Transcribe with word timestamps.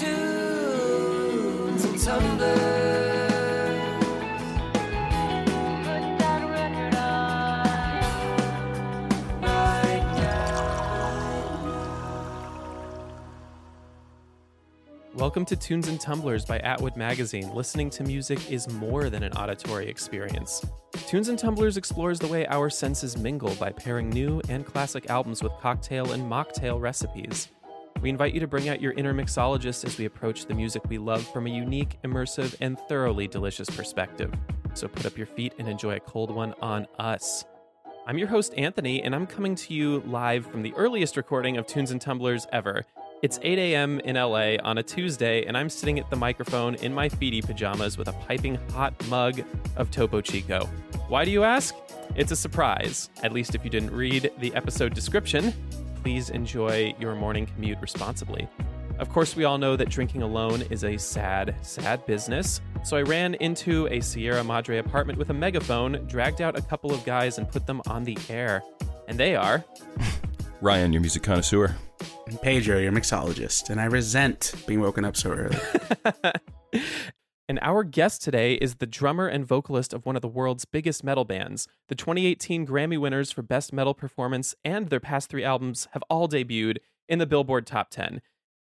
Tunes 0.00 1.84
and 1.84 1.98
tumblers. 2.00 2.69
Welcome 15.16 15.44
to 15.46 15.56
Tunes 15.56 15.88
and 15.88 16.00
Tumblers 16.00 16.44
by 16.44 16.60
Atwood 16.60 16.94
Magazine. 16.94 17.52
Listening 17.52 17.90
to 17.90 18.04
music 18.04 18.48
is 18.48 18.70
more 18.74 19.10
than 19.10 19.24
an 19.24 19.32
auditory 19.32 19.88
experience. 19.88 20.64
Tunes 21.08 21.28
and 21.28 21.36
Tumblers 21.36 21.76
explores 21.76 22.20
the 22.20 22.28
way 22.28 22.46
our 22.46 22.70
senses 22.70 23.18
mingle 23.18 23.52
by 23.56 23.70
pairing 23.70 24.08
new 24.08 24.40
and 24.48 24.64
classic 24.64 25.10
albums 25.10 25.42
with 25.42 25.52
cocktail 25.60 26.12
and 26.12 26.22
mocktail 26.22 26.80
recipes. 26.80 27.48
We 28.00 28.08
invite 28.08 28.34
you 28.34 28.40
to 28.40 28.46
bring 28.46 28.68
out 28.68 28.80
your 28.80 28.92
inner 28.92 29.12
mixologist 29.12 29.84
as 29.84 29.98
we 29.98 30.04
approach 30.04 30.46
the 30.46 30.54
music 30.54 30.82
we 30.88 30.98
love 30.98 31.26
from 31.32 31.48
a 31.48 31.50
unique, 31.50 31.98
immersive, 32.04 32.54
and 32.60 32.78
thoroughly 32.88 33.26
delicious 33.26 33.68
perspective. 33.68 34.32
So 34.74 34.86
put 34.86 35.06
up 35.06 35.18
your 35.18 35.26
feet 35.26 35.54
and 35.58 35.68
enjoy 35.68 35.96
a 35.96 36.00
cold 36.00 36.30
one 36.30 36.54
on 36.62 36.86
us. 37.00 37.44
I'm 38.06 38.16
your 38.16 38.28
host, 38.28 38.54
Anthony, 38.56 39.02
and 39.02 39.14
I'm 39.14 39.26
coming 39.26 39.56
to 39.56 39.74
you 39.74 40.04
live 40.06 40.46
from 40.46 40.62
the 40.62 40.72
earliest 40.74 41.16
recording 41.16 41.56
of 41.56 41.66
Tunes 41.66 41.90
and 41.90 42.00
Tumblers 42.00 42.46
ever. 42.52 42.86
It's 43.22 43.38
8 43.42 43.58
a.m. 43.58 44.00
in 44.00 44.16
LA 44.16 44.56
on 44.64 44.78
a 44.78 44.82
Tuesday, 44.82 45.44
and 45.44 45.54
I'm 45.54 45.68
sitting 45.68 45.98
at 45.98 46.08
the 46.08 46.16
microphone 46.16 46.76
in 46.76 46.94
my 46.94 47.06
feety 47.10 47.44
pajamas 47.44 47.98
with 47.98 48.08
a 48.08 48.14
piping 48.14 48.54
hot 48.72 48.94
mug 49.08 49.42
of 49.76 49.90
Topo 49.90 50.22
Chico. 50.22 50.64
Why 51.06 51.26
do 51.26 51.30
you 51.30 51.44
ask? 51.44 51.74
It's 52.14 52.32
a 52.32 52.36
surprise, 52.36 53.10
at 53.22 53.32
least 53.32 53.54
if 53.54 53.62
you 53.62 53.68
didn't 53.68 53.90
read 53.90 54.32
the 54.38 54.54
episode 54.54 54.94
description. 54.94 55.52
Please 56.02 56.30
enjoy 56.30 56.94
your 56.98 57.14
morning 57.14 57.44
commute 57.44 57.78
responsibly. 57.82 58.48
Of 58.98 59.10
course, 59.10 59.36
we 59.36 59.44
all 59.44 59.58
know 59.58 59.76
that 59.76 59.90
drinking 59.90 60.22
alone 60.22 60.62
is 60.70 60.84
a 60.84 60.96
sad, 60.96 61.54
sad 61.60 62.06
business. 62.06 62.62
So 62.84 62.96
I 62.96 63.02
ran 63.02 63.34
into 63.34 63.86
a 63.88 64.00
Sierra 64.00 64.42
Madre 64.42 64.78
apartment 64.78 65.18
with 65.18 65.28
a 65.28 65.34
megaphone, 65.34 66.06
dragged 66.06 66.40
out 66.40 66.58
a 66.58 66.62
couple 66.62 66.90
of 66.94 67.04
guys, 67.04 67.36
and 67.36 67.46
put 67.46 67.66
them 67.66 67.82
on 67.86 68.02
the 68.02 68.16
air. 68.30 68.62
And 69.08 69.20
they 69.20 69.36
are 69.36 69.62
Ryan, 70.62 70.94
your 70.94 71.02
music 71.02 71.22
connoisseur. 71.22 71.76
And 72.30 72.40
Pedro, 72.40 72.78
your 72.78 72.92
mixologist, 72.92 73.70
and 73.70 73.80
I 73.80 73.86
resent 73.86 74.54
being 74.64 74.80
woken 74.80 75.04
up 75.04 75.16
so 75.16 75.32
early. 75.32 75.58
and 77.48 77.58
our 77.60 77.82
guest 77.82 78.22
today 78.22 78.54
is 78.54 78.76
the 78.76 78.86
drummer 78.86 79.26
and 79.26 79.44
vocalist 79.44 79.92
of 79.92 80.06
one 80.06 80.14
of 80.14 80.22
the 80.22 80.28
world's 80.28 80.64
biggest 80.64 81.02
metal 81.02 81.24
bands. 81.24 81.66
The 81.88 81.96
2018 81.96 82.68
Grammy 82.68 83.00
winners 83.00 83.32
for 83.32 83.42
Best 83.42 83.72
Metal 83.72 83.94
Performance 83.94 84.54
and 84.64 84.90
their 84.90 85.00
past 85.00 85.28
three 85.28 85.42
albums 85.42 85.88
have 85.90 86.04
all 86.08 86.28
debuted 86.28 86.76
in 87.08 87.18
the 87.18 87.26
Billboard 87.26 87.66
Top 87.66 87.90
10. 87.90 88.22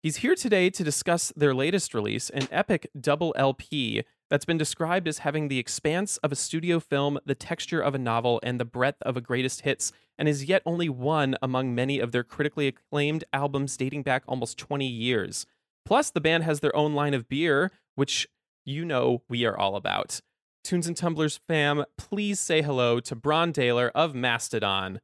He's 0.00 0.18
here 0.18 0.36
today 0.36 0.70
to 0.70 0.84
discuss 0.84 1.32
their 1.34 1.52
latest 1.52 1.92
release, 1.92 2.30
an 2.30 2.46
epic 2.52 2.88
double 3.00 3.34
LP 3.36 4.04
that's 4.30 4.44
been 4.44 4.56
described 4.56 5.08
as 5.08 5.18
having 5.18 5.48
the 5.48 5.58
expanse 5.58 6.16
of 6.18 6.30
a 6.30 6.36
studio 6.36 6.78
film, 6.78 7.18
the 7.26 7.34
texture 7.34 7.80
of 7.80 7.94
a 7.94 7.98
novel, 7.98 8.40
and 8.42 8.60
the 8.60 8.64
breadth 8.64 9.02
of 9.02 9.16
a 9.16 9.20
greatest 9.20 9.62
hits, 9.62 9.92
and 10.16 10.28
is 10.28 10.44
yet 10.44 10.62
only 10.64 10.88
one 10.88 11.36
among 11.42 11.74
many 11.74 11.98
of 11.98 12.12
their 12.12 12.22
critically 12.22 12.68
acclaimed 12.68 13.24
albums 13.32 13.76
dating 13.76 14.02
back 14.02 14.22
almost 14.28 14.56
20 14.56 14.86
years. 14.86 15.46
Plus, 15.84 16.10
the 16.10 16.20
band 16.20 16.44
has 16.44 16.60
their 16.60 16.74
own 16.76 16.94
line 16.94 17.14
of 17.14 17.28
beer, 17.28 17.72
which 17.96 18.28
you 18.64 18.84
know 18.84 19.22
we 19.28 19.44
are 19.44 19.58
all 19.58 19.74
about. 19.74 20.20
Tunes 20.62 20.86
and 20.86 20.96
Tumblers 20.96 21.40
fam, 21.48 21.84
please 21.98 22.38
say 22.38 22.62
hello 22.62 23.00
to 23.00 23.16
Brann 23.16 23.52
Dailor 23.52 23.90
of 23.94 24.14
Mastodon. 24.14 25.00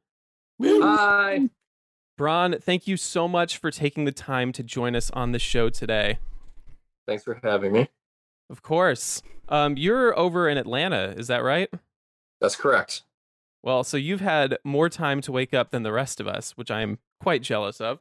Hi. 0.61 1.49
Brann, 2.17 2.59
thank 2.61 2.87
you 2.87 2.95
so 2.95 3.27
much 3.27 3.57
for 3.57 3.71
taking 3.71 4.05
the 4.05 4.11
time 4.11 4.51
to 4.53 4.63
join 4.63 4.95
us 4.95 5.11
on 5.11 5.33
the 5.33 5.39
show 5.39 5.69
today. 5.69 6.19
Thanks 7.05 7.23
for 7.23 7.39
having 7.43 7.73
me. 7.73 7.89
Of 8.49 8.61
course. 8.61 9.21
Um, 9.49 9.77
you're 9.77 10.17
over 10.17 10.49
in 10.49 10.57
Atlanta, 10.57 11.13
is 11.17 11.27
that 11.27 11.43
right? 11.43 11.69
That's 12.41 12.55
correct. 12.55 13.03
Well, 13.63 13.83
so 13.83 13.97
you've 13.97 14.21
had 14.21 14.57
more 14.63 14.89
time 14.89 15.21
to 15.21 15.31
wake 15.31 15.53
up 15.53 15.71
than 15.71 15.83
the 15.83 15.91
rest 15.91 16.19
of 16.19 16.27
us, 16.27 16.51
which 16.51 16.71
I'm 16.71 16.99
quite 17.21 17.41
jealous 17.41 17.81
of. 17.81 17.99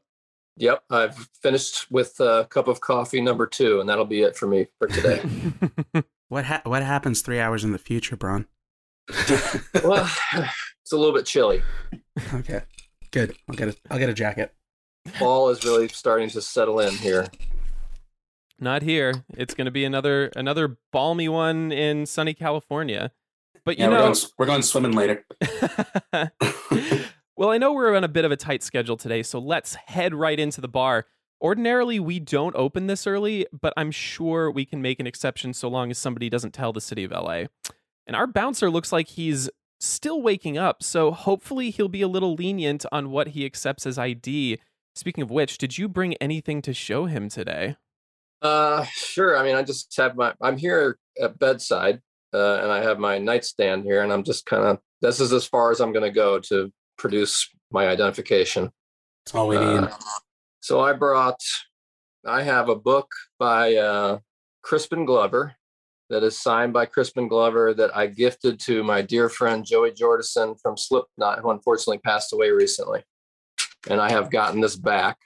Yep, 0.59 0.85
I've 0.91 1.17
finished 1.43 1.91
with 1.91 2.19
a 2.21 2.47
cup 2.49 2.69
of 2.69 2.81
coffee 2.81 3.21
number 3.21 3.47
two, 3.47 3.81
and 3.81 3.89
that'll 3.89 4.07
be 4.07 4.23
it 4.23 4.37
for 4.37 4.47
me 4.47 4.69
for 4.79 4.89
today. 4.89 5.23
what 6.29 6.47
ha- 6.47 6.63
what 6.65 6.83
happens 6.83 7.21
three 7.21 7.41
hours 7.41 7.63
in 7.63 7.73
the 7.73 7.79
future, 7.79 8.17
Brann? 8.17 8.47
well, 9.85 10.11
it's 10.83 10.93
a 10.93 10.97
little 10.97 11.15
bit 11.15 11.27
chilly. 11.27 11.63
Okay, 12.33 12.63
good. 13.11 13.37
I'll 13.49 13.57
get 13.57 13.69
a 13.69 13.77
I'll 13.91 13.99
get 13.99 14.09
a 14.09 14.15
jacket. 14.15 14.55
Fall 15.19 15.51
is 15.51 15.65
really 15.65 15.89
starting 15.89 16.31
to 16.31 16.41
settle 16.41 16.81
in 16.81 16.95
here. 16.95 17.27
Not 18.59 18.83
here. 18.83 19.13
It's 19.35 19.55
going 19.55 19.67
to 19.67 19.71
be 19.71 19.85
another 19.85 20.31
another 20.35 20.79
balmy 20.93 21.29
one 21.29 21.73
in 21.73 22.07
sunny 22.07 22.35
California. 22.35 23.13
But 23.65 23.79
you 23.79 23.85
yeah, 23.85 23.91
know, 23.91 23.97
we're 23.97 24.03
going, 24.03 24.17
we're 24.39 24.47
going 24.47 24.63
swimming 24.63 24.93
later. 24.93 25.25
well, 27.37 27.51
I 27.51 27.59
know 27.59 27.73
we're 27.73 27.95
on 27.95 28.05
a 28.05 28.09
bit 28.09 28.25
of 28.25 28.31
a 28.31 28.37
tight 28.37 28.63
schedule 28.63 28.97
today, 28.97 29.23
so 29.23 29.39
let's 29.39 29.75
head 29.75 30.15
right 30.15 30.39
into 30.39 30.61
the 30.61 30.69
bar. 30.69 31.07
Ordinarily, 31.43 32.01
we 32.01 32.19
don't 32.19 32.57
open 32.57 32.87
this 32.87 33.07
early, 33.07 33.47
but 33.53 33.75
I'm 33.77 33.91
sure 33.91 34.51
we 34.51 34.65
can 34.65 34.81
make 34.81 35.01
an 35.01 35.07
exception 35.07 35.53
so 35.53 35.69
long 35.69 35.91
as 35.91 35.99
somebody 35.99 36.31
doesn't 36.31 36.55
tell 36.55 36.73
the 36.73 36.81
city 36.81 37.05
of 37.05 37.11
LA. 37.11 37.45
And 38.07 38.15
our 38.15 38.27
bouncer 38.27 38.71
looks 38.71 38.93
like 38.93 39.09
he's 39.09 39.51
still 39.81 40.23
waking 40.23 40.57
up, 40.57 40.83
so 40.83 41.11
hopefully 41.11 41.71
he'll 41.71 41.89
be 41.89 42.03
a 42.03 42.09
little 42.09 42.35
lenient 42.35 42.87
on 42.91 43.11
what 43.11 43.29
he 43.29 43.45
accepts 43.45 43.85
as 43.85 43.99
ID. 43.99 44.59
Speaking 44.95 45.23
of 45.23 45.31
which, 45.31 45.59
did 45.59 45.77
you 45.77 45.89
bring 45.89 46.15
anything 46.15 46.63
to 46.63 46.73
show 46.73 47.05
him 47.05 47.29
today? 47.29 47.77
Uh, 48.43 48.85
sure. 48.85 49.37
I 49.37 49.43
mean, 49.43 49.57
I 49.57 49.63
just 49.63 49.95
have 49.97 50.17
my. 50.17 50.35
I'm 50.41 50.57
here 50.57 50.99
at 51.21 51.39
bedside, 51.39 52.01
uh, 52.35 52.57
and 52.57 52.71
I 52.71 52.83
have 52.83 52.99
my 52.99 53.19
nightstand 53.19 53.85
here, 53.85 54.03
and 54.03 54.13
I'm 54.13 54.23
just 54.23 54.47
kind 54.47 54.65
of. 54.65 54.79
This 55.01 55.21
is 55.21 55.33
as 55.33 55.47
far 55.47 55.71
as 55.71 55.81
I'm 55.81 55.93
going 55.93 56.05
to 56.05 56.11
go 56.11 56.39
to 56.41 56.73
produce 56.99 57.49
my 57.71 57.89
identification. 57.89 58.71
That's 59.25 59.35
all 59.35 59.49
we 59.49 59.59
need. 59.59 59.65
Uh, 59.65 59.91
so 60.61 60.81
I 60.81 60.93
brought. 60.93 61.41
I 62.27 62.43
have 62.43 62.69
a 62.69 62.77
book 62.77 63.11
by 63.39 63.77
uh, 63.77 64.19
Crispin 64.63 65.05
Glover 65.05 65.55
that 66.11 66.23
is 66.23 66.39
signed 66.39 66.73
by 66.73 66.87
Crispin 66.87 67.29
Glover 67.29 67.75
that 67.75 67.97
I 67.97 68.07
gifted 68.07 68.61
to 68.61 68.85
my 68.85 69.03
dear 69.03 69.29
friend 69.29 69.65
Joey 69.65 69.93
Jordison 69.93 70.61
from 70.61 70.77
Slipknot, 70.77 71.41
who 71.41 71.51
unfortunately 71.51 71.99
passed 71.99 72.33
away 72.33 72.51
recently. 72.51 73.03
And 73.89 74.01
I 74.01 74.11
have 74.11 74.31
gotten 74.31 74.61
this 74.61 74.77
back, 74.77 75.17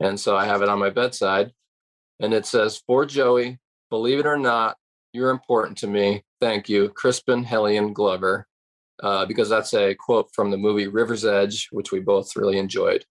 and 0.00 0.18
so 0.18 0.36
I 0.36 0.46
have 0.46 0.62
it 0.62 0.68
on 0.68 0.78
my 0.78 0.90
bedside 0.90 1.52
and 2.20 2.32
it 2.32 2.46
says, 2.46 2.82
For 2.86 3.04
Joey, 3.04 3.58
believe 3.90 4.18
it 4.20 4.26
or 4.26 4.38
not, 4.38 4.76
you're 5.12 5.30
important 5.30 5.78
to 5.78 5.86
me. 5.86 6.22
Thank 6.40 6.68
you, 6.68 6.90
Crispin 6.90 7.42
Hellion 7.42 7.92
Glover, 7.92 8.46
uh, 9.02 9.26
because 9.26 9.48
that's 9.48 9.74
a 9.74 9.94
quote 9.94 10.30
from 10.32 10.50
the 10.50 10.56
movie 10.56 10.86
River's 10.86 11.24
Edge, 11.24 11.68
which 11.72 11.90
we 11.92 12.00
both 12.00 12.36
really 12.36 12.58
enjoyed. 12.58 13.04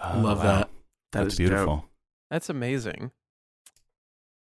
Oh, 0.00 0.20
Love 0.20 0.38
wow. 0.38 0.44
that. 0.44 0.70
that 1.12 1.24
that's 1.24 1.36
beautiful. 1.36 1.76
Dope. 1.76 1.84
That's 2.30 2.48
amazing. 2.48 3.10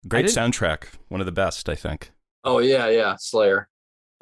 Great 0.08 0.28
soundtrack. 0.28 0.86
One 1.10 1.20
of 1.20 1.26
the 1.26 1.32
best, 1.32 1.68
I 1.68 1.76
think. 1.76 2.12
Oh, 2.44 2.60
yeah, 2.60 2.88
yeah. 2.88 3.16
Slayer. 3.18 3.68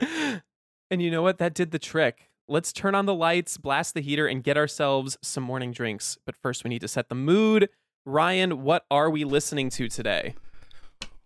and 0.00 1.02
you 1.02 1.10
know 1.10 1.22
what? 1.22 1.38
That 1.38 1.54
did 1.54 1.70
the 1.70 1.78
trick. 1.78 2.30
Let's 2.48 2.72
turn 2.72 2.94
on 2.94 3.06
the 3.06 3.14
lights, 3.14 3.56
blast 3.56 3.94
the 3.94 4.00
heater, 4.00 4.26
and 4.26 4.42
get 4.42 4.56
ourselves 4.56 5.18
some 5.20 5.42
morning 5.42 5.72
drinks. 5.72 6.16
But 6.24 6.36
first, 6.36 6.62
we 6.62 6.68
need 6.68 6.80
to 6.82 6.88
set 6.88 7.08
the 7.08 7.14
mood 7.14 7.68
Ryan, 8.08 8.62
what 8.62 8.86
are 8.88 9.10
we 9.10 9.24
listening 9.24 9.68
to 9.70 9.88
today? 9.88 10.36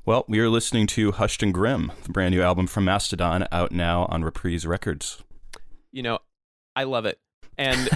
Well, 0.06 0.24
we 0.26 0.40
are 0.40 0.48
listening 0.48 0.86
to 0.88 1.12
Hushed 1.12 1.42
and 1.42 1.52
Grim, 1.52 1.92
the 2.04 2.08
brand 2.08 2.34
new 2.34 2.40
album 2.40 2.66
from 2.66 2.86
Mastodon, 2.86 3.46
out 3.52 3.70
now 3.70 4.06
on 4.06 4.24
Reprise 4.24 4.66
Records. 4.66 5.22
You 5.92 6.02
know, 6.02 6.20
I 6.74 6.84
love 6.84 7.04
it. 7.04 7.20
And 7.58 7.90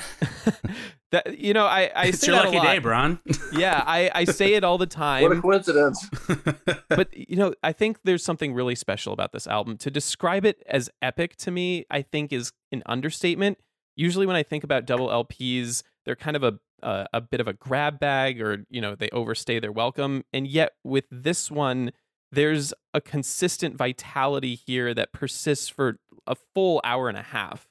that 1.12 1.38
you 1.38 1.54
know, 1.54 1.66
I, 1.66 1.90
I 1.94 2.06
it's 2.06 2.20
say 2.20 2.28
your 2.28 2.36
that 2.36 2.46
lucky 2.46 2.56
a 2.56 2.60
lot. 2.60 2.66
day, 2.66 2.78
Brann. 2.78 3.18
Yeah, 3.52 3.84
I, 3.86 4.10
I 4.14 4.24
say 4.24 4.54
it 4.54 4.64
all 4.64 4.78
the 4.78 4.86
time. 4.86 5.22
What 5.22 5.32
a 5.32 5.40
coincidence. 5.40 6.08
but 6.88 7.16
you 7.16 7.36
know, 7.36 7.54
I 7.62 7.72
think 7.72 7.98
there's 8.04 8.24
something 8.24 8.52
really 8.52 8.74
special 8.74 9.12
about 9.12 9.32
this 9.32 9.46
album. 9.46 9.76
To 9.78 9.90
describe 9.90 10.44
it 10.44 10.62
as 10.66 10.90
epic 11.00 11.36
to 11.36 11.50
me, 11.50 11.86
I 11.90 12.02
think 12.02 12.32
is 12.32 12.52
an 12.72 12.82
understatement. 12.86 13.58
Usually, 13.96 14.26
when 14.26 14.36
I 14.36 14.42
think 14.42 14.64
about 14.64 14.86
double 14.86 15.08
LPs, 15.08 15.82
they're 16.04 16.16
kind 16.16 16.36
of 16.36 16.42
a 16.42 16.58
a, 16.82 17.06
a 17.14 17.20
bit 17.20 17.40
of 17.40 17.48
a 17.48 17.52
grab 17.52 17.98
bag, 17.98 18.40
or 18.40 18.64
you 18.68 18.80
know, 18.80 18.94
they 18.94 19.08
overstay 19.10 19.58
their 19.58 19.72
welcome. 19.72 20.24
And 20.32 20.46
yet, 20.46 20.72
with 20.84 21.06
this 21.10 21.50
one, 21.50 21.92
there's 22.30 22.74
a 22.92 23.00
consistent 23.00 23.76
vitality 23.76 24.54
here 24.54 24.94
that 24.94 25.12
persists 25.12 25.68
for 25.68 25.98
a 26.26 26.36
full 26.54 26.80
hour 26.84 27.08
and 27.08 27.18
a 27.18 27.22
half. 27.22 27.68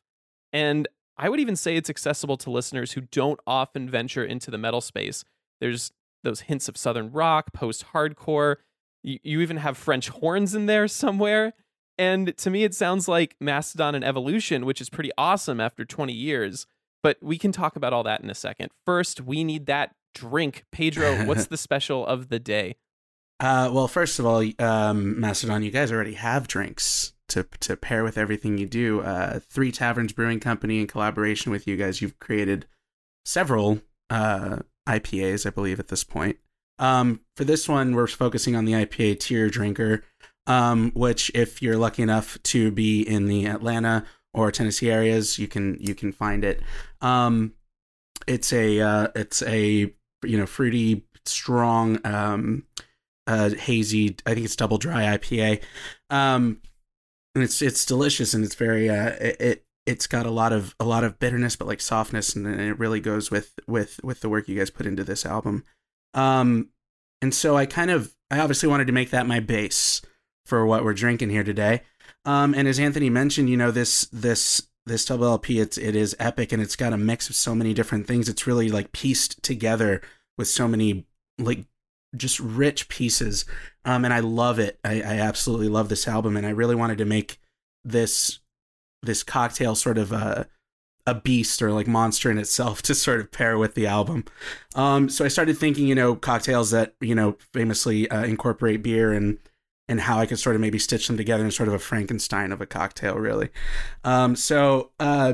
And 0.51 0.87
I 1.17 1.29
would 1.29 1.39
even 1.39 1.55
say 1.55 1.75
it's 1.75 1.89
accessible 1.89 2.37
to 2.37 2.49
listeners 2.49 2.93
who 2.93 3.01
don't 3.01 3.39
often 3.45 3.89
venture 3.89 4.23
into 4.23 4.49
the 4.49 4.57
metal 4.57 4.81
space. 4.81 5.23
There's 5.61 5.91
those 6.23 6.41
hints 6.41 6.67
of 6.67 6.77
southern 6.77 7.11
rock, 7.11 7.53
post 7.53 7.85
hardcore. 7.93 8.57
You, 9.03 9.19
you 9.23 9.41
even 9.41 9.57
have 9.57 9.77
French 9.77 10.09
horns 10.09 10.55
in 10.55 10.65
there 10.65 10.87
somewhere. 10.87 11.53
And 11.97 12.35
to 12.37 12.49
me, 12.49 12.63
it 12.63 12.73
sounds 12.73 13.07
like 13.07 13.35
Mastodon 13.39 13.93
and 13.93 14.03
Evolution, 14.03 14.65
which 14.65 14.81
is 14.81 14.89
pretty 14.89 15.11
awesome 15.17 15.59
after 15.59 15.85
20 15.85 16.13
years. 16.13 16.65
But 17.03 17.17
we 17.21 17.37
can 17.37 17.51
talk 17.51 17.75
about 17.75 17.93
all 17.93 18.03
that 18.03 18.21
in 18.21 18.29
a 18.29 18.35
second. 18.35 18.71
First, 18.85 19.21
we 19.21 19.43
need 19.43 19.67
that 19.67 19.93
drink. 20.15 20.63
Pedro, 20.71 21.25
what's 21.25 21.47
the 21.47 21.57
special 21.57 22.05
of 22.05 22.29
the 22.29 22.39
day? 22.39 22.77
Uh, 23.39 23.69
well, 23.73 23.87
first 23.87 24.19
of 24.19 24.25
all, 24.25 24.43
um, 24.59 25.19
Mastodon, 25.19 25.63
you 25.63 25.71
guys 25.71 25.91
already 25.91 26.13
have 26.13 26.47
drinks 26.47 27.12
to 27.33 27.43
to 27.59 27.75
pair 27.75 28.03
with 28.03 28.17
everything 28.17 28.57
you 28.57 28.65
do. 28.65 29.01
Uh, 29.01 29.39
Three 29.39 29.71
Taverns 29.71 30.13
Brewing 30.13 30.39
Company, 30.39 30.79
in 30.79 30.87
collaboration 30.87 31.51
with 31.51 31.67
you 31.67 31.75
guys, 31.75 32.01
you've 32.01 32.19
created 32.19 32.65
several 33.25 33.81
uh, 34.09 34.59
IPAs, 34.87 35.45
I 35.45 35.49
believe, 35.49 35.79
at 35.79 35.87
this 35.87 36.03
point. 36.03 36.37
Um, 36.79 37.21
for 37.35 37.43
this 37.43 37.67
one, 37.67 37.95
we're 37.95 38.07
focusing 38.07 38.55
on 38.55 38.65
the 38.65 38.73
IPA 38.73 39.17
Teardrinker, 39.17 40.01
um, 40.47 40.91
which, 40.95 41.31
if 41.33 41.61
you're 41.61 41.77
lucky 41.77 42.03
enough 42.03 42.41
to 42.43 42.71
be 42.71 43.01
in 43.01 43.27
the 43.27 43.45
Atlanta 43.45 44.05
or 44.33 44.51
Tennessee 44.51 44.91
areas, 44.91 45.37
you 45.37 45.47
can 45.47 45.77
you 45.79 45.95
can 45.95 46.11
find 46.11 46.43
it. 46.43 46.61
Um, 47.01 47.53
it's 48.27 48.53
a 48.53 48.79
uh, 48.79 49.07
it's 49.15 49.41
a 49.43 49.93
you 50.23 50.37
know 50.37 50.45
fruity, 50.45 51.05
strong. 51.25 51.99
Um, 52.05 52.65
uh, 53.25 53.51
hazy. 53.51 54.17
I 54.25 54.33
think 54.33 54.45
it's 54.45 54.55
double 54.55 54.77
dry 54.77 55.17
IPA. 55.17 55.61
Um, 56.09 56.59
and 57.35 57.43
it's 57.43 57.61
it's 57.61 57.85
delicious 57.85 58.33
and 58.33 58.43
it's 58.43 58.55
very 58.55 58.89
uh, 58.89 59.11
it, 59.19 59.41
it 59.41 59.65
it's 59.85 60.07
got 60.07 60.25
a 60.25 60.31
lot 60.31 60.53
of 60.53 60.75
a 60.79 60.85
lot 60.85 61.03
of 61.03 61.19
bitterness 61.19 61.55
but 61.55 61.67
like 61.67 61.81
softness 61.81 62.35
and, 62.35 62.47
and 62.47 62.61
it 62.61 62.79
really 62.79 62.99
goes 62.99 63.31
with 63.31 63.59
with 63.67 63.99
with 64.03 64.21
the 64.21 64.29
work 64.29 64.47
you 64.47 64.57
guys 64.57 64.69
put 64.69 64.85
into 64.85 65.03
this 65.03 65.25
album. 65.25 65.63
Um, 66.13 66.69
and 67.21 67.33
so 67.33 67.57
I 67.57 67.65
kind 67.65 67.91
of 67.91 68.15
I 68.29 68.39
obviously 68.39 68.69
wanted 68.69 68.87
to 68.87 68.93
make 68.93 69.09
that 69.11 69.27
my 69.27 69.39
base 69.39 70.01
for 70.45 70.65
what 70.65 70.83
we're 70.83 70.93
drinking 70.93 71.29
here 71.29 71.43
today. 71.43 71.81
Um, 72.25 72.53
and 72.53 72.67
as 72.67 72.79
Anthony 72.79 73.09
mentioned, 73.09 73.49
you 73.49 73.57
know 73.57 73.71
this 73.71 74.07
this 74.11 74.67
this 74.85 75.05
double 75.05 75.25
LP 75.25 75.59
it's 75.59 75.77
it 75.77 75.95
is 75.95 76.15
epic 76.19 76.51
and 76.51 76.61
it's 76.61 76.75
got 76.75 76.93
a 76.93 76.97
mix 76.97 77.29
of 77.29 77.35
so 77.35 77.55
many 77.55 77.73
different 77.73 78.07
things. 78.07 78.29
It's 78.29 78.47
really 78.47 78.69
like 78.69 78.91
pieced 78.91 79.41
together 79.43 80.01
with 80.37 80.47
so 80.47 80.67
many 80.67 81.05
like 81.39 81.65
just 82.15 82.39
rich 82.39 82.87
pieces 82.89 83.45
um 83.85 84.05
and 84.05 84.13
i 84.13 84.19
love 84.19 84.59
it. 84.59 84.79
I, 84.83 85.01
I 85.01 85.19
absolutely 85.19 85.69
love 85.69 85.89
this 85.89 86.07
album 86.07 86.37
and 86.37 86.45
i 86.45 86.51
really 86.51 86.75
wanted 86.75 86.97
to 86.99 87.05
make 87.05 87.39
this 87.83 88.39
this 89.01 89.23
cocktail 89.23 89.75
sort 89.75 89.97
of 89.97 90.11
a 90.11 90.47
a 91.05 91.13
beast 91.13 91.61
or 91.61 91.71
like 91.71 91.87
monster 91.87 92.31
in 92.31 92.37
itself 92.37 92.81
to 92.83 92.95
sort 92.95 93.19
of 93.19 93.31
pair 93.31 93.57
with 93.57 93.75
the 93.75 93.87
album. 93.87 94.25
Um 94.75 95.09
so 95.09 95.25
i 95.25 95.27
started 95.27 95.57
thinking 95.57 95.87
you 95.87 95.95
know 95.95 96.15
cocktails 96.15 96.71
that 96.71 96.95
you 97.01 97.15
know 97.15 97.37
famously 97.53 98.09
uh, 98.09 98.23
incorporate 98.23 98.83
beer 98.83 99.11
and 99.11 99.39
and 99.89 100.01
how 100.01 100.17
i 100.17 100.25
could 100.25 100.39
sort 100.39 100.55
of 100.55 100.61
maybe 100.61 100.79
stitch 100.79 101.07
them 101.07 101.17
together 101.17 101.43
in 101.43 101.51
sort 101.51 101.67
of 101.67 101.75
a 101.75 101.79
frankenstein 101.79 102.51
of 102.51 102.61
a 102.61 102.65
cocktail 102.65 103.15
really. 103.15 103.49
Um 104.03 104.35
so 104.35 104.91
uh 104.99 105.33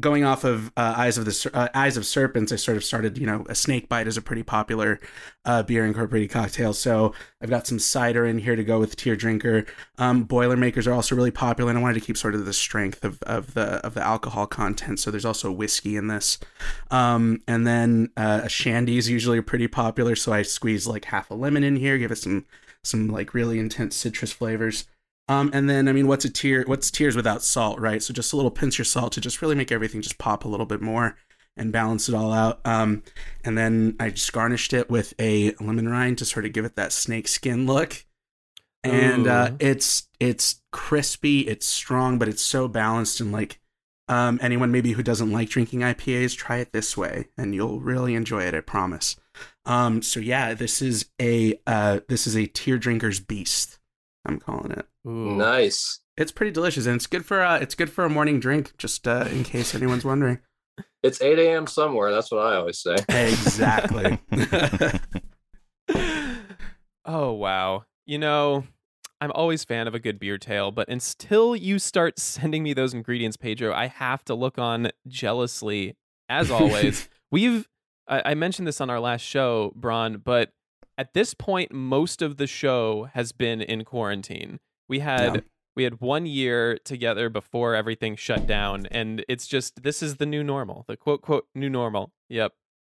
going 0.00 0.24
off 0.24 0.42
of 0.44 0.72
uh, 0.76 0.94
eyes 0.96 1.18
of 1.18 1.26
the 1.26 1.50
uh, 1.52 1.68
eyes 1.74 1.98
of 1.98 2.06
serpents 2.06 2.50
i 2.50 2.56
sort 2.56 2.78
of 2.78 2.84
started 2.84 3.18
you 3.18 3.26
know 3.26 3.44
a 3.50 3.54
snake 3.54 3.90
bite 3.90 4.06
is 4.06 4.16
a 4.16 4.22
pretty 4.22 4.42
popular 4.42 4.98
uh, 5.44 5.62
beer 5.62 5.84
incorporated 5.84 6.30
cocktail. 6.30 6.72
So 6.72 7.14
i've 7.42 7.50
got 7.50 7.66
some 7.66 7.78
cider 7.78 8.24
in 8.24 8.38
here 8.38 8.56
to 8.56 8.64
go 8.64 8.78
with 8.78 8.96
Teardrinker. 8.96 9.68
Um, 9.98 10.24
boilermakers 10.24 10.86
are 10.86 10.92
also 10.92 11.14
really 11.14 11.30
popular 11.30 11.70
and 11.70 11.78
i 11.78 11.82
wanted 11.82 12.00
to 12.00 12.06
keep 12.06 12.16
sort 12.16 12.34
of 12.34 12.46
the 12.46 12.52
strength 12.52 13.04
of, 13.04 13.22
of 13.24 13.54
the 13.54 13.84
of 13.84 13.94
the 13.94 14.02
alcohol 14.02 14.46
content 14.46 14.98
so 14.98 15.10
there's 15.10 15.24
also 15.24 15.50
whiskey 15.50 15.96
in 15.96 16.06
this. 16.06 16.38
Um, 16.90 17.42
and 17.46 17.66
then 17.66 18.10
uh, 18.16 18.42
a 18.44 18.48
shandy 18.48 18.96
is 18.96 19.10
usually 19.10 19.40
pretty 19.42 19.68
popular 19.68 20.16
so 20.16 20.32
i 20.32 20.42
squeeze 20.42 20.86
like 20.86 21.06
half 21.06 21.30
a 21.30 21.34
lemon 21.34 21.64
in 21.64 21.76
here 21.76 21.98
give 21.98 22.12
it 22.12 22.16
some 22.16 22.46
some 22.82 23.08
like 23.08 23.34
really 23.34 23.58
intense 23.58 23.94
citrus 23.94 24.32
flavors 24.32 24.86
um, 25.28 25.50
and 25.52 25.68
then 25.68 25.88
I 25.88 25.92
mean, 25.92 26.06
what's 26.06 26.24
a 26.24 26.30
tear? 26.30 26.64
What's 26.66 26.90
tears 26.90 27.16
without 27.16 27.42
salt, 27.42 27.78
right? 27.78 28.02
So 28.02 28.12
just 28.12 28.32
a 28.32 28.36
little 28.36 28.50
pinch 28.50 28.80
of 28.80 28.86
salt 28.86 29.12
to 29.12 29.20
just 29.20 29.40
really 29.40 29.54
make 29.54 29.72
everything 29.72 30.02
just 30.02 30.18
pop 30.18 30.44
a 30.44 30.48
little 30.48 30.66
bit 30.66 30.80
more 30.80 31.16
and 31.56 31.72
balance 31.72 32.08
it 32.08 32.14
all 32.14 32.32
out. 32.32 32.60
Um, 32.64 33.02
and 33.44 33.56
then 33.56 33.96
I 34.00 34.10
just 34.10 34.32
garnished 34.32 34.72
it 34.72 34.90
with 34.90 35.14
a 35.18 35.54
lemon 35.60 35.88
rind 35.88 36.18
to 36.18 36.24
sort 36.24 36.46
of 36.46 36.52
give 36.52 36.64
it 36.64 36.76
that 36.76 36.92
snake 36.92 37.28
skin 37.28 37.66
look. 37.66 38.04
And 38.84 39.28
uh, 39.28 39.52
it's 39.60 40.08
it's 40.18 40.60
crispy, 40.72 41.40
it's 41.40 41.66
strong, 41.66 42.18
but 42.18 42.28
it's 42.28 42.42
so 42.42 42.66
balanced 42.66 43.20
and 43.20 43.30
like 43.30 43.60
um, 44.08 44.40
anyone 44.42 44.72
maybe 44.72 44.92
who 44.92 45.02
doesn't 45.04 45.30
like 45.30 45.48
drinking 45.48 45.80
IPAs, 45.80 46.36
try 46.36 46.56
it 46.56 46.72
this 46.72 46.96
way, 46.96 47.28
and 47.38 47.54
you'll 47.54 47.80
really 47.80 48.14
enjoy 48.16 48.42
it. 48.42 48.54
I 48.54 48.60
promise. 48.60 49.16
Um, 49.64 50.02
so 50.02 50.18
yeah, 50.18 50.54
this 50.54 50.82
is 50.82 51.06
a 51.20 51.60
uh, 51.66 52.00
this 52.08 52.26
is 52.26 52.36
a 52.36 52.46
tear 52.46 52.76
drinker's 52.76 53.20
beast. 53.20 53.78
I'm 54.24 54.38
calling 54.38 54.72
it. 54.72 54.86
Ooh. 55.06 55.36
Nice. 55.36 56.00
It's 56.16 56.32
pretty 56.32 56.52
delicious, 56.52 56.86
and 56.86 56.96
it's 56.96 57.06
good 57.06 57.24
for 57.24 57.42
uh, 57.42 57.58
it's 57.58 57.74
good 57.74 57.90
for 57.90 58.04
a 58.04 58.10
morning 58.10 58.38
drink. 58.40 58.76
Just 58.78 59.08
uh, 59.08 59.26
in 59.30 59.44
case 59.44 59.74
anyone's 59.74 60.04
wondering. 60.04 60.38
It's 61.02 61.20
8 61.20 61.36
a.m. 61.40 61.66
somewhere. 61.66 62.12
That's 62.12 62.30
what 62.30 62.38
I 62.46 62.54
always 62.54 62.78
say. 62.78 62.94
Exactly. 63.08 64.20
Oh 67.04 67.32
wow. 67.32 67.84
You 68.06 68.18
know, 68.18 68.64
I'm 69.20 69.32
always 69.32 69.64
fan 69.64 69.86
of 69.88 69.94
a 69.94 69.98
good 69.98 70.18
beer 70.18 70.38
tale, 70.38 70.70
but 70.70 70.88
until 70.88 71.56
you 71.56 71.78
start 71.78 72.18
sending 72.18 72.62
me 72.62 72.74
those 72.74 72.94
ingredients, 72.94 73.36
Pedro, 73.36 73.74
I 73.74 73.86
have 73.86 74.24
to 74.26 74.34
look 74.34 74.58
on 74.58 74.90
jealously. 75.08 75.96
As 76.28 76.50
always, 76.50 77.08
we've 77.30 77.68
I, 78.08 78.22
I 78.26 78.34
mentioned 78.34 78.66
this 78.66 78.80
on 78.80 78.90
our 78.90 79.00
last 79.00 79.22
show, 79.22 79.72
Brann, 79.74 80.18
but 80.24 80.50
at 80.98 81.14
this 81.14 81.34
point, 81.34 81.72
most 81.72 82.22
of 82.22 82.36
the 82.36 82.46
show 82.46 83.08
has 83.14 83.32
been 83.32 83.60
in 83.60 83.84
quarantine. 83.84 84.60
We 84.88 84.98
had 85.00 85.34
Yeah. 85.34 85.40
we 85.74 85.84
had 85.84 86.00
one 86.00 86.26
year 86.26 86.76
together 86.84 87.28
before 87.30 87.74
everything 87.74 88.14
shut 88.16 88.46
down, 88.46 88.86
and 88.86 89.24
it's 89.28 89.46
just 89.46 89.82
this 89.82 90.02
is 90.02 90.16
the 90.16 90.26
new 90.26 90.42
normal, 90.44 90.84
the 90.88 90.96
quote 90.96 91.22
quote 91.22 91.46
new 91.54 91.70
normal. 91.70 92.12
Yep. 92.28 92.52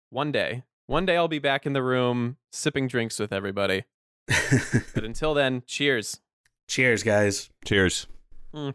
One 0.09 0.31
day, 0.31 0.63
one 0.87 1.05
day 1.05 1.17
I'll 1.17 1.27
be 1.27 1.39
back 1.39 1.65
in 1.65 1.73
the 1.73 1.83
room 1.83 2.37
sipping 2.51 2.87
drinks 2.87 3.19
with 3.19 3.31
everybody. 3.33 3.83
But 4.95 5.03
until 5.03 5.33
then, 5.33 5.63
cheers. 5.67 6.19
Cheers, 6.67 7.03
guys. 7.03 7.49
Cheers. 7.65 8.07
Hmm. 8.53 8.69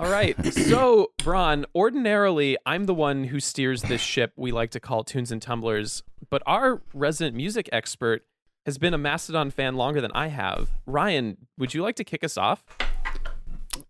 All 0.00 0.10
right. 0.10 0.34
So, 0.54 1.12
Brann, 1.18 1.66
ordinarily, 1.74 2.56
I'm 2.64 2.84
the 2.84 2.94
one 2.94 3.24
who 3.24 3.38
steers 3.38 3.82
this 3.82 4.00
ship 4.00 4.32
we 4.34 4.50
like 4.50 4.70
to 4.70 4.80
call 4.80 5.04
Tunes 5.04 5.30
and 5.30 5.42
Tumblers, 5.42 6.02
but 6.30 6.42
our 6.46 6.80
resident 6.94 7.36
music 7.36 7.68
expert 7.70 8.24
has 8.64 8.78
been 8.78 8.94
a 8.94 8.98
Mastodon 8.98 9.50
fan 9.50 9.74
longer 9.74 10.00
than 10.00 10.10
I 10.12 10.28
have. 10.28 10.70
Ryan, 10.86 11.36
would 11.58 11.74
you 11.74 11.82
like 11.82 11.96
to 11.96 12.04
kick 12.04 12.24
us 12.24 12.38
off? 12.38 12.64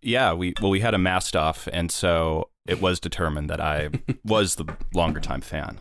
Yeah, 0.01 0.33
we 0.33 0.53
well 0.59 0.69
we 0.69 0.81
had 0.81 0.93
a 0.93 0.97
mast 0.97 1.33
off, 1.33 1.69
and 1.71 1.89
so 1.89 2.49
it 2.67 2.81
was 2.81 2.99
determined 2.99 3.49
that 3.49 3.61
I 3.61 3.91
was 4.25 4.55
the 4.55 4.65
longer 4.93 5.21
time 5.21 5.39
fan. 5.39 5.79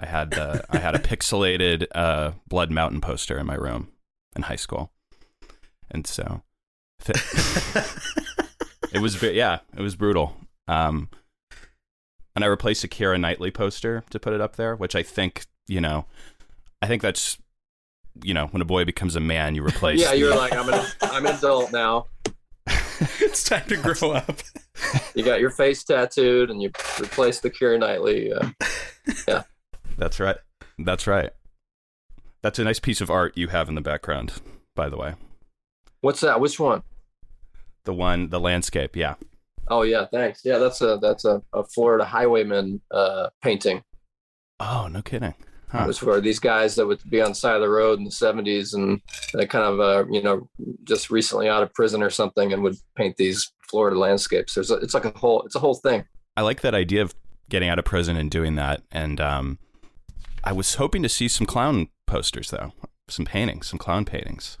I 0.00 0.06
had 0.06 0.32
the 0.32 0.64
I 0.70 0.78
had 0.78 0.96
a 0.96 0.98
pixelated 0.98 1.86
uh, 1.94 2.32
Blood 2.48 2.72
Mountain 2.72 3.00
poster 3.00 3.38
in 3.38 3.46
my 3.46 3.54
room 3.54 3.92
in 4.34 4.42
high 4.42 4.56
school, 4.56 4.90
and 5.88 6.04
so 6.04 6.42
it 8.98 9.02
was 9.02 9.14
ve- 9.14 9.32
yeah 9.32 9.60
it 9.76 9.80
was 9.82 9.96
brutal. 9.96 10.36
Um, 10.66 11.08
and 12.34 12.44
I 12.44 12.48
replaced 12.48 12.84
a 12.84 12.88
Keira 12.88 13.18
Knightley 13.18 13.50
poster 13.50 14.04
to 14.10 14.18
put 14.18 14.32
it 14.32 14.40
up 14.40 14.56
there, 14.56 14.76
which 14.76 14.94
I 14.94 15.02
think 15.02 15.46
you 15.66 15.80
know, 15.80 16.06
I 16.82 16.86
think 16.86 17.02
that's 17.02 17.38
you 18.22 18.34
know 18.34 18.46
when 18.48 18.62
a 18.62 18.66
boy 18.66 18.84
becomes 18.84 19.16
a 19.16 19.20
man, 19.20 19.54
you 19.54 19.64
replace. 19.64 20.00
Yeah, 20.00 20.12
you're 20.12 20.36
like, 20.36 20.52
I'm 20.52 20.68
an, 20.68 20.86
I'm 21.02 21.26
an 21.26 21.36
adult 21.36 21.72
now. 21.72 22.06
it's 23.20 23.44
time 23.44 23.66
to 23.68 23.76
grow 23.76 24.12
up. 24.12 24.38
You 25.14 25.24
got 25.24 25.40
your 25.40 25.50
face 25.50 25.84
tattooed 25.84 26.50
and 26.50 26.62
you 26.62 26.70
replaced 27.00 27.42
the 27.42 27.50
Keira 27.50 27.78
Knightley. 27.78 28.32
Uh, 28.32 29.42
That's 29.96 30.20
right. 30.20 30.36
That's 30.78 31.06
right. 31.06 31.30
That's 32.42 32.58
a 32.58 32.64
nice 32.64 32.78
piece 32.78 33.00
of 33.00 33.10
art 33.10 33.36
you 33.36 33.48
have 33.48 33.68
in 33.68 33.74
the 33.74 33.80
background, 33.80 34.34
by 34.74 34.88
the 34.88 34.96
way. 34.96 35.14
What's 36.00 36.20
that? 36.20 36.40
Which 36.40 36.60
one? 36.60 36.82
The 37.84 37.94
one, 37.94 38.28
the 38.28 38.40
landscape. 38.40 38.96
Yeah. 38.96 39.14
Oh 39.68 39.82
yeah, 39.82 40.06
thanks. 40.06 40.44
Yeah, 40.44 40.58
that's 40.58 40.80
a 40.80 40.98
that's 41.00 41.24
a, 41.24 41.42
a 41.52 41.64
Florida 41.64 42.04
highwayman 42.04 42.80
uh, 42.90 43.28
painting. 43.42 43.82
Oh, 44.60 44.88
no 44.90 45.02
kidding. 45.02 45.34
It 45.72 45.86
was 45.86 45.98
for 45.98 46.18
these 46.20 46.38
guys 46.38 46.76
that 46.76 46.86
would 46.86 47.00
be 47.10 47.20
on 47.20 47.30
the 47.30 47.34
side 47.34 47.54
of 47.54 47.60
the 47.60 47.68
road 47.68 47.98
in 47.98 48.04
the 48.04 48.10
'70s, 48.10 48.74
and 48.74 49.02
they 49.34 49.46
kind 49.46 49.64
of 49.64 49.80
uh, 49.80 50.10
you 50.10 50.22
know 50.22 50.48
just 50.84 51.10
recently 51.10 51.48
out 51.48 51.62
of 51.62 51.74
prison 51.74 52.02
or 52.02 52.08
something, 52.08 52.52
and 52.52 52.62
would 52.62 52.76
paint 52.96 53.16
these 53.18 53.52
Florida 53.68 53.98
landscapes. 53.98 54.54
There's 54.54 54.70
a, 54.70 54.76
it's 54.76 54.94
like 54.94 55.04
a 55.04 55.10
whole 55.10 55.42
it's 55.42 55.56
a 55.56 55.60
whole 55.60 55.74
thing. 55.74 56.04
I 56.36 56.40
like 56.40 56.62
that 56.62 56.74
idea 56.74 57.02
of 57.02 57.14
getting 57.48 57.68
out 57.68 57.78
of 57.78 57.84
prison 57.84 58.16
and 58.16 58.30
doing 58.30 58.54
that. 58.56 58.82
And 58.92 59.20
um, 59.20 59.58
I 60.44 60.52
was 60.52 60.74
hoping 60.74 61.02
to 61.02 61.08
see 61.08 61.28
some 61.28 61.46
clown 61.46 61.88
posters, 62.06 62.50
though, 62.50 62.72
some 63.08 63.24
paintings, 63.24 63.68
some 63.68 63.78
clown 63.78 64.04
paintings. 64.04 64.58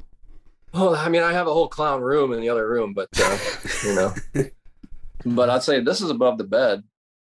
Well, 0.72 0.94
I 0.94 1.08
mean, 1.08 1.22
I 1.22 1.32
have 1.32 1.46
a 1.46 1.52
whole 1.52 1.68
clown 1.68 2.02
room 2.02 2.32
in 2.32 2.40
the 2.40 2.48
other 2.50 2.68
room, 2.68 2.94
but 2.94 3.08
uh, 3.18 3.38
you 3.84 3.94
know, 3.94 4.14
but 5.24 5.50
I'd 5.50 5.62
say 5.62 5.80
this 5.80 6.00
is 6.00 6.10
above 6.10 6.38
the 6.38 6.44
bed 6.44 6.82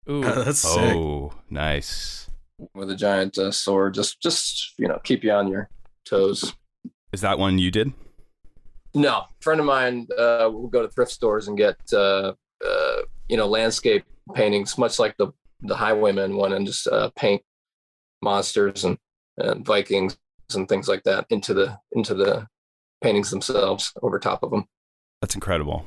Ooh, 0.09 0.21
that's 0.21 0.59
sick. 0.59 0.95
Oh, 0.95 1.33
nice. 1.49 2.29
with 2.73 2.89
a 2.89 2.95
giant 2.95 3.37
uh, 3.37 3.51
sword. 3.51 3.93
Just 3.93 4.21
just 4.21 4.73
you 4.79 4.87
know, 4.87 4.99
keep 5.03 5.23
you 5.23 5.31
on 5.31 5.47
your 5.47 5.69
toes. 6.05 6.53
Is 7.11 7.21
that 7.21 7.39
one 7.39 7.59
you 7.59 7.71
did? 7.71 7.93
No, 8.95 9.17
a 9.17 9.27
friend 9.41 9.59
of 9.59 9.67
mine 9.67 10.07
uh, 10.17 10.49
will 10.51 10.67
go 10.67 10.81
to 10.81 10.89
thrift 10.89 11.11
stores 11.11 11.47
and 11.47 11.57
get 11.57 11.77
uh, 11.93 12.33
uh, 12.65 12.97
you 13.27 13.37
know 13.37 13.47
landscape 13.47 14.03
paintings, 14.33 14.77
much 14.77 14.97
like 14.97 15.15
the 15.17 15.27
the 15.61 15.75
Highwayman 15.75 16.35
one, 16.35 16.53
and 16.53 16.65
just 16.65 16.87
uh, 16.87 17.09
paint 17.15 17.41
monsters 18.21 18.83
and, 18.85 18.97
and 19.37 19.65
Vikings 19.65 20.17
and 20.55 20.67
things 20.67 20.87
like 20.87 21.03
that 21.03 21.25
into 21.29 21.53
the 21.53 21.77
into 21.91 22.15
the 22.15 22.47
paintings 23.01 23.29
themselves 23.31 23.93
over 24.01 24.19
top 24.19 24.43
of 24.43 24.51
them. 24.51 24.65
That's 25.21 25.35
incredible. 25.35 25.85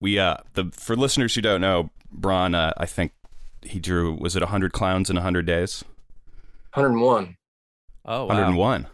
We 0.00 0.18
uh 0.18 0.38
the 0.54 0.70
for 0.72 0.96
listeners 0.96 1.34
who 1.34 1.40
don't 1.42 1.60
know, 1.60 1.90
Brann, 2.10 2.54
uh, 2.54 2.72
I 2.76 2.86
think 2.86 3.12
he 3.62 3.78
drew 3.78 4.14
was 4.14 4.36
it 4.36 4.40
100 4.42 4.72
clowns 4.72 5.10
in 5.10 5.16
100 5.16 5.44
days? 5.46 5.84
101. 6.74 7.36
oh 8.06 8.20
wow. 8.24 8.26
101. 8.26 8.86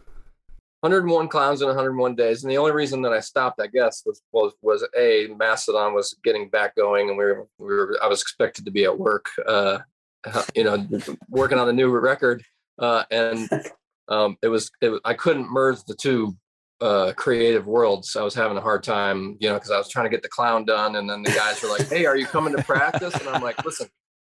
101 0.81 1.27
clowns 1.27 1.61
in 1.61 1.67
101 1.67 2.15
days, 2.15 2.43
and 2.43 2.51
the 2.51 2.57
only 2.57 2.71
reason 2.71 3.01
that 3.01 3.11
I 3.11 3.19
stopped, 3.19 3.59
I 3.59 3.67
guess, 3.67 4.03
was 4.05 4.21
was 4.31 4.53
was 4.61 4.87
a 4.97 5.27
Mastodon 5.37 5.93
was 5.93 6.15
getting 6.23 6.49
back 6.49 6.75
going, 6.75 7.09
and 7.09 7.17
we 7.17 7.23
were 7.25 7.47
we 7.57 7.65
were 7.67 7.97
I 8.01 8.07
was 8.07 8.21
expected 8.21 8.63
to 8.65 8.71
be 8.71 8.83
at 8.83 8.97
work, 8.97 9.25
uh, 9.47 9.79
you 10.55 10.63
know, 10.63 10.87
working 11.29 11.57
on 11.57 11.67
a 11.67 11.73
new 11.73 11.89
record, 11.89 12.43
uh, 12.79 13.03
and 13.09 13.49
um, 14.07 14.37
it 14.43 14.49
was 14.49 14.69
it, 14.81 14.89
was- 14.89 15.01
I 15.03 15.13
couldn't 15.15 15.49
merge 15.51 15.83
the 15.85 15.95
two 15.95 16.35
uh, 16.81 17.13
creative 17.15 17.67
worlds. 17.67 18.15
I 18.15 18.23
was 18.23 18.35
having 18.35 18.57
a 18.57 18.61
hard 18.61 18.83
time, 18.83 19.37
you 19.39 19.49
know, 19.49 19.55
because 19.55 19.71
I 19.71 19.77
was 19.77 19.89
trying 19.89 20.05
to 20.05 20.09
get 20.09 20.21
the 20.21 20.29
clown 20.29 20.65
done, 20.65 20.95
and 20.95 21.09
then 21.09 21.23
the 21.23 21.31
guys 21.31 21.61
were 21.61 21.69
like, 21.69 21.87
"Hey, 21.87 22.05
are 22.05 22.17
you 22.17 22.25
coming 22.25 22.55
to 22.55 22.63
practice?" 22.63 23.15
And 23.15 23.27
I'm 23.29 23.41
like, 23.41 23.63
"Listen, 23.65 23.87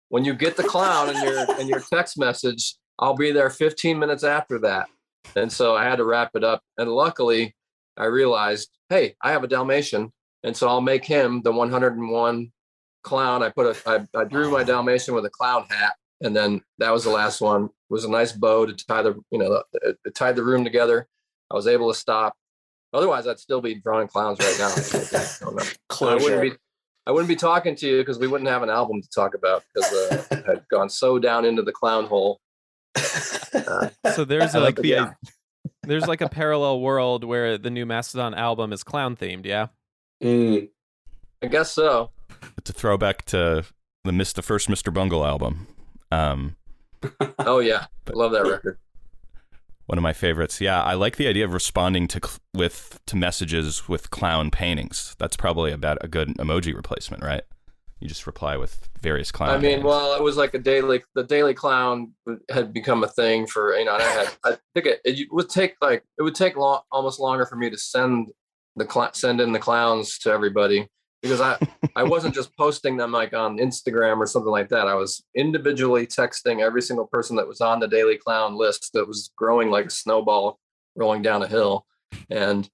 when 0.08 0.24
you 0.24 0.34
get 0.34 0.56
the 0.56 0.64
clown 0.64 1.14
in 1.14 1.22
your 1.22 1.60
in 1.60 1.68
your 1.68 1.80
text 1.80 2.18
message, 2.18 2.74
I'll 2.98 3.16
be 3.16 3.32
there 3.32 3.50
15 3.50 3.98
minutes 3.98 4.24
after 4.24 4.58
that." 4.60 4.88
And 5.36 5.52
so 5.52 5.76
I 5.76 5.84
had 5.84 5.96
to 5.96 6.04
wrap 6.04 6.30
it 6.34 6.44
up. 6.44 6.62
And 6.78 6.90
luckily, 6.90 7.54
I 7.96 8.06
realized, 8.06 8.70
hey, 8.88 9.14
I 9.22 9.32
have 9.32 9.44
a 9.44 9.48
Dalmatian, 9.48 10.12
and 10.42 10.56
so 10.56 10.68
I'll 10.68 10.80
make 10.80 11.04
him 11.04 11.42
the 11.42 11.52
101 11.52 12.52
clown. 13.02 13.42
I 13.42 13.50
put 13.50 13.66
a 13.66 13.90
I, 13.90 14.18
I 14.18 14.24
drew 14.24 14.50
my 14.50 14.64
Dalmatian 14.64 15.14
with 15.14 15.26
a 15.26 15.30
clown 15.30 15.66
hat, 15.68 15.96
and 16.22 16.34
then 16.34 16.62
that 16.78 16.90
was 16.90 17.04
the 17.04 17.10
last 17.10 17.40
one. 17.40 17.64
It 17.64 17.70
was 17.90 18.04
a 18.04 18.10
nice 18.10 18.32
bow 18.32 18.66
to 18.66 18.72
tie 18.72 19.02
the 19.02 19.20
you 19.30 19.38
know 19.38 19.62
tied 20.14 20.36
the 20.36 20.44
room 20.44 20.64
together. 20.64 21.06
I 21.50 21.54
was 21.54 21.66
able 21.66 21.92
to 21.92 21.98
stop. 21.98 22.34
Otherwise, 22.92 23.26
I'd 23.26 23.38
still 23.38 23.60
be 23.60 23.74
drawing 23.74 24.08
clowns 24.08 24.38
right 24.40 24.56
now. 24.58 24.68
I. 26.00 26.06
I 26.10 26.14
wouldn't 26.14 26.42
be. 26.42 26.52
I 27.06 27.12
wouldn't 27.12 27.28
be 27.28 27.36
talking 27.36 27.74
to 27.76 27.88
you 27.88 27.98
because 27.98 28.18
we 28.18 28.26
wouldn't 28.26 28.48
have 28.48 28.62
an 28.62 28.70
album 28.70 29.00
to 29.00 29.08
talk 29.08 29.34
about 29.34 29.64
because 29.74 29.92
uh, 29.92 30.24
I 30.30 30.34
had 30.50 30.68
gone 30.70 30.88
so 30.88 31.18
down 31.18 31.44
into 31.44 31.62
the 31.62 31.72
clown 31.72 32.06
hole. 32.06 32.40
So 34.14 34.24
there's 34.24 34.54
I 34.54 34.58
like 34.58 34.76
like 34.76 34.82
the- 34.82 34.88
yeah. 34.88 35.12
there's 35.82 36.06
like 36.06 36.20
a 36.20 36.28
parallel 36.28 36.80
world 36.80 37.24
where 37.24 37.58
the 37.58 37.70
new 37.70 37.84
Mastodon 37.84 38.34
album 38.34 38.72
is 38.72 38.82
clown 38.82 39.16
themed. 39.16 39.44
Yeah. 39.44 39.68
Mm. 40.22 40.68
I 41.42 41.46
guess 41.46 41.72
so. 41.72 42.10
It's 42.58 42.70
a 42.70 42.72
throwback 42.72 43.24
to 43.26 43.64
the 44.04 44.12
Miss 44.12 44.32
the 44.32 44.42
first 44.42 44.68
Mr. 44.68 44.92
Bungle 44.92 45.24
album. 45.26 45.66
Um 46.10 46.56
Oh 47.38 47.58
yeah, 47.60 47.86
love 48.12 48.32
that 48.32 48.46
record. 48.46 48.78
One 49.86 49.98
of 49.98 50.02
my 50.02 50.12
favorites. 50.12 50.60
Yeah, 50.60 50.82
I 50.82 50.94
like 50.94 51.16
the 51.16 51.26
idea 51.26 51.44
of 51.44 51.52
responding 51.52 52.06
to 52.08 52.20
cl- 52.22 52.38
with 52.54 53.00
to 53.06 53.16
messages 53.16 53.88
with 53.88 54.10
clown 54.10 54.50
paintings. 54.50 55.16
That's 55.18 55.36
probably 55.36 55.72
about 55.72 55.98
a 56.00 56.08
good 56.08 56.28
emoji 56.38 56.74
replacement, 56.74 57.22
right? 57.22 57.42
You 57.98 58.08
just 58.08 58.26
reply 58.26 58.56
with 58.56 58.88
various 59.02 59.30
clown. 59.30 59.50
I 59.50 59.54
mean, 59.54 59.62
paintings. 59.62 59.84
well, 59.84 60.14
it 60.14 60.22
was 60.22 60.36
like 60.36 60.54
a 60.54 60.58
daily. 60.58 61.02
The 61.14 61.24
daily 61.24 61.54
clown 61.54 62.12
had 62.50 62.72
become 62.72 63.04
a 63.04 63.08
thing 63.08 63.46
for 63.46 63.76
you 63.76 63.84
know. 63.84 63.94
And 63.94 64.02
I 64.02 64.06
had. 64.06 64.28
I 64.44 64.58
think 64.74 64.86
it, 64.86 65.00
it 65.04 65.28
would 65.30 65.50
take 65.50 65.74
like 65.82 66.04
it 66.18 66.22
would 66.22 66.34
take 66.34 66.56
long, 66.56 66.80
almost 66.90 67.20
longer 67.20 67.44
for 67.44 67.56
me 67.56 67.68
to 67.68 67.76
send 67.76 68.28
the 68.76 68.88
cl- 68.90 69.12
send 69.12 69.40
in 69.40 69.52
the 69.52 69.58
clowns 69.58 70.18
to 70.20 70.30
everybody 70.30 70.88
because 71.22 71.40
I 71.40 71.56
I 71.96 72.02
wasn't 72.02 72.34
just 72.34 72.56
posting 72.56 72.96
them 72.96 73.12
like 73.12 73.34
on 73.34 73.58
Instagram 73.58 74.18
or 74.18 74.26
something 74.26 74.50
like 74.50 74.68
that. 74.70 74.86
I 74.86 74.94
was 74.94 75.22
individually 75.34 76.06
texting 76.06 76.60
every 76.60 76.82
single 76.82 77.06
person 77.06 77.36
that 77.36 77.48
was 77.48 77.60
on 77.60 77.80
the 77.80 77.88
daily 77.88 78.16
clown 78.16 78.56
list 78.56 78.90
that 78.94 79.06
was 79.06 79.30
growing 79.36 79.70
like 79.70 79.86
a 79.86 79.90
snowball 79.90 80.58
rolling 80.96 81.22
down 81.22 81.42
a 81.42 81.48
hill, 81.48 81.86
and 82.30 82.68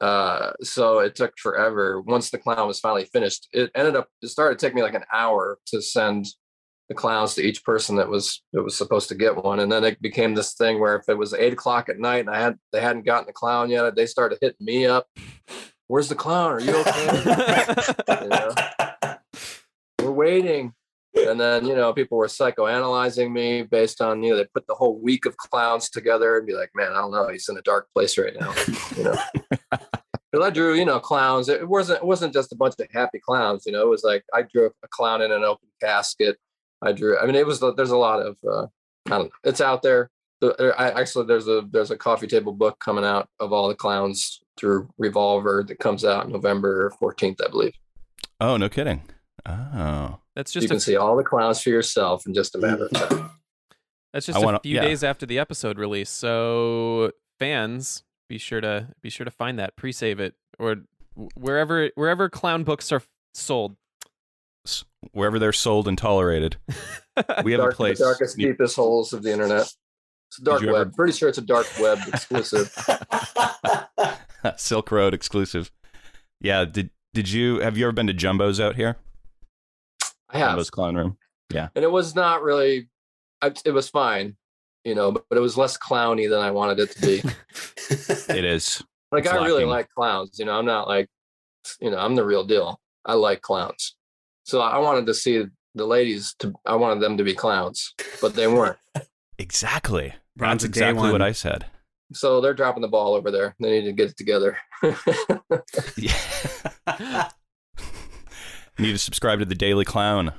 uh, 0.00 0.52
so 0.62 0.98
it 1.00 1.14
took 1.14 1.32
forever. 1.38 2.00
Once 2.00 2.30
the 2.30 2.38
clown 2.38 2.66
was 2.66 2.80
finally 2.80 3.04
finished, 3.04 3.48
it 3.52 3.70
ended 3.74 3.96
up. 3.96 4.08
It 4.22 4.28
started 4.28 4.58
to 4.58 4.66
take 4.66 4.74
me 4.74 4.82
like 4.82 4.94
an 4.94 5.04
hour 5.12 5.58
to 5.66 5.82
send 5.82 6.26
the 6.88 6.94
clowns 6.94 7.34
to 7.34 7.42
each 7.42 7.64
person 7.64 7.96
that 7.96 8.08
was 8.08 8.42
that 8.52 8.62
was 8.62 8.76
supposed 8.76 9.08
to 9.10 9.14
get 9.14 9.36
one, 9.36 9.60
and 9.60 9.70
then 9.70 9.84
it 9.84 10.00
became 10.02 10.34
this 10.34 10.54
thing 10.54 10.80
where 10.80 10.96
if 10.96 11.08
it 11.08 11.16
was 11.16 11.34
eight 11.34 11.52
o'clock 11.52 11.88
at 11.88 11.98
night 11.98 12.20
and 12.20 12.30
I 12.30 12.40
had 12.40 12.58
they 12.72 12.80
hadn't 12.80 13.06
gotten 13.06 13.26
the 13.26 13.32
clown 13.32 13.70
yet, 13.70 13.94
they 13.94 14.06
started 14.06 14.38
hitting 14.40 14.64
me 14.64 14.86
up. 14.86 15.06
Where's 15.92 16.08
the 16.08 16.14
clown? 16.14 16.52
Are 16.52 16.60
you 16.60 16.74
okay? 16.74 17.74
You 18.22 18.28
know? 18.30 18.54
We're 20.02 20.10
waiting. 20.10 20.72
And 21.14 21.38
then, 21.38 21.66
you 21.66 21.76
know, 21.76 21.92
people 21.92 22.16
were 22.16 22.28
psychoanalyzing 22.28 23.30
me 23.30 23.64
based 23.64 24.00
on, 24.00 24.22
you 24.22 24.30
know, 24.30 24.38
they 24.38 24.46
put 24.54 24.66
the 24.66 24.74
whole 24.74 24.98
week 24.98 25.26
of 25.26 25.36
clowns 25.36 25.90
together 25.90 26.38
and 26.38 26.46
be 26.46 26.54
like, 26.54 26.70
man, 26.74 26.92
I 26.92 27.02
don't 27.02 27.10
know. 27.10 27.28
He's 27.28 27.46
in 27.50 27.58
a 27.58 27.60
dark 27.60 27.88
place 27.92 28.16
right 28.16 28.32
now. 28.40 28.54
You 28.96 29.04
know, 29.04 29.18
because 29.50 30.42
I 30.42 30.48
drew, 30.48 30.76
you 30.76 30.86
know, 30.86 30.98
clowns. 30.98 31.50
It 31.50 31.68
wasn't, 31.68 31.98
it 31.98 32.06
wasn't 32.06 32.32
just 32.32 32.52
a 32.52 32.56
bunch 32.56 32.76
of 32.80 32.86
happy 32.90 33.18
clowns. 33.18 33.66
You 33.66 33.72
know, 33.72 33.82
it 33.82 33.90
was 33.90 34.02
like 34.02 34.24
I 34.32 34.44
drew 34.50 34.70
a 34.82 34.88
clown 34.88 35.20
in 35.20 35.30
an 35.30 35.44
open 35.44 35.68
casket. 35.78 36.38
I 36.80 36.92
drew. 36.92 37.18
I 37.18 37.26
mean, 37.26 37.34
it 37.34 37.46
was. 37.46 37.60
There's 37.76 37.90
a 37.90 37.98
lot 37.98 38.20
of. 38.20 38.38
Uh, 38.42 38.66
I 39.08 39.18
don't 39.18 39.24
know. 39.24 39.30
It's 39.44 39.60
out 39.60 39.82
there. 39.82 40.08
The- 40.42 40.72
uh, 40.74 40.74
I 40.76 41.00
actually 41.00 41.26
there's 41.26 41.48
a 41.48 41.62
there's 41.70 41.90
a 41.92 41.96
coffee 41.96 42.26
table 42.26 42.52
book 42.52 42.78
coming 42.80 43.04
out 43.04 43.28
of 43.40 43.52
all 43.52 43.68
the 43.68 43.74
clowns 43.74 44.40
through 44.58 44.88
Revolver 44.98 45.64
that 45.66 45.78
comes 45.78 46.04
out 46.04 46.28
November 46.28 46.92
14th, 47.00 47.40
I 47.42 47.48
believe. 47.48 47.72
oh, 48.40 48.56
no 48.58 48.68
kidding. 48.68 49.02
Oh, 49.46 50.18
That's 50.36 50.52
just 50.52 50.64
you 50.64 50.68
just 50.68 50.70
can 50.70 50.76
a, 50.76 50.80
see 50.80 50.96
all 50.96 51.16
the 51.16 51.24
clowns 51.24 51.62
for 51.62 51.70
yourself 51.70 52.26
in 52.26 52.34
just 52.34 52.54
a 52.54 52.58
matter 52.58 52.84
of 52.86 52.90
time. 52.92 53.30
that's 54.12 54.26
just 54.26 54.38
I 54.38 54.42
a 54.42 54.44
wanna- 54.44 54.60
few 54.62 54.74
yeah. 54.76 54.82
days 54.82 55.02
after 55.02 55.24
the 55.26 55.38
episode 55.38 55.78
release. 55.78 56.10
So 56.10 57.12
fans, 57.38 58.02
be 58.28 58.36
sure 58.38 58.60
to 58.60 58.88
be 59.00 59.10
sure 59.10 59.24
to 59.24 59.30
find 59.30 59.58
that, 59.58 59.76
pre-save 59.76 60.18
it, 60.20 60.34
or 60.58 60.76
wherever 61.34 61.90
wherever 61.94 62.28
clown 62.28 62.64
books 62.64 62.90
are 62.92 63.02
sold. 63.32 63.76
Wherever 65.10 65.38
they're 65.40 65.52
sold 65.52 65.88
and 65.88 65.98
tolerated, 65.98 66.56
we 67.44 67.50
have 67.52 67.60
Dark, 67.60 67.72
a 67.72 67.76
place. 67.76 67.98
The 67.98 68.04
darkest, 68.04 68.36
deepest 68.36 68.76
holes 68.76 69.12
of 69.12 69.22
the 69.24 69.32
internet. 69.32 69.68
It's 70.32 70.38
a 70.38 70.44
dark 70.44 70.62
web. 70.62 70.74
ever- 70.74 70.90
Pretty 70.96 71.12
sure 71.12 71.28
it's 71.28 71.36
a 71.36 71.42
dark 71.42 71.66
web 71.78 71.98
exclusive. 72.08 72.74
Silk 74.56 74.90
Road 74.90 75.12
exclusive. 75.12 75.70
Yeah. 76.40 76.64
Did 76.64 76.88
did 77.12 77.30
you 77.30 77.58
have 77.60 77.76
you 77.76 77.84
ever 77.84 77.92
been 77.92 78.06
to 78.06 78.14
Jumbo's 78.14 78.58
out 78.58 78.76
here? 78.76 78.96
I 80.30 80.38
have, 80.38 80.50
Jumbo's 80.52 80.70
Clown 80.70 80.96
Room. 80.96 81.18
Yeah. 81.52 81.68
And 81.74 81.84
it 81.84 81.90
was 81.92 82.14
not 82.14 82.42
really. 82.42 82.88
It 83.42 83.74
was 83.74 83.90
fine, 83.90 84.36
you 84.84 84.94
know, 84.94 85.12
but, 85.12 85.24
but 85.28 85.36
it 85.36 85.42
was 85.42 85.58
less 85.58 85.76
clowny 85.76 86.30
than 86.30 86.38
I 86.38 86.50
wanted 86.50 86.78
it 86.80 86.90
to 86.92 87.00
be. 87.00 87.22
It 88.34 88.44
is. 88.46 88.82
Like 89.10 89.24
It's 89.26 89.34
I 89.34 89.44
really 89.44 89.66
like 89.66 89.90
clowns. 89.90 90.38
You 90.38 90.46
know, 90.46 90.52
I'm 90.58 90.64
not 90.64 90.88
like, 90.88 91.08
you 91.80 91.90
know, 91.90 91.98
I'm 91.98 92.14
the 92.14 92.24
real 92.24 92.44
deal. 92.44 92.80
I 93.04 93.12
like 93.14 93.42
clowns. 93.42 93.96
So 94.44 94.60
I 94.62 94.78
wanted 94.78 95.04
to 95.06 95.12
see 95.14 95.44
the 95.74 95.84
ladies 95.84 96.34
to. 96.38 96.54
I 96.64 96.76
wanted 96.76 97.02
them 97.02 97.18
to 97.18 97.24
be 97.24 97.34
clowns, 97.34 97.92
but 98.22 98.34
they 98.34 98.46
weren't. 98.46 98.78
Exactly. 99.38 100.14
Bronze 100.36 100.62
That's 100.62 100.76
a 100.76 100.80
day 100.80 100.90
exactly 100.90 101.12
what. 101.12 101.22
I 101.22 101.32
said. 101.32 101.66
So 102.14 102.42
they're 102.42 102.52
dropping 102.52 102.82
the 102.82 102.88
ball 102.88 103.14
over 103.14 103.30
there. 103.30 103.54
They 103.58 103.70
need 103.70 103.86
to 103.86 103.92
get 103.92 104.10
it 104.10 104.18
together. 104.18 104.58
Yeah. 105.96 106.12
Need 108.78 108.92
to 108.92 108.98
subscribe 108.98 109.38
to 109.38 109.46
the 109.46 109.54
Daily 109.54 109.86
Clown. 109.86 110.34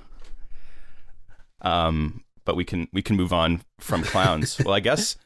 Um, 1.62 2.24
but 2.46 2.56
we 2.56 2.66
can 2.66 2.88
we 2.92 3.02
can 3.02 3.16
move 3.16 3.34
on 3.34 3.64
from 3.80 4.04
clowns. 4.04 4.60
well, 4.66 4.74
I 4.74 4.80
guess 4.80 5.18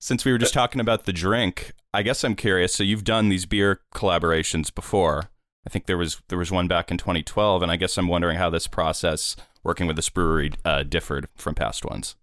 since 0.00 0.24
we 0.24 0.32
were 0.32 0.38
just 0.38 0.54
talking 0.54 0.80
about 0.80 1.04
the 1.04 1.12
drink, 1.12 1.72
I 1.92 2.02
guess 2.02 2.24
I'm 2.24 2.34
curious. 2.34 2.74
So 2.74 2.82
you've 2.82 3.04
done 3.04 3.28
these 3.28 3.46
beer 3.46 3.80
collaborations 3.94 4.74
before. 4.74 5.30
I 5.66 5.70
think 5.70 5.86
there 5.86 5.98
was 5.98 6.22
there 6.28 6.38
was 6.38 6.50
one 6.50 6.68
back 6.68 6.90
in 6.90 6.98
2012, 6.98 7.62
and 7.62 7.70
I 7.70 7.76
guess 7.76 7.96
I'm 7.98 8.08
wondering 8.08 8.38
how 8.38 8.50
this 8.50 8.66
process 8.66 9.36
working 9.62 9.86
with 9.86 9.96
this 9.96 10.08
brewery 10.08 10.52
uh, 10.64 10.82
differed 10.82 11.28
from 11.36 11.54
past 11.54 11.84
ones. 11.84 12.16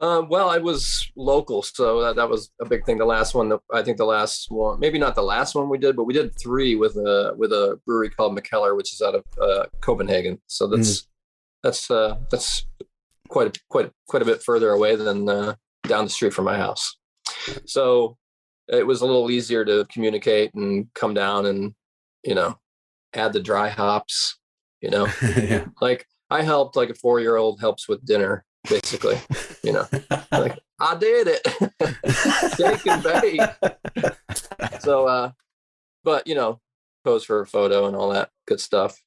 Um, 0.00 0.28
well, 0.28 0.50
I 0.50 0.58
was 0.58 1.10
local, 1.16 1.62
so 1.62 2.00
that, 2.02 2.16
that 2.16 2.28
was 2.28 2.50
a 2.60 2.64
big 2.64 2.84
thing. 2.84 2.98
The 2.98 3.04
last 3.04 3.34
one, 3.34 3.56
I 3.72 3.82
think 3.82 3.96
the 3.96 4.04
last 4.04 4.50
one, 4.50 4.80
maybe 4.80 4.98
not 4.98 5.14
the 5.14 5.22
last 5.22 5.54
one 5.54 5.68
we 5.68 5.78
did, 5.78 5.96
but 5.96 6.04
we 6.04 6.12
did 6.12 6.38
three 6.38 6.74
with 6.74 6.96
a 6.96 7.32
with 7.36 7.52
a 7.52 7.80
brewery 7.86 8.10
called 8.10 8.36
Mikkeller, 8.36 8.76
which 8.76 8.92
is 8.92 9.00
out 9.00 9.14
of 9.14 9.24
uh, 9.40 9.66
Copenhagen. 9.80 10.40
So 10.48 10.66
that's 10.66 11.06
that's 11.62 11.90
uh, 11.90 12.16
that's 12.30 12.66
quite 13.28 13.56
a, 13.56 13.60
quite 13.68 13.90
quite 14.08 14.22
a 14.22 14.26
bit 14.26 14.42
further 14.42 14.70
away 14.70 14.96
than 14.96 15.28
uh, 15.28 15.54
down 15.86 16.04
the 16.04 16.10
street 16.10 16.34
from 16.34 16.44
my 16.44 16.56
house. 16.56 16.96
So 17.64 18.16
it 18.68 18.86
was 18.86 19.00
a 19.00 19.06
little 19.06 19.30
easier 19.30 19.64
to 19.64 19.86
communicate 19.92 20.54
and 20.54 20.86
come 20.94 21.14
down 21.14 21.46
and 21.46 21.74
you 22.22 22.34
know 22.34 22.58
add 23.14 23.32
the 23.32 23.40
dry 23.40 23.68
hops. 23.68 24.38
You 24.80 24.90
know, 24.90 25.08
yeah. 25.22 25.66
like 25.80 26.06
I 26.30 26.42
helped 26.42 26.76
like 26.76 26.90
a 26.90 26.94
four 26.94 27.20
year 27.20 27.36
old 27.36 27.60
helps 27.60 27.88
with 27.88 28.04
dinner, 28.04 28.44
basically. 28.68 29.18
you 29.62 29.72
know, 29.72 29.86
like 30.32 30.58
I 30.80 30.96
did 30.96 31.28
it, 31.28 32.56
shake 32.56 32.86
and 32.86 33.02
bake. 33.02 34.80
So, 34.80 35.06
uh, 35.06 35.30
but 36.02 36.26
you 36.26 36.34
know, 36.34 36.60
pose 37.04 37.24
for 37.24 37.40
a 37.40 37.46
photo 37.46 37.86
and 37.86 37.96
all 37.96 38.10
that 38.10 38.30
good 38.46 38.60
stuff. 38.60 39.00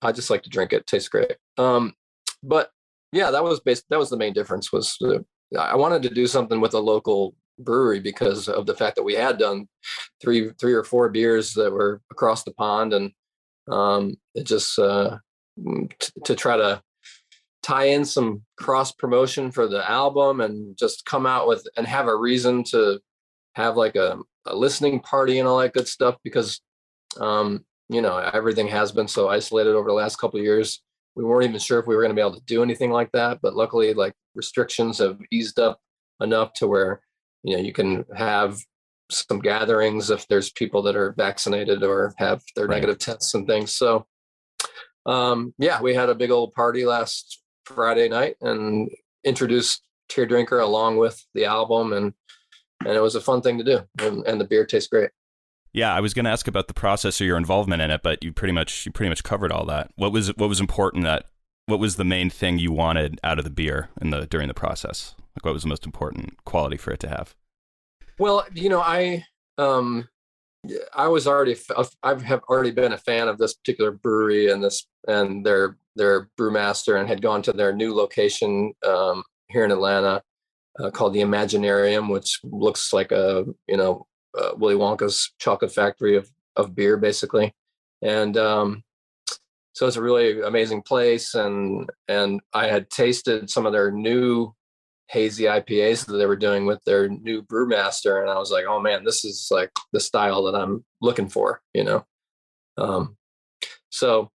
I 0.00 0.12
just 0.12 0.30
like 0.30 0.42
to 0.44 0.50
drink 0.50 0.72
it; 0.72 0.86
tastes 0.86 1.08
great. 1.08 1.36
Um, 1.56 1.94
but 2.42 2.70
yeah, 3.12 3.30
that 3.30 3.42
was 3.44 3.60
based. 3.60 3.84
That 3.90 3.98
was 3.98 4.10
the 4.10 4.16
main 4.16 4.32
difference. 4.32 4.72
Was 4.72 4.96
uh, 5.04 5.18
I 5.58 5.76
wanted 5.76 6.02
to 6.02 6.10
do 6.10 6.26
something 6.26 6.60
with 6.60 6.74
a 6.74 6.80
local 6.80 7.34
brewery 7.58 8.00
because 8.00 8.48
of 8.48 8.66
the 8.66 8.74
fact 8.74 8.96
that 8.96 9.02
we 9.02 9.14
had 9.14 9.38
done 9.38 9.66
three, 10.22 10.50
three 10.60 10.74
or 10.74 10.84
four 10.84 11.08
beers 11.08 11.54
that 11.54 11.72
were 11.72 12.00
across 12.10 12.44
the 12.44 12.52
pond, 12.52 12.92
and 12.92 13.12
um, 13.70 14.16
it 14.34 14.44
just 14.44 14.78
uh, 14.78 15.18
t- 15.98 16.12
to 16.24 16.34
try 16.34 16.56
to 16.56 16.82
tie 17.68 17.84
in 17.84 18.02
some 18.04 18.42
cross 18.56 18.92
promotion 18.92 19.50
for 19.50 19.68
the 19.68 19.88
album 19.90 20.40
and 20.40 20.76
just 20.78 21.04
come 21.04 21.26
out 21.26 21.46
with 21.46 21.66
and 21.76 21.86
have 21.86 22.06
a 22.08 22.16
reason 22.16 22.64
to 22.64 22.98
have 23.56 23.76
like 23.76 23.94
a, 23.94 24.18
a 24.46 24.56
listening 24.56 24.98
party 25.00 25.38
and 25.38 25.46
all 25.46 25.58
that 25.58 25.74
good 25.74 25.86
stuff 25.86 26.16
because 26.24 26.60
um, 27.20 27.62
you 27.90 28.00
know 28.00 28.16
everything 28.16 28.68
has 28.68 28.90
been 28.90 29.06
so 29.08 29.28
isolated 29.28 29.74
over 29.74 29.88
the 29.88 29.94
last 29.94 30.16
couple 30.16 30.38
of 30.40 30.44
years 30.44 30.82
we 31.14 31.24
weren't 31.24 31.44
even 31.44 31.58
sure 31.60 31.78
if 31.78 31.86
we 31.86 31.94
were 31.94 32.00
going 32.02 32.14
to 32.14 32.20
be 32.20 32.26
able 32.26 32.34
to 32.40 32.44
do 32.46 32.62
anything 32.62 32.90
like 32.90 33.10
that 33.12 33.38
but 33.42 33.54
luckily 33.54 33.92
like 33.92 34.14
restrictions 34.34 34.96
have 34.98 35.18
eased 35.30 35.58
up 35.58 35.78
enough 36.22 36.54
to 36.54 36.66
where 36.66 37.02
you 37.42 37.54
know 37.54 37.62
you 37.62 37.74
can 37.74 38.02
have 38.16 38.58
some 39.10 39.40
gatherings 39.40 40.10
if 40.10 40.26
there's 40.28 40.50
people 40.52 40.80
that 40.82 40.96
are 40.96 41.12
vaccinated 41.18 41.82
or 41.82 42.14
have 42.16 42.42
their 42.56 42.66
Right. 42.66 42.76
negative 42.76 42.98
tests 42.98 43.34
and 43.34 43.46
things 43.46 43.72
so 43.72 44.06
um 45.04 45.52
yeah 45.58 45.82
we 45.82 45.94
had 45.94 46.08
a 46.08 46.14
big 46.14 46.30
old 46.30 46.52
party 46.54 46.86
last 46.86 47.42
friday 47.68 48.08
night 48.08 48.36
and 48.40 48.90
introduced 49.24 49.82
tear 50.08 50.26
drinker 50.26 50.58
along 50.60 50.96
with 50.96 51.24
the 51.34 51.44
album 51.44 51.92
and 51.92 52.14
and 52.84 52.96
it 52.96 53.00
was 53.00 53.14
a 53.14 53.20
fun 53.20 53.42
thing 53.42 53.58
to 53.58 53.64
do 53.64 53.80
and, 54.00 54.26
and 54.26 54.40
the 54.40 54.44
beer 54.44 54.64
tastes 54.64 54.88
great 54.88 55.10
Yeah, 55.72 55.94
I 55.94 56.00
was 56.00 56.14
going 56.14 56.24
to 56.24 56.30
ask 56.30 56.48
about 56.48 56.66
the 56.66 56.74
process 56.74 57.20
or 57.20 57.24
your 57.24 57.36
involvement 57.36 57.82
in 57.82 57.90
it, 57.90 58.02
but 58.02 58.24
you 58.24 58.32
pretty 58.32 58.52
much 58.52 58.86
you 58.86 58.92
pretty 58.92 59.10
much 59.10 59.22
covered 59.22 59.52
all 59.52 59.66
that. 59.66 59.90
What 59.96 60.12
was 60.12 60.28
what 60.36 60.48
was 60.48 60.60
important 60.60 61.04
that 61.04 61.26
what 61.66 61.78
was 61.78 61.96
the 61.96 62.04
main 62.04 62.30
thing 62.30 62.58
you 62.58 62.72
wanted 62.72 63.20
out 63.22 63.38
of 63.38 63.44
the 63.44 63.50
beer 63.50 63.90
in 64.00 64.10
the 64.10 64.26
during 64.26 64.48
the 64.48 64.54
process? 64.54 65.14
Like 65.36 65.44
what 65.44 65.52
was 65.52 65.62
the 65.62 65.68
most 65.68 65.84
important 65.84 66.42
quality 66.44 66.78
for 66.78 66.92
it 66.92 67.00
to 67.00 67.08
have? 67.08 67.34
Well, 68.18 68.46
you 68.54 68.70
know, 68.70 68.80
I 68.80 69.24
um 69.58 70.08
I 70.94 71.08
was 71.08 71.26
already 71.26 71.56
I 72.02 72.14
have 72.14 72.42
already 72.48 72.70
been 72.70 72.92
a 72.92 72.98
fan 72.98 73.28
of 73.28 73.38
this 73.38 73.54
particular 73.54 73.92
brewery 73.92 74.50
and 74.50 74.64
this 74.64 74.86
and 75.06 75.44
their 75.44 75.76
their 75.98 76.28
brewmaster 76.38 76.98
and 76.98 77.08
had 77.08 77.20
gone 77.20 77.42
to 77.42 77.52
their 77.52 77.72
new 77.72 77.94
location 77.94 78.72
um, 78.86 79.22
here 79.48 79.64
in 79.64 79.72
Atlanta 79.72 80.22
uh, 80.78 80.90
called 80.90 81.12
the 81.12 81.20
Imaginarium, 81.20 82.10
which 82.10 82.40
looks 82.44 82.92
like 82.92 83.12
a 83.12 83.44
you 83.66 83.76
know 83.76 84.06
uh, 84.38 84.52
Willy 84.56 84.74
Wonka's 84.74 85.32
chocolate 85.38 85.72
factory 85.72 86.16
of 86.16 86.30
of 86.56 86.74
beer, 86.74 86.96
basically. 86.96 87.52
And 88.02 88.36
um, 88.36 88.82
so 89.72 89.86
it's 89.86 89.96
a 89.96 90.02
really 90.02 90.40
amazing 90.40 90.82
place, 90.82 91.34
and 91.34 91.90
and 92.08 92.40
I 92.52 92.68
had 92.68 92.90
tasted 92.90 93.50
some 93.50 93.66
of 93.66 93.72
their 93.72 93.90
new 93.90 94.54
hazy 95.08 95.44
IPAs 95.44 96.04
that 96.06 96.16
they 96.16 96.26
were 96.26 96.36
doing 96.36 96.66
with 96.66 96.82
their 96.84 97.08
new 97.08 97.42
brewmaster, 97.42 98.20
and 98.20 98.30
I 98.30 98.38
was 98.38 98.50
like, 98.50 98.66
oh 98.68 98.80
man, 98.80 99.04
this 99.04 99.24
is 99.24 99.48
like 99.50 99.70
the 99.92 100.00
style 100.00 100.44
that 100.44 100.54
I'm 100.54 100.84
looking 101.00 101.28
for, 101.28 101.62
you 101.74 101.84
know. 101.84 102.04
Um, 102.76 103.16
so, 103.90 104.30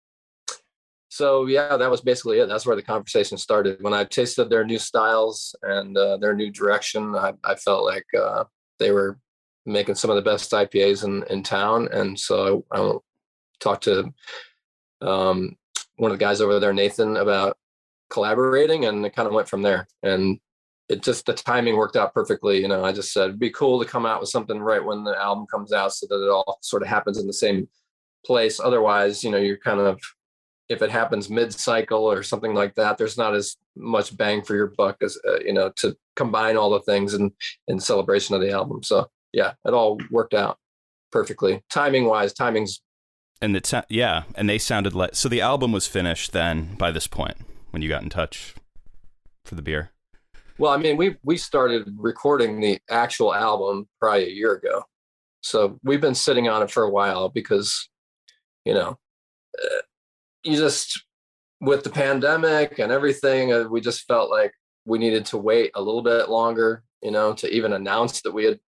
so 1.12 1.44
yeah, 1.44 1.76
that 1.76 1.90
was 1.90 2.00
basically 2.00 2.38
it. 2.38 2.46
That's 2.46 2.64
where 2.64 2.74
the 2.74 2.80
conversation 2.80 3.36
started. 3.36 3.82
When 3.82 3.92
I 3.92 4.04
tasted 4.04 4.48
their 4.48 4.64
new 4.64 4.78
styles 4.78 5.54
and 5.62 5.94
uh, 5.94 6.16
their 6.16 6.34
new 6.34 6.50
direction, 6.50 7.14
I, 7.14 7.34
I 7.44 7.54
felt 7.54 7.84
like 7.84 8.06
uh, 8.18 8.44
they 8.78 8.92
were 8.92 9.18
making 9.66 9.96
some 9.96 10.08
of 10.08 10.16
the 10.16 10.22
best 10.22 10.50
IPAs 10.52 11.04
in 11.04 11.22
in 11.24 11.42
town, 11.42 11.88
and 11.92 12.18
so 12.18 12.64
I, 12.72 12.80
I 12.80 12.94
talked 13.60 13.84
to 13.84 14.10
um, 15.02 15.54
one 15.96 16.10
of 16.10 16.18
the 16.18 16.24
guys 16.24 16.40
over 16.40 16.58
there, 16.58 16.72
Nathan, 16.72 17.18
about 17.18 17.58
collaborating, 18.08 18.86
and 18.86 19.04
it 19.04 19.14
kind 19.14 19.28
of 19.28 19.34
went 19.34 19.50
from 19.50 19.60
there. 19.60 19.86
And 20.02 20.40
it 20.88 21.02
just 21.02 21.26
the 21.26 21.34
timing 21.34 21.76
worked 21.76 21.96
out 21.96 22.14
perfectly. 22.14 22.62
You 22.62 22.68
know, 22.68 22.86
I 22.86 22.92
just 22.92 23.12
said 23.12 23.24
it'd 23.24 23.38
be 23.38 23.50
cool 23.50 23.78
to 23.82 23.86
come 23.86 24.06
out 24.06 24.20
with 24.20 24.30
something 24.30 24.58
right 24.58 24.82
when 24.82 25.04
the 25.04 25.20
album 25.20 25.44
comes 25.46 25.74
out, 25.74 25.92
so 25.92 26.06
that 26.08 26.24
it 26.24 26.30
all 26.30 26.58
sort 26.62 26.82
of 26.82 26.88
happens 26.88 27.18
in 27.18 27.26
the 27.26 27.34
same 27.34 27.68
place. 28.24 28.58
Otherwise, 28.58 29.22
you 29.22 29.30
know, 29.30 29.36
you're 29.36 29.58
kind 29.58 29.80
of 29.80 30.00
if 30.72 30.82
it 30.82 30.90
happens 30.90 31.30
mid-cycle 31.30 32.10
or 32.10 32.22
something 32.22 32.54
like 32.54 32.74
that, 32.74 32.98
there's 32.98 33.18
not 33.18 33.34
as 33.34 33.56
much 33.76 34.16
bang 34.16 34.42
for 34.42 34.56
your 34.56 34.68
buck 34.68 34.96
as 35.02 35.18
uh, 35.28 35.38
you 35.40 35.52
know 35.52 35.70
to 35.76 35.96
combine 36.16 36.56
all 36.56 36.70
the 36.70 36.80
things 36.80 37.14
in 37.14 37.30
in 37.68 37.78
celebration 37.78 38.34
of 38.34 38.40
the 38.40 38.50
album. 38.50 38.82
So 38.82 39.08
yeah, 39.32 39.52
it 39.64 39.74
all 39.74 39.98
worked 40.10 40.34
out 40.34 40.58
perfectly. 41.10 41.62
Timing 41.70 42.06
wise, 42.06 42.32
timing's 42.32 42.80
And 43.40 43.56
it 43.56 43.66
sa- 43.66 43.84
yeah, 43.88 44.24
and 44.34 44.48
they 44.48 44.58
sounded 44.58 44.94
like 44.94 45.14
so 45.14 45.28
the 45.28 45.40
album 45.40 45.72
was 45.72 45.86
finished 45.86 46.32
then 46.32 46.74
by 46.76 46.90
this 46.90 47.06
point 47.06 47.36
when 47.70 47.82
you 47.82 47.88
got 47.88 48.02
in 48.02 48.10
touch 48.10 48.54
for 49.44 49.54
the 49.54 49.62
beer. 49.62 49.90
Well, 50.58 50.72
I 50.72 50.76
mean, 50.76 50.96
we 50.96 51.16
we 51.22 51.36
started 51.36 51.94
recording 51.98 52.60
the 52.60 52.78
actual 52.90 53.34
album 53.34 53.88
probably 54.00 54.24
a 54.24 54.30
year 54.30 54.52
ago, 54.52 54.84
so 55.42 55.78
we've 55.82 56.00
been 56.00 56.14
sitting 56.14 56.48
on 56.48 56.62
it 56.62 56.70
for 56.70 56.82
a 56.84 56.90
while 56.90 57.28
because, 57.28 57.88
you 58.64 58.74
know, 58.74 58.98
uh, 59.62 59.82
you 60.44 60.56
just 60.56 61.04
with 61.60 61.84
the 61.84 61.90
pandemic 61.90 62.78
and 62.78 62.90
everything, 62.90 63.52
uh, 63.52 63.64
we 63.64 63.80
just 63.80 64.06
felt 64.06 64.30
like 64.30 64.52
we 64.84 64.98
needed 64.98 65.24
to 65.26 65.38
wait 65.38 65.70
a 65.74 65.82
little 65.82 66.02
bit 66.02 66.28
longer, 66.28 66.82
you 67.02 67.10
know, 67.10 67.32
to 67.34 67.48
even 67.54 67.72
announce 67.72 68.20
that 68.22 68.32
we 68.32 68.44
had 68.44 68.58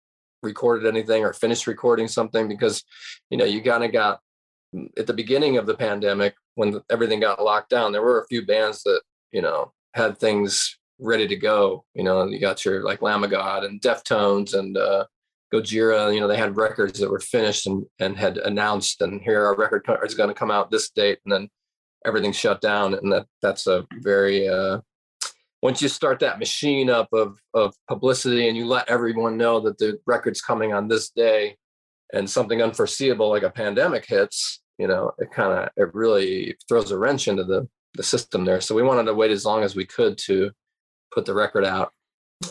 recorded 0.43 0.87
anything 0.87 1.25
or 1.25 1.33
finished 1.33 1.67
recording 1.67 2.07
something 2.07 2.47
because, 2.47 2.85
you 3.31 3.37
know, 3.37 3.45
you 3.45 3.63
kind 3.63 3.83
of 3.83 3.93
got 3.93 4.21
at 4.97 5.07
the 5.07 5.13
beginning 5.13 5.57
of 5.57 5.67
the 5.67 5.75
pandemic 5.75 6.35
when 6.55 6.81
everything 6.91 7.21
got 7.21 7.43
locked 7.43 7.71
down, 7.71 7.93
there 7.93 8.03
were 8.03 8.21
a 8.21 8.27
few 8.27 8.45
bands 8.45 8.83
that 8.83 9.03
you 9.33 9.43
know 9.43 9.73
had 9.95 10.19
things 10.19 10.79
ready 10.99 11.27
to 11.27 11.37
go. 11.37 11.85
You 11.95 12.05
know, 12.05 12.27
you 12.27 12.41
got 12.41 12.65
your 12.65 12.83
like 12.83 13.03
Lamb 13.03 13.25
of 13.25 13.31
God 13.31 13.65
and 13.65 13.81
Deftones 13.81 14.55
and 14.55 14.77
uh, 14.77 15.07
Gojira. 15.53 16.15
You 16.15 16.21
know, 16.21 16.29
they 16.29 16.37
had 16.37 16.57
records 16.57 16.99
that 17.01 17.11
were 17.11 17.21
finished 17.21 17.67
and 17.67 17.85
and 17.99 18.17
had 18.17 18.39
announced, 18.39 19.03
and 19.03 19.21
here 19.21 19.45
our 19.45 19.57
record 19.57 19.85
is 20.05 20.15
going 20.15 20.29
to 20.29 20.35
come 20.35 20.51
out 20.51 20.71
this 20.71 20.91
date, 20.91 21.19
and 21.25 21.33
then 21.33 21.49
everything 22.05 22.33
shut 22.33 22.61
down, 22.61 22.95
and 22.95 23.13
that 23.13 23.27
that's 23.43 23.67
a 23.67 23.87
very 24.01 24.49
uh, 24.49 24.81
once 25.63 25.81
you 25.81 25.89
start 25.89 26.21
that 26.21 26.39
machine 26.39 26.91
up 26.91 27.09
of 27.13 27.39
of 27.55 27.75
publicity 27.89 28.49
and 28.49 28.57
you 28.57 28.67
let 28.67 28.89
everyone 28.89 29.37
know 29.37 29.61
that 29.61 29.79
the 29.79 29.99
record's 30.07 30.41
coming 30.41 30.73
on 30.73 30.89
this 30.89 31.11
day 31.11 31.57
and 32.13 32.29
something 32.29 32.63
unforeseeable 32.63 33.31
like 33.31 33.43
a 33.43 33.51
pandemic 33.51 34.05
hits 34.05 34.61
you 34.79 34.87
know 34.87 35.13
it 35.19 35.31
kind 35.33 35.59
of 35.59 35.71
it 35.77 35.95
really 35.95 36.55
throws 36.69 36.91
a 36.91 36.99
wrench 36.99 37.29
into 37.29 37.45
the 37.45 37.67
the 37.95 38.03
system 38.03 38.45
there 38.45 38.61
so 38.61 38.75
we 38.75 38.83
wanted 38.83 39.05
to 39.05 39.15
wait 39.15 39.31
as 39.31 39.47
long 39.47 39.63
as 39.63 39.75
we 39.75 39.87
could 39.87 40.19
to 40.19 40.51
put 41.13 41.25
the 41.25 41.33
record 41.33 41.65
out 41.65 41.93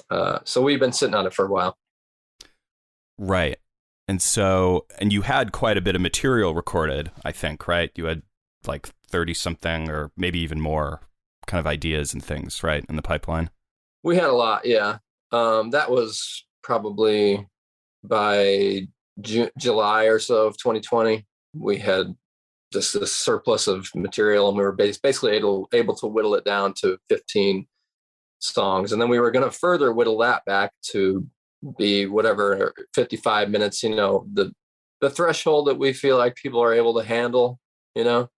uh, 0.10 0.40
so 0.44 0.60
we've 0.60 0.80
been 0.80 0.92
sitting 0.92 1.14
on 1.14 1.28
it 1.28 1.34
for 1.34 1.46
a 1.46 1.50
while 1.50 1.78
Right. 3.18 3.58
And 4.08 4.22
so, 4.22 4.86
and 5.00 5.14
you 5.14 5.22
had 5.22 5.52
quite 5.52 5.78
a 5.78 5.82
bit 5.82 5.96
of 5.96 6.02
material 6.02 6.54
recorded, 6.54 7.12
I 7.24 7.32
think, 7.32 7.68
right? 7.68 7.92
You 7.96 8.06
had 8.06 8.24
like 8.68 8.90
30 9.14 9.34
something 9.36 9.90
or 9.90 10.12
maybe 10.18 10.40
even 10.40 10.60
more 10.60 11.02
kind 11.46 11.60
of 11.60 11.68
ideas 11.68 12.14
and 12.14 12.24
things, 12.24 12.64
right, 12.64 12.84
in 12.90 12.96
the 12.96 13.02
pipeline. 13.02 13.50
we 14.04 14.16
had 14.16 14.30
a 14.30 14.40
lot 14.46 14.66
yeah 14.66 14.98
um, 15.32 15.70
that 15.70 15.90
was 15.90 16.46
probably 16.64 17.48
by 18.04 18.82
Ju- 19.22 19.52
july 19.60 20.06
or 20.06 20.18
so 20.20 20.48
of 20.48 20.58
2020 20.58 21.26
we 21.54 21.78
had 21.78 22.16
just 22.72 23.00
this 23.00 23.14
surplus 23.14 23.68
of 23.68 23.88
material 23.96 24.50
and 24.50 24.58
we 24.58 24.64
were 24.64 24.72
bas- 24.72 24.98
basically 24.98 25.34
able, 25.34 25.68
able 25.74 25.96
to 25.96 26.08
whittle 26.08 26.34
it 26.34 26.44
down 26.44 26.74
to 26.82 26.98
15 27.10 27.68
songs, 28.40 28.92
and 28.92 29.00
then 29.02 29.10
we 29.10 29.20
were 29.20 29.30
going 29.32 29.46
to 29.46 29.52
further 29.66 29.94
whittle 29.94 30.18
that 30.18 30.44
back 30.46 30.72
to 30.92 31.26
be 31.78 32.08
whatever 32.08 32.74
55 32.96 33.50
minutes. 33.52 33.84
You 33.84 33.96
know, 33.96 34.26
the 34.34 34.52
the 35.02 35.10
threshold 35.12 35.68
that 35.68 35.78
we 35.78 35.94
feel 35.94 36.18
like 36.18 36.36
people 36.36 36.62
are 36.62 36.74
able 36.74 36.96
to 37.00 37.06
handle. 37.08 37.60
You 37.96 38.04
know, 38.04 38.30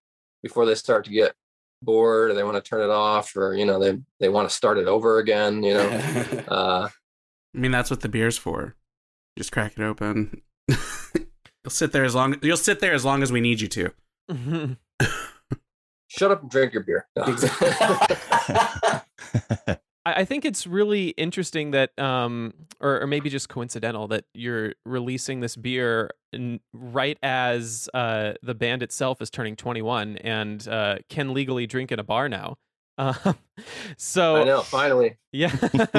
before 0.44 0.66
they 0.66 0.74
start 0.76 1.06
to 1.06 1.10
get 1.10 1.34
bored 1.82 2.30
or 2.30 2.34
they 2.34 2.44
want 2.44 2.54
to 2.54 2.62
turn 2.62 2.82
it 2.82 2.90
off 2.90 3.36
or 3.36 3.54
you 3.54 3.64
know 3.64 3.80
they 3.80 3.98
they 4.20 4.28
want 4.28 4.48
to 4.48 4.54
start 4.54 4.78
it 4.78 4.86
over 4.86 5.18
again. 5.18 5.64
You 5.64 5.74
know, 5.74 5.88
uh, 6.48 6.88
I 7.54 7.58
mean, 7.58 7.72
that's 7.72 7.90
what 7.90 8.02
the 8.02 8.08
beer's 8.08 8.38
for. 8.38 8.76
Just 9.36 9.50
crack 9.50 9.72
it 9.76 9.82
open. 9.82 10.42
you'll 10.68 11.70
sit 11.70 11.92
there 11.92 12.04
as 12.04 12.14
long. 12.14 12.36
You'll 12.42 12.56
sit 12.56 12.78
there 12.80 12.94
as 12.94 13.04
long 13.04 13.22
as 13.22 13.32
we 13.32 13.40
need 13.40 13.60
you 13.60 13.68
to. 13.68 13.90
shut 16.08 16.30
up 16.30 16.42
and 16.42 16.50
drink 16.50 16.74
your 16.74 16.84
beer. 16.84 17.06
No. 17.16 17.24
I 19.66 19.78
I 20.06 20.24
think 20.24 20.44
it's 20.44 20.66
really 20.66 21.08
interesting 21.10 21.70
that, 21.70 21.98
um, 21.98 22.52
or, 22.80 23.00
or 23.00 23.06
maybe 23.06 23.30
just 23.30 23.48
coincidental 23.48 24.06
that 24.08 24.24
you're 24.34 24.74
releasing 24.84 25.40
this 25.40 25.56
beer 25.56 26.10
n- 26.34 26.60
right 26.74 27.16
as 27.22 27.88
uh, 27.94 28.34
the 28.42 28.54
band 28.54 28.82
itself 28.82 29.22
is 29.22 29.30
turning 29.30 29.56
21 29.56 30.18
and 30.18 30.68
uh, 30.68 30.96
can 31.08 31.32
legally 31.32 31.66
drink 31.66 31.90
in 31.90 31.98
a 31.98 32.04
bar 32.04 32.28
now. 32.28 32.56
Um, 32.96 33.36
so 33.96 34.36
I 34.36 34.44
know. 34.44 34.60
Finally, 34.60 35.16
yeah, 35.32 35.50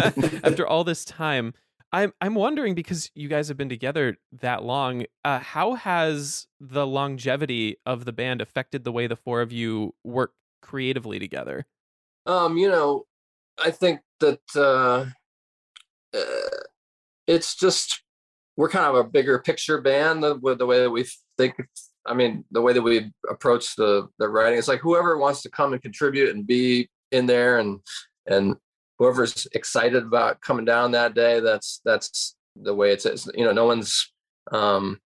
after 0.45 0.65
all 0.65 0.85
this 0.85 1.03
time, 1.03 1.53
I'm 1.91 2.13
I'm 2.21 2.35
wondering 2.35 2.73
because 2.73 3.11
you 3.15 3.27
guys 3.27 3.49
have 3.49 3.57
been 3.57 3.67
together 3.67 4.15
that 4.31 4.63
long, 4.63 5.03
uh, 5.25 5.39
how 5.39 5.73
has 5.73 6.47
the 6.61 6.87
longevity 6.87 7.75
of 7.85 8.05
the 8.05 8.13
band 8.13 8.39
affected 8.39 8.85
the 8.85 8.93
way 8.93 9.07
the 9.07 9.17
four 9.17 9.41
of 9.41 9.51
you 9.51 9.93
work 10.05 10.31
creatively 10.61 11.19
together? 11.19 11.65
um, 12.25 12.57
you 12.57 12.69
know, 12.69 13.05
I 13.63 13.71
think 13.71 14.01
that 14.19 14.39
uh, 14.55 15.05
uh, 16.15 16.49
it's 17.27 17.55
just 17.55 18.01
we're 18.57 18.69
kind 18.69 18.85
of 18.85 18.95
a 18.95 19.03
bigger 19.03 19.39
picture 19.39 19.81
band 19.81 20.23
with 20.41 20.59
the 20.59 20.65
way 20.65 20.79
that 20.79 20.89
we 20.89 21.05
think. 21.37 21.55
I 22.05 22.13
mean, 22.13 22.45
the 22.51 22.61
way 22.61 22.73
that 22.73 22.81
we 22.81 23.11
approach 23.29 23.75
the 23.75 24.07
the 24.19 24.29
writing. 24.29 24.59
It's 24.59 24.67
like 24.67 24.81
whoever 24.81 25.17
wants 25.17 25.41
to 25.43 25.49
come 25.49 25.73
and 25.73 25.81
contribute 25.81 26.35
and 26.35 26.45
be 26.45 26.89
in 27.11 27.25
there, 27.25 27.59
and 27.59 27.79
and 28.27 28.55
whoever's 28.99 29.47
excited 29.53 30.03
about 30.03 30.41
coming 30.41 30.65
down 30.65 30.91
that 30.91 31.15
day. 31.15 31.39
That's 31.39 31.81
that's 31.83 32.35
the 32.55 32.73
way 32.73 32.91
it's. 32.91 33.05
it's 33.05 33.27
you 33.33 33.45
know, 33.45 33.53
no 33.53 33.65
one's. 33.65 34.11
Um, 34.51 34.99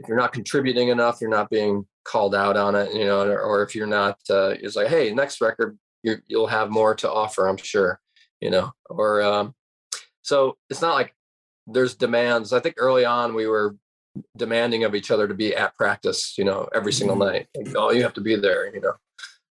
if 0.00 0.08
you're 0.08 0.18
not 0.18 0.32
contributing 0.32 0.88
enough, 0.88 1.18
you're 1.20 1.30
not 1.30 1.50
being 1.50 1.86
called 2.04 2.34
out 2.34 2.56
on 2.56 2.74
it. 2.74 2.92
You 2.92 3.04
know, 3.04 3.22
or, 3.22 3.40
or 3.40 3.62
if 3.62 3.74
you're 3.74 3.86
not, 3.86 4.18
uh, 4.30 4.54
it's 4.60 4.76
like, 4.76 4.88
hey, 4.88 5.12
next 5.12 5.40
record, 5.40 5.78
you 6.04 6.18
you'll 6.28 6.46
have 6.46 6.70
more 6.70 6.94
to 6.94 7.10
offer. 7.10 7.48
I'm 7.48 7.56
sure. 7.56 7.98
You 8.40 8.50
know, 8.50 8.72
or 8.90 9.22
um, 9.22 9.54
so 10.22 10.56
it's 10.70 10.82
not 10.82 10.94
like 10.94 11.14
there's 11.66 11.94
demands. 11.96 12.52
I 12.52 12.60
think 12.60 12.76
early 12.78 13.04
on 13.04 13.34
we 13.34 13.46
were 13.46 13.76
demanding 14.36 14.84
of 14.84 14.94
each 14.94 15.10
other 15.10 15.26
to 15.26 15.34
be 15.34 15.56
at 15.56 15.76
practice, 15.76 16.36
you 16.38 16.44
know, 16.44 16.68
every 16.74 16.92
single 16.92 17.16
night. 17.16 17.48
Like, 17.56 17.74
oh, 17.76 17.90
you 17.90 18.02
have 18.02 18.14
to 18.14 18.20
be 18.20 18.36
there, 18.36 18.72
you 18.72 18.80
know. 18.80 18.92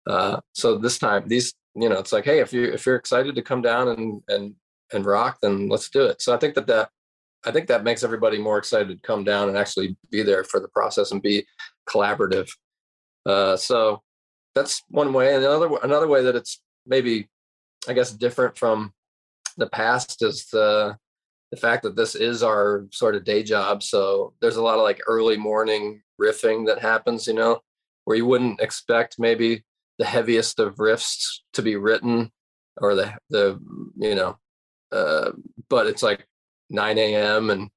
Uh, 0.08 0.40
so 0.54 0.78
this 0.78 0.98
time, 0.98 1.26
these, 1.26 1.52
you 1.74 1.88
know, 1.88 1.98
it's 1.98 2.12
like, 2.12 2.24
hey, 2.24 2.38
if 2.38 2.52
you 2.52 2.64
if 2.64 2.86
you're 2.86 2.96
excited 2.96 3.34
to 3.34 3.42
come 3.42 3.60
down 3.60 3.88
and 3.88 4.22
and 4.28 4.54
and 4.92 5.04
rock, 5.04 5.38
then 5.42 5.68
let's 5.68 5.90
do 5.90 6.04
it. 6.04 6.22
So 6.22 6.32
I 6.32 6.38
think 6.38 6.54
that 6.54 6.68
that 6.68 6.90
I 7.44 7.50
think 7.50 7.66
that 7.68 7.84
makes 7.84 8.04
everybody 8.04 8.38
more 8.38 8.58
excited 8.58 8.96
to 8.96 9.06
come 9.06 9.24
down 9.24 9.48
and 9.48 9.58
actually 9.58 9.96
be 10.10 10.22
there 10.22 10.44
for 10.44 10.60
the 10.60 10.68
process 10.68 11.10
and 11.10 11.20
be 11.20 11.44
collaborative. 11.88 12.48
Uh, 13.24 13.56
so 13.56 14.02
that's 14.56 14.82
one 14.88 15.12
way, 15.12 15.34
and 15.34 15.44
another 15.44 15.68
another 15.82 16.08
way 16.08 16.24
that 16.24 16.34
it's 16.34 16.62
maybe, 16.86 17.28
I 17.86 17.92
guess, 17.92 18.10
different 18.10 18.56
from 18.56 18.92
the 19.58 19.68
past 19.68 20.22
is 20.22 20.46
the 20.46 20.96
the 21.50 21.58
fact 21.58 21.82
that 21.82 21.94
this 21.94 22.14
is 22.14 22.42
our 22.42 22.86
sort 22.90 23.14
of 23.14 23.24
day 23.24 23.42
job. 23.42 23.82
So 23.82 24.32
there's 24.40 24.56
a 24.56 24.62
lot 24.62 24.78
of 24.78 24.82
like 24.82 25.00
early 25.06 25.36
morning 25.36 26.02
riffing 26.20 26.66
that 26.66 26.80
happens, 26.80 27.26
you 27.26 27.34
know, 27.34 27.60
where 28.04 28.16
you 28.16 28.24
wouldn't 28.24 28.60
expect 28.60 29.18
maybe 29.18 29.62
the 29.98 30.06
heaviest 30.06 30.58
of 30.58 30.76
riffs 30.76 31.40
to 31.52 31.62
be 31.62 31.76
written 31.76 32.32
or 32.78 32.94
the 32.94 33.14
the 33.28 33.60
you 33.98 34.14
know, 34.14 34.38
uh, 34.90 35.32
but 35.68 35.86
it's 35.86 36.02
like 36.02 36.26
9 36.70 36.96
a.m. 36.96 37.50
and 37.50 37.68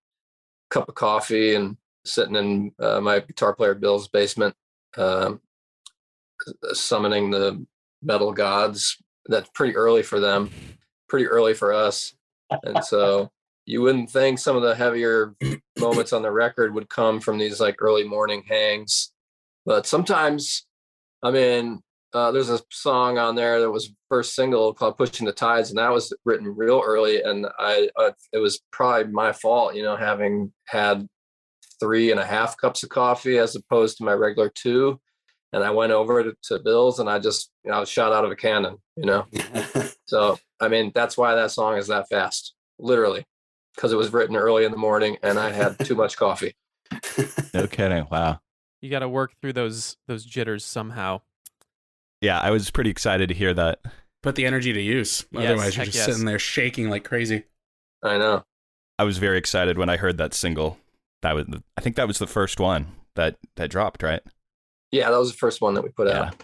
cup 0.70 0.88
of 0.88 0.96
coffee 0.96 1.56
and 1.56 1.76
sitting 2.06 2.36
in 2.38 2.72
uh, 2.80 3.02
my 3.02 3.20
guitar 3.20 3.54
player 3.54 3.76
Bill's 3.76 4.08
basement, 4.08 4.56
um, 4.98 5.42
summoning 6.74 7.32
the 7.32 7.66
metal 8.02 8.32
gods. 8.32 8.98
That's 9.28 9.50
pretty 9.54 9.76
early 9.76 10.04
for 10.04 10.20
them, 10.20 10.50
pretty 11.08 11.28
early 11.28 11.54
for 11.54 11.74
us, 11.74 12.14
and 12.64 12.84
so 12.84 13.32
you 13.66 13.82
wouldn't 13.82 14.10
think 14.10 14.40
some 14.40 14.56
of 14.56 14.64
the 14.64 14.74
heavier 14.74 15.36
moments 15.80 16.14
on 16.14 16.24
the 16.24 16.32
record 16.32 16.74
would 16.74 16.90
come 16.90 17.20
from 17.20 17.38
these 17.38 17.60
like 17.60 17.76
early 17.80 18.04
morning 18.04 18.44
hangs, 18.48 19.12
but 19.66 19.86
sometimes, 19.86 20.66
I 21.22 21.30
mean, 21.30 21.82
uh, 22.14 22.32
there's 22.32 22.50
a 22.50 22.60
song 22.72 23.20
on 23.20 23.36
there 23.36 23.60
that 23.62 23.70
was 23.70 23.94
first 24.10 24.34
single 24.34 24.74
called 24.74 24.98
"Pushing 24.98 25.28
the 25.28 25.32
Tides," 25.32 25.70
and 25.70 25.78
that 25.78 25.92
was 25.92 26.12
written 26.26 26.56
real 26.56 26.82
early, 26.84 27.22
and 27.22 27.46
I 27.60 27.90
uh, 27.96 28.12
it 28.34 28.40
was 28.40 28.62
probably 28.72 29.12
my 29.12 29.32
fault, 29.32 29.76
you 29.76 29.84
know, 29.84 29.96
having 29.96 30.52
had 30.66 31.08
three 31.80 32.12
and 32.12 32.20
a 32.20 32.26
half 32.26 32.58
cups 32.58 32.84
of 32.84 32.90
coffee 32.90 33.38
as 33.38 33.56
opposed 33.56 33.98
to 33.98 34.04
my 34.04 34.14
regular 34.14 34.50
two. 34.50 35.00
And 35.52 35.64
I 35.64 35.72
went 35.72 35.92
over 35.92 36.24
to, 36.24 36.34
to 36.44 36.60
Bill's 36.60 37.00
and 37.00 37.10
I 37.10 37.20
just, 37.20 37.50
you 37.64 37.72
know, 37.72 37.78
I 37.78 37.80
was 37.80 37.90
shot 37.90 38.14
out 38.14 38.26
of 38.26 38.32
a 38.32 38.36
cannon, 38.36 38.78
you 38.96 39.06
know. 39.06 39.26
So, 40.06 40.40
I 40.60 40.70
mean, 40.70 40.92
that's 40.96 41.20
why 41.20 41.36
that 41.36 41.52
song 41.52 41.78
is 41.78 41.86
that 41.86 42.10
fast, 42.10 42.56
literally, 42.80 43.28
because 43.76 43.94
it 43.94 43.96
was 43.96 44.12
written 44.12 44.36
early 44.36 44.66
in 44.66 44.72
the 44.72 44.78
morning 44.78 45.18
and 45.22 45.38
I 45.38 45.52
had 45.52 45.78
too 45.86 45.96
much 45.96 46.18
coffee. 46.18 46.56
No 47.54 47.68
kidding. 47.68 48.08
Wow. 48.10 48.40
You 48.82 48.90
got 48.90 49.00
to 49.00 49.10
work 49.10 49.34
through 49.42 49.54
those 49.54 49.98
those 50.08 50.24
jitters 50.26 50.64
somehow. 50.64 51.22
Yeah, 52.22 52.40
I 52.40 52.52
was 52.52 52.72
pretty 52.72 52.90
excited 52.90 53.30
to 53.30 53.36
hear 53.36 53.54
that. 53.54 53.80
Put 54.24 54.36
the 54.36 54.46
energy 54.46 54.74
to 54.74 54.82
use. 54.82 55.26
Yes, 55.32 55.46
Otherwise, 55.46 55.76
you're 55.76 55.86
just 55.86 55.98
yes. 55.98 56.06
sitting 56.06 56.26
there 56.26 56.40
shaking 56.40 56.90
like 56.90 57.04
crazy. 57.04 57.44
I 58.04 58.18
know. 58.18 58.44
I 58.98 59.04
was 59.04 59.18
very 59.18 59.38
excited 59.38 59.78
when 59.78 59.90
I 59.90 59.98
heard 59.98 60.18
that 60.18 60.34
single. 60.34 60.78
That 61.22 61.36
was, 61.36 61.46
I 61.78 61.82
think 61.82 61.96
that 61.96 62.08
was 62.08 62.20
the 62.20 62.28
first 62.28 62.60
one 62.60 62.88
that 63.16 63.38
that 63.56 63.70
dropped, 63.70 64.04
right? 64.04 64.22
Yeah, 64.92 65.10
that 65.12 65.18
was 65.18 65.32
the 65.32 65.38
first 65.38 65.62
one 65.62 65.74
that 65.76 65.84
we 65.84 65.90
put 65.90 66.08
Yeah. 66.08 66.28
out. 66.28 66.44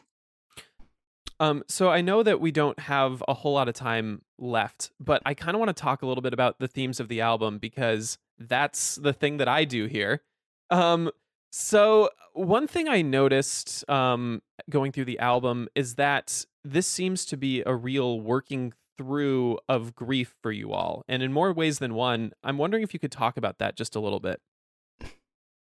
Um, 1.40 1.64
so 1.68 1.90
I 1.90 2.00
know 2.02 2.24
that 2.24 2.40
we 2.40 2.52
don't 2.52 2.80
have 2.80 3.22
a 3.28 3.34
whole 3.34 3.54
lot 3.54 3.68
of 3.68 3.74
time 3.76 4.22
left, 4.38 4.92
but 5.00 5.22
I 5.26 5.34
kind 5.34 5.54
of 5.56 5.60
want 5.60 5.76
to 5.76 5.82
talk 5.82 6.02
a 6.02 6.06
little 6.06 6.22
bit 6.22 6.34
about 6.34 6.60
the 6.60 6.68
themes 6.68 7.00
of 7.02 7.10
the 7.10 7.20
album 7.20 7.58
because 7.58 8.18
that's 8.40 8.96
the 8.96 9.12
thing 9.12 9.38
that 9.38 9.48
I 9.50 9.66
do 9.66 9.86
here. 9.88 10.22
Um, 10.70 11.12
so 11.52 12.10
one 12.34 12.68
thing 12.68 12.88
I 12.88 13.02
noticed 13.02 13.90
um, 13.90 14.42
going 14.70 14.92
through 14.94 15.06
the 15.06 15.20
album 15.20 15.68
is 15.76 15.96
that 15.96 16.46
this 16.64 16.88
seems 16.88 17.26
to 17.26 17.38
be 17.38 17.64
a 17.66 17.76
real 17.76 18.22
working 18.22 18.74
through 18.98 19.60
of 19.68 19.94
grief 19.94 20.36
for 20.42 20.54
you 20.54 20.72
all, 20.72 21.04
and 21.10 21.22
in 21.22 21.34
more 21.34 21.52
ways 21.52 21.80
than 21.80 21.96
one. 21.96 22.32
I'm 22.46 22.58
wondering 22.58 22.82
if 22.82 22.94
you 22.94 23.00
could 23.00 23.12
talk 23.12 23.36
about 23.36 23.58
that 23.58 23.76
just 23.76 23.96
a 23.96 24.00
little 24.00 24.22
bit. 24.22 24.40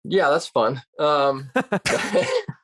Yeah, 0.03 0.29
that's 0.29 0.47
fun. 0.47 0.81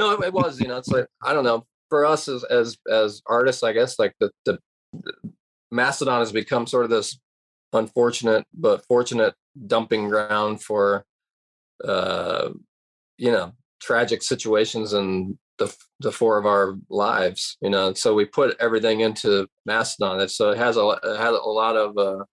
No, 0.00 0.12
it, 0.12 0.32
was. 0.32 0.58
You 0.60 0.68
know, 0.68 0.78
it's 0.78 0.88
like 0.88 1.06
I 1.22 1.32
don't 1.32 1.44
know. 1.44 1.66
For 1.90 2.06
us 2.06 2.26
as 2.28 2.44
as 2.44 2.78
as 2.90 3.20
artists, 3.26 3.62
I 3.62 3.72
guess 3.72 3.98
like 3.98 4.14
the 4.18 4.30
the, 4.46 4.58
the 4.92 5.12
Mastodon 5.70 6.20
has 6.20 6.32
become 6.32 6.66
sort 6.66 6.84
of 6.84 6.90
this 6.90 7.18
unfortunate 7.72 8.44
but 8.54 8.84
fortunate 8.86 9.34
dumping 9.66 10.08
ground 10.08 10.62
for 10.62 11.04
uh 11.84 12.50
you 13.16 13.30
know 13.30 13.52
tragic 13.80 14.22
situations 14.22 14.92
in 14.92 15.38
the 15.58 15.74
the 16.00 16.10
four 16.10 16.38
of 16.38 16.46
our 16.46 16.76
lives 16.88 17.56
you 17.60 17.70
know 17.70 17.94
so 17.94 18.14
we 18.14 18.24
put 18.24 18.56
everything 18.60 19.00
into 19.00 19.46
mastodon 19.66 20.28
so 20.28 20.50
it 20.50 20.58
has 20.58 20.76
a 20.76 20.80
it 20.80 21.20
a 21.20 21.30
lot 21.30 21.76
of 21.76 21.96
uh, 21.96 22.24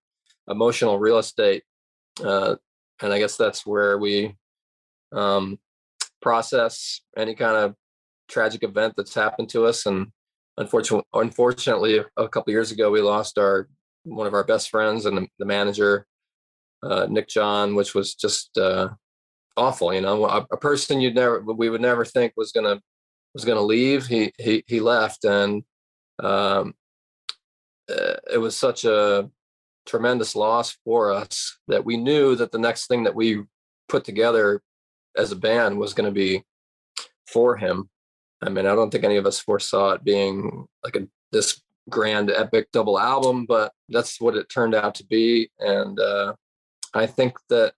emotional 0.49 0.97
real 0.97 1.19
estate 1.19 1.63
uh 2.23 2.55
and 3.01 3.13
i 3.13 3.19
guess 3.19 3.37
that's 3.37 3.65
where 3.65 3.97
we 3.97 4.35
um 5.11 5.57
process 6.21 7.01
any 7.15 7.35
kind 7.35 7.55
of 7.55 7.75
tragic 8.27 8.63
event 8.63 8.93
that's 8.97 9.13
happened 9.13 9.49
to 9.49 9.65
us 9.65 9.85
and 9.85 10.07
unfortunately 10.57 11.05
unfortunately 11.13 12.03
a 12.17 12.27
couple 12.27 12.51
years 12.51 12.71
ago 12.71 12.91
we 12.91 13.01
lost 13.01 13.37
our 13.37 13.67
one 14.03 14.27
of 14.27 14.33
our 14.33 14.43
best 14.43 14.69
friends 14.69 15.05
and 15.05 15.17
the, 15.17 15.27
the 15.39 15.45
manager 15.45 16.05
uh, 16.83 17.05
nick 17.09 17.27
john 17.27 17.75
which 17.75 17.93
was 17.93 18.15
just 18.15 18.57
uh, 18.57 18.89
awful 19.57 19.93
you 19.93 20.01
know? 20.01 20.25
A, 20.25 20.45
a 20.51 20.57
person 20.57 21.01
you'd 21.01 21.15
never 21.15 21.41
we 21.41 21.69
would 21.69 21.81
never 21.81 22.05
think 22.05 22.33
was 22.37 22.51
gonna 22.51 22.79
was 23.33 23.43
gonna 23.43 23.61
leave. 23.61 24.07
He 24.07 24.31
he, 24.37 24.63
he 24.67 24.79
left 24.79 25.25
and 25.25 25.63
um, 26.19 26.73
uh, 27.89 28.15
it 28.31 28.39
was 28.39 28.55
such 28.55 28.85
a 28.85 29.29
tremendous 29.85 30.35
loss 30.35 30.77
for 30.85 31.11
us 31.11 31.57
that 31.67 31.83
we 31.83 31.97
knew 31.97 32.35
that 32.35 32.51
the 32.51 32.59
next 32.59 32.87
thing 32.87 33.03
that 33.03 33.15
we 33.15 33.43
put 33.89 34.03
together 34.03 34.61
as 35.17 35.31
a 35.31 35.35
band 35.35 35.77
was 35.77 35.93
going 35.93 36.05
to 36.05 36.13
be 36.13 36.43
for 37.27 37.57
him. 37.57 37.89
I 38.41 38.49
mean, 38.49 38.67
I 38.67 38.75
don't 38.75 38.91
think 38.91 39.03
any 39.03 39.17
of 39.17 39.25
us 39.25 39.39
foresaw 39.39 39.91
it 39.91 40.03
being 40.03 40.65
like 40.83 40.95
a 40.95 41.07
this 41.31 41.61
grand 41.89 42.29
epic 42.31 42.67
double 42.71 42.99
album, 42.99 43.45
but 43.45 43.71
that's 43.89 44.21
what 44.21 44.35
it 44.35 44.49
turned 44.49 44.75
out 44.75 44.95
to 44.95 45.05
be. 45.05 45.49
And 45.59 45.99
uh, 45.99 46.33
I 46.93 47.05
think 47.05 47.37
that 47.49 47.73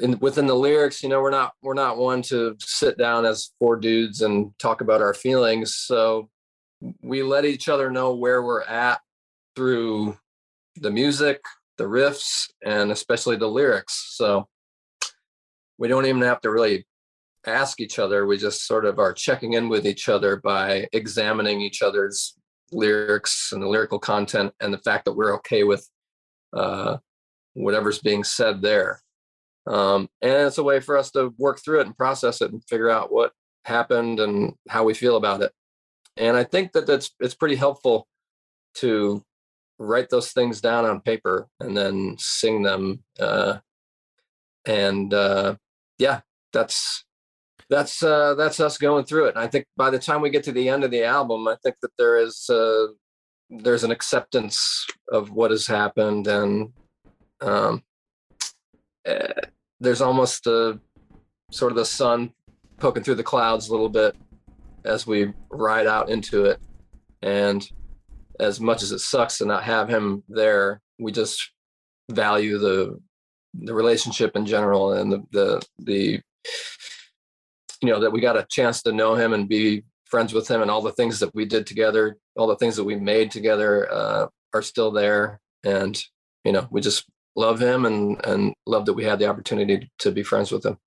in 0.00 0.18
within 0.20 0.46
the 0.46 0.54
lyrics, 0.54 1.02
you 1.02 1.08
know, 1.08 1.20
we're 1.20 1.30
not 1.30 1.52
we're 1.62 1.74
not 1.74 1.98
one 1.98 2.22
to 2.22 2.56
sit 2.60 2.96
down 2.98 3.24
as 3.26 3.50
four 3.58 3.76
dudes 3.76 4.22
and 4.22 4.52
talk 4.58 4.80
about 4.80 5.02
our 5.02 5.14
feelings. 5.14 5.74
So 5.74 6.28
we 7.02 7.22
let 7.22 7.44
each 7.44 7.68
other 7.68 7.90
know 7.90 8.14
where 8.14 8.42
we're 8.42 8.62
at 8.62 9.00
through 9.56 10.16
the 10.76 10.90
music, 10.90 11.40
the 11.76 11.84
riffs, 11.84 12.48
and 12.64 12.92
especially 12.92 13.36
the 13.36 13.48
lyrics. 13.48 14.14
So 14.16 14.46
we 15.78 15.88
don't 15.88 16.06
even 16.06 16.22
have 16.22 16.40
to 16.42 16.50
really 16.50 16.86
ask 17.46 17.80
each 17.80 17.98
other. 17.98 18.26
We 18.26 18.36
just 18.36 18.66
sort 18.66 18.84
of 18.84 18.98
are 18.98 19.12
checking 19.12 19.54
in 19.54 19.68
with 19.68 19.86
each 19.86 20.08
other 20.08 20.36
by 20.36 20.88
examining 20.92 21.60
each 21.60 21.82
other's 21.82 22.36
lyrics 22.72 23.52
and 23.52 23.62
the 23.62 23.68
lyrical 23.68 23.98
content 23.98 24.52
and 24.60 24.72
the 24.72 24.78
fact 24.78 25.04
that 25.04 25.14
we're 25.14 25.34
okay 25.36 25.64
with 25.64 25.88
uh, 26.52 26.98
whatever's 27.54 28.00
being 28.00 28.24
said 28.24 28.60
there. 28.60 29.00
Um, 29.66 30.08
and 30.22 30.46
it's 30.46 30.58
a 30.58 30.62
way 30.62 30.80
for 30.80 30.96
us 30.96 31.10
to 31.12 31.34
work 31.38 31.60
through 31.62 31.80
it 31.80 31.86
and 31.86 31.96
process 31.96 32.40
it 32.40 32.52
and 32.52 32.64
figure 32.64 32.90
out 32.90 33.12
what 33.12 33.32
happened 33.64 34.18
and 34.18 34.54
how 34.68 34.84
we 34.84 34.94
feel 34.94 35.16
about 35.16 35.42
it. 35.42 35.52
And 36.16 36.36
I 36.36 36.44
think 36.44 36.72
that 36.72 36.86
that's 36.86 37.10
it's 37.20 37.34
pretty 37.34 37.54
helpful 37.54 38.08
to 38.76 39.22
write 39.78 40.08
those 40.10 40.32
things 40.32 40.60
down 40.60 40.84
on 40.84 41.00
paper 41.00 41.48
and 41.60 41.76
then 41.76 42.16
sing 42.18 42.62
them. 42.62 43.04
Uh, 43.20 43.58
and 44.66 45.12
uh, 45.14 45.56
yeah, 45.98 46.20
that's 46.52 47.04
that's 47.70 48.02
uh, 48.02 48.34
that's 48.34 48.60
us 48.60 48.78
going 48.78 49.04
through 49.04 49.26
it. 49.26 49.34
And 49.34 49.44
I 49.44 49.46
think 49.46 49.66
by 49.76 49.90
the 49.90 49.98
time 49.98 50.22
we 50.22 50.30
get 50.30 50.44
to 50.44 50.52
the 50.52 50.68
end 50.68 50.84
of 50.84 50.90
the 50.90 51.04
album, 51.04 51.46
I 51.48 51.56
think 51.62 51.76
that 51.82 51.90
there 51.98 52.16
is 52.18 52.48
uh, 52.48 52.86
there's 53.50 53.84
an 53.84 53.90
acceptance 53.90 54.86
of 55.10 55.30
what 55.30 55.50
has 55.50 55.66
happened, 55.66 56.26
and 56.26 56.72
um, 57.40 57.82
eh, 59.04 59.32
there's 59.80 60.00
almost 60.00 60.46
a 60.46 60.80
sort 61.50 61.72
of 61.72 61.76
the 61.76 61.84
sun 61.84 62.32
poking 62.78 63.02
through 63.02 63.16
the 63.16 63.22
clouds 63.22 63.68
a 63.68 63.72
little 63.72 63.88
bit 63.88 64.16
as 64.84 65.06
we 65.06 65.32
ride 65.50 65.86
out 65.86 66.08
into 66.08 66.44
it. 66.44 66.60
And 67.22 67.68
as 68.38 68.60
much 68.60 68.82
as 68.82 68.92
it 68.92 69.00
sucks 69.00 69.38
to 69.38 69.44
not 69.44 69.64
have 69.64 69.88
him 69.88 70.22
there, 70.28 70.80
we 70.98 71.10
just 71.12 71.52
value 72.10 72.58
the 72.58 72.98
the 73.62 73.74
relationship 73.74 74.36
in 74.36 74.46
general 74.46 74.92
and 74.92 75.12
the 75.12 75.22
the 75.32 75.66
the 75.78 76.20
you 77.82 77.88
know 77.88 78.00
that 78.00 78.10
we 78.10 78.20
got 78.20 78.36
a 78.36 78.46
chance 78.50 78.82
to 78.82 78.92
know 78.92 79.14
him 79.14 79.32
and 79.32 79.48
be 79.48 79.82
friends 80.04 80.32
with 80.32 80.48
him 80.48 80.62
and 80.62 80.70
all 80.70 80.82
the 80.82 80.92
things 80.92 81.20
that 81.20 81.34
we 81.34 81.44
did 81.44 81.66
together 81.66 82.16
all 82.36 82.46
the 82.46 82.56
things 82.56 82.76
that 82.76 82.84
we 82.84 82.96
made 82.96 83.30
together 83.30 83.92
uh, 83.92 84.26
are 84.54 84.62
still 84.62 84.90
there 84.90 85.40
and 85.64 86.02
you 86.44 86.52
know 86.52 86.66
we 86.70 86.80
just 86.80 87.04
love 87.36 87.60
him 87.60 87.84
and 87.84 88.24
and 88.24 88.54
love 88.66 88.86
that 88.86 88.94
we 88.94 89.04
had 89.04 89.18
the 89.18 89.26
opportunity 89.26 89.90
to 89.98 90.10
be 90.10 90.22
friends 90.22 90.50
with 90.50 90.64
him 90.64 90.78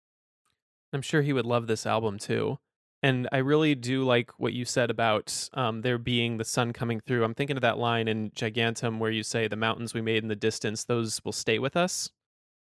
I'm 0.93 1.01
sure 1.01 1.21
he 1.21 1.33
would 1.33 1.45
love 1.45 1.67
this 1.67 1.85
album 1.85 2.19
too. 2.19 2.57
And 3.03 3.27
I 3.31 3.37
really 3.37 3.73
do 3.73 4.03
like 4.03 4.31
what 4.37 4.53
you 4.53 4.63
said 4.63 4.91
about 4.91 5.49
um, 5.53 5.81
there 5.81 5.97
being 5.97 6.37
the 6.37 6.45
sun 6.45 6.71
coming 6.71 6.99
through. 6.99 7.23
I'm 7.23 7.33
thinking 7.33 7.57
of 7.57 7.61
that 7.61 7.79
line 7.79 8.07
in 8.07 8.29
Gigantium 8.31 8.99
where 8.99 9.09
you 9.09 9.23
say, 9.23 9.47
The 9.47 9.55
mountains 9.55 9.93
we 9.93 10.01
made 10.01 10.21
in 10.21 10.29
the 10.29 10.35
distance, 10.35 10.83
those 10.83 11.23
will 11.25 11.31
stay 11.31 11.57
with 11.57 11.75
us. 11.75 12.11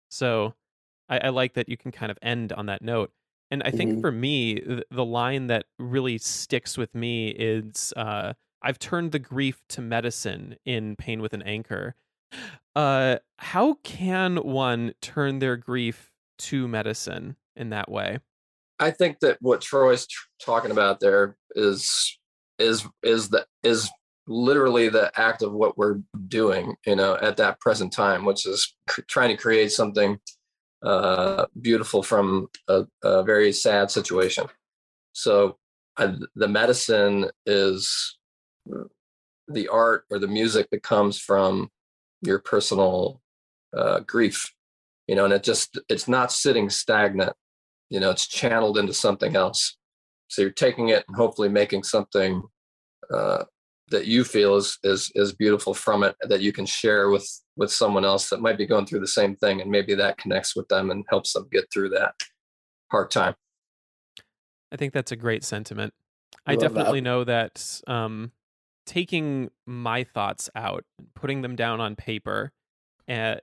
So 0.09 0.53
I, 1.09 1.19
I 1.19 1.29
like 1.29 1.53
that 1.53 1.69
you 1.69 1.77
can 1.77 1.91
kind 1.91 2.11
of 2.11 2.17
end 2.21 2.53
on 2.53 2.65
that 2.67 2.81
note. 2.81 3.11
And 3.49 3.63
I 3.63 3.71
think 3.71 3.93
Mhm. 3.93 4.01
for 4.01 4.11
me, 4.11 4.55
the, 4.59 4.85
the 4.91 5.05
line 5.05 5.47
that 5.47 5.65
really 5.79 6.17
sticks 6.17 6.77
with 6.77 6.93
me 6.93 7.29
is 7.29 7.93
uh, 7.95 8.33
I've 8.61 8.79
turned 8.79 9.11
the 9.13 9.19
grief 9.19 9.61
to 9.69 9.81
medicine 9.81 10.57
in 10.65 10.95
Pain 10.97 11.21
with 11.21 11.33
an 11.33 11.43
Anchor. 11.43 11.95
Uh, 12.75 13.17
how 13.37 13.75
can 13.83 14.37
one 14.37 14.93
turn 15.01 15.39
their 15.39 15.55
grief 15.55 16.11
to 16.39 16.67
medicine 16.67 17.37
in 17.55 17.69
that 17.69 17.89
way? 17.89 18.19
I 18.79 18.91
think 18.91 19.19
that 19.21 19.37
what 19.41 19.61
Troy's 19.61 20.05
tr- 20.05 20.27
talking 20.39 20.71
about 20.71 20.99
there 20.99 21.37
is 21.55 22.19
is 22.59 22.85
is 23.01 23.29
the 23.29 23.47
is 23.63 23.89
literally 24.27 24.89
the 24.89 25.11
act 25.19 25.41
of 25.41 25.53
what 25.53 25.77
we're 25.77 25.99
doing, 26.27 26.75
you 26.85 26.95
know, 26.95 27.17
at 27.21 27.37
that 27.37 27.59
present 27.59 27.91
time, 27.93 28.25
which 28.25 28.45
is 28.45 28.75
cr- 28.87 29.01
trying 29.07 29.29
to 29.29 29.41
create 29.41 29.71
something 29.71 30.19
uh, 30.83 31.45
beautiful 31.61 32.03
from 32.03 32.47
a, 32.67 32.85
a 33.03 33.23
very 33.23 33.51
sad 33.51 33.89
situation. 33.89 34.45
So 35.13 35.57
I, 35.97 36.15
the 36.35 36.47
medicine 36.47 37.29
is 37.45 38.17
the 39.47 39.67
art 39.69 40.05
or 40.11 40.19
the 40.19 40.27
music 40.27 40.67
that 40.71 40.83
comes 40.83 41.19
from 41.19 41.69
your 42.21 42.39
personal 42.39 43.21
uh, 43.75 44.01
grief, 44.01 44.53
you 45.07 45.15
know, 45.15 45.25
and 45.25 45.33
it 45.33 45.43
just 45.43 45.79
it's 45.89 46.07
not 46.07 46.31
sitting 46.31 46.69
stagnant 46.69 47.33
you 47.89 47.99
know 47.99 48.09
it's 48.09 48.27
channeled 48.27 48.77
into 48.77 48.93
something 48.93 49.35
else 49.35 49.77
so 50.27 50.41
you're 50.41 50.51
taking 50.51 50.89
it 50.89 51.03
and 51.07 51.15
hopefully 51.15 51.49
making 51.49 51.83
something 51.83 52.43
uh, 53.13 53.43
that 53.89 54.05
you 54.05 54.23
feel 54.23 54.55
is 54.55 54.77
is 54.83 55.11
is 55.15 55.33
beautiful 55.33 55.73
from 55.73 56.03
it 56.03 56.15
that 56.23 56.41
you 56.41 56.51
can 56.51 56.65
share 56.65 57.09
with 57.09 57.27
with 57.55 57.71
someone 57.71 58.05
else 58.05 58.29
that 58.29 58.41
might 58.41 58.57
be 58.57 58.65
going 58.65 58.85
through 58.85 58.99
the 58.99 59.07
same 59.07 59.35
thing 59.35 59.61
and 59.61 59.71
maybe 59.71 59.95
that 59.95 60.17
connects 60.17 60.55
with 60.55 60.67
them 60.67 60.91
and 60.91 61.05
helps 61.09 61.33
them 61.33 61.47
get 61.51 61.65
through 61.71 61.89
that 61.89 62.13
hard 62.91 63.09
time 63.09 63.33
I 64.71 64.75
think 64.75 64.93
that's 64.93 65.11
a 65.11 65.15
great 65.15 65.43
sentiment. 65.43 65.93
I 66.45 66.53
Love 66.53 66.61
that. 66.61 66.67
definitely 66.69 67.01
know 67.01 67.23
that 67.23 67.81
um, 67.87 68.31
taking 68.85 69.49
my 69.65 70.03
thoughts 70.03 70.49
out, 70.55 70.85
putting 71.15 71.41
them 71.41 71.55
down 71.55 71.79
on 71.79 71.95
paper, 71.95 72.51
uh, 73.07 73.35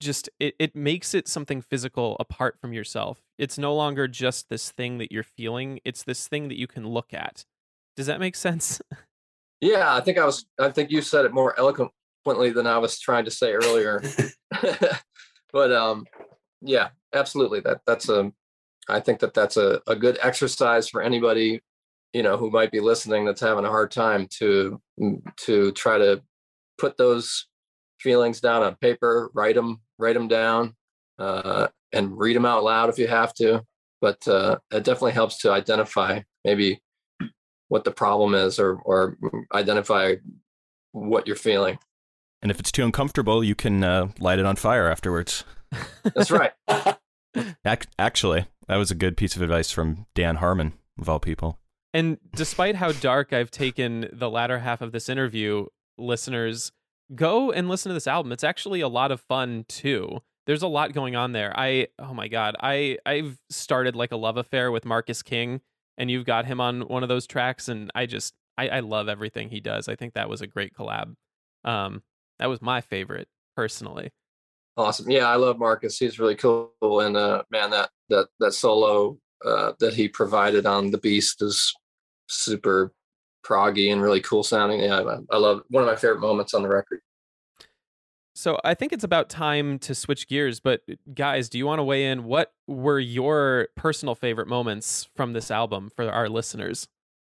just 0.00 0.28
it, 0.40 0.54
it 0.58 0.74
makes 0.74 1.14
it 1.14 1.28
something 1.28 1.60
physical 1.60 2.16
apart 2.20 2.58
from 2.60 2.72
yourself. 2.72 3.22
It's 3.38 3.58
no 3.58 3.74
longer 3.74 4.08
just 4.08 4.48
this 4.48 4.70
thing 4.70 4.98
that 4.98 5.12
you're 5.12 5.22
feeling, 5.22 5.80
it's 5.84 6.02
this 6.02 6.28
thing 6.28 6.48
that 6.48 6.58
you 6.58 6.66
can 6.66 6.86
look 6.86 7.14
at. 7.14 7.44
Does 7.96 8.06
that 8.06 8.20
make 8.20 8.36
sense? 8.36 8.80
yeah 9.64 9.94
i 9.94 10.00
think 10.00 10.18
i 10.18 10.24
was 10.24 10.46
i 10.58 10.70
think 10.70 10.90
you 10.90 11.00
said 11.00 11.24
it 11.24 11.32
more 11.32 11.58
eloquently 11.58 12.50
than 12.50 12.66
i 12.66 12.78
was 12.78 12.98
trying 12.98 13.24
to 13.24 13.30
say 13.30 13.52
earlier. 13.52 14.02
But 15.52 15.70
um 15.70 16.04
yeah 16.62 16.88
absolutely. 17.14 17.60
That 17.60 17.80
that's 17.86 18.08
a 18.08 18.32
i 18.88 18.98
think 18.98 19.20
that 19.20 19.34
that's 19.34 19.56
a, 19.56 19.80
a 19.86 19.94
good 19.94 20.18
exercise 20.20 20.88
for 20.88 21.00
anybody 21.00 21.60
you 22.12 22.22
know 22.24 22.36
who 22.36 22.50
might 22.50 22.72
be 22.72 22.80
listening 22.80 23.24
that's 23.24 23.40
having 23.40 23.64
a 23.64 23.70
hard 23.76 23.92
time 23.92 24.26
to 24.38 24.80
to 25.46 25.70
try 25.72 25.96
to 25.98 26.22
put 26.78 26.96
those 26.96 27.46
feelings 28.00 28.40
down 28.40 28.62
on 28.64 28.74
paper 28.76 29.30
write 29.32 29.54
them 29.54 29.80
write 29.98 30.14
them 30.14 30.26
down 30.26 30.74
uh, 31.18 31.68
and 31.92 32.18
read 32.18 32.36
them 32.36 32.46
out 32.46 32.64
loud 32.64 32.88
if 32.88 32.98
you 32.98 33.06
have 33.06 33.32
to. 33.34 33.62
But 34.00 34.26
uh, 34.28 34.58
it 34.70 34.84
definitely 34.84 35.12
helps 35.12 35.38
to 35.38 35.52
identify 35.52 36.20
maybe 36.44 36.82
what 37.74 37.82
the 37.82 37.90
problem 37.90 38.36
is 38.36 38.60
or 38.60 38.76
or 38.84 39.18
identify 39.52 40.14
what 40.92 41.26
you're 41.26 41.34
feeling 41.34 41.76
And 42.40 42.52
if 42.52 42.60
it's 42.60 42.70
too 42.70 42.84
uncomfortable, 42.84 43.42
you 43.42 43.56
can 43.56 43.82
uh, 43.82 44.10
light 44.20 44.38
it 44.38 44.46
on 44.46 44.54
fire 44.54 44.88
afterwards. 44.88 45.42
that's 46.04 46.30
right 46.30 46.52
actually, 47.98 48.46
that 48.68 48.76
was 48.76 48.92
a 48.92 48.94
good 48.94 49.16
piece 49.16 49.34
of 49.34 49.42
advice 49.42 49.72
from 49.72 50.06
Dan 50.14 50.36
Harmon, 50.36 50.74
of 51.00 51.08
all 51.08 51.18
people. 51.18 51.58
And 51.92 52.18
despite 52.32 52.76
how 52.76 52.92
dark 52.92 53.32
I've 53.32 53.50
taken 53.50 54.08
the 54.12 54.30
latter 54.30 54.60
half 54.60 54.80
of 54.80 54.92
this 54.92 55.08
interview, 55.08 55.66
listeners, 55.98 56.70
go 57.12 57.50
and 57.50 57.68
listen 57.68 57.90
to 57.90 57.94
this 57.94 58.06
album. 58.06 58.30
It's 58.30 58.44
actually 58.44 58.82
a 58.82 58.88
lot 58.88 59.10
of 59.10 59.20
fun 59.20 59.64
too. 59.68 60.20
There's 60.46 60.62
a 60.62 60.68
lot 60.68 60.92
going 60.92 61.16
on 61.16 61.32
there. 61.32 61.52
I 61.58 61.88
oh 61.98 62.14
my 62.14 62.28
god, 62.28 62.54
I 62.60 62.98
I've 63.04 63.40
started 63.50 63.96
like 63.96 64.12
a 64.12 64.16
love 64.16 64.36
affair 64.36 64.70
with 64.70 64.84
Marcus 64.84 65.22
King, 65.22 65.60
and 65.98 66.10
you've 66.10 66.26
got 66.26 66.46
him 66.46 66.60
on 66.60 66.82
one 66.82 67.02
of 67.02 67.08
those 67.08 67.26
tracks, 67.26 67.68
and 67.68 67.90
I 67.94 68.06
just 68.06 68.34
I, 68.56 68.68
I 68.68 68.80
love 68.80 69.08
everything 69.08 69.48
he 69.50 69.60
does. 69.60 69.88
I 69.88 69.96
think 69.96 70.14
that 70.14 70.28
was 70.28 70.40
a 70.40 70.46
great 70.46 70.74
collab. 70.74 71.14
Um, 71.64 72.02
that 72.38 72.48
was 72.48 72.62
my 72.62 72.80
favorite 72.80 73.28
personally. 73.56 74.10
Awesome. 74.76 75.10
Yeah, 75.10 75.28
I 75.28 75.36
love 75.36 75.58
Marcus. 75.58 75.98
He's 75.98 76.18
really 76.18 76.34
cool. 76.34 76.72
And 76.82 77.16
uh 77.16 77.44
man, 77.50 77.70
that 77.70 77.90
that 78.08 78.26
that 78.40 78.52
solo 78.52 79.18
uh 79.44 79.72
that 79.78 79.94
he 79.94 80.08
provided 80.08 80.66
on 80.66 80.90
The 80.90 80.98
Beast 80.98 81.42
is 81.42 81.72
super 82.28 82.92
proggy 83.46 83.92
and 83.92 84.02
really 84.02 84.20
cool 84.20 84.42
sounding. 84.42 84.80
Yeah, 84.80 85.00
I, 85.00 85.18
I 85.30 85.38
love 85.38 85.62
one 85.68 85.84
of 85.84 85.88
my 85.88 85.96
favorite 85.96 86.20
moments 86.20 86.54
on 86.54 86.62
the 86.62 86.68
record. 86.68 87.00
So 88.34 88.58
I 88.64 88.74
think 88.74 88.92
it's 88.92 89.04
about 89.04 89.28
time 89.28 89.78
to 89.80 89.94
switch 89.94 90.28
gears. 90.28 90.60
But 90.60 90.82
guys, 91.14 91.48
do 91.48 91.58
you 91.58 91.66
want 91.66 91.78
to 91.78 91.84
weigh 91.84 92.06
in? 92.06 92.24
What 92.24 92.52
were 92.66 92.98
your 92.98 93.68
personal 93.76 94.14
favorite 94.14 94.48
moments 94.48 95.08
from 95.14 95.32
this 95.32 95.50
album 95.50 95.90
for 95.94 96.10
our 96.10 96.28
listeners? 96.28 96.88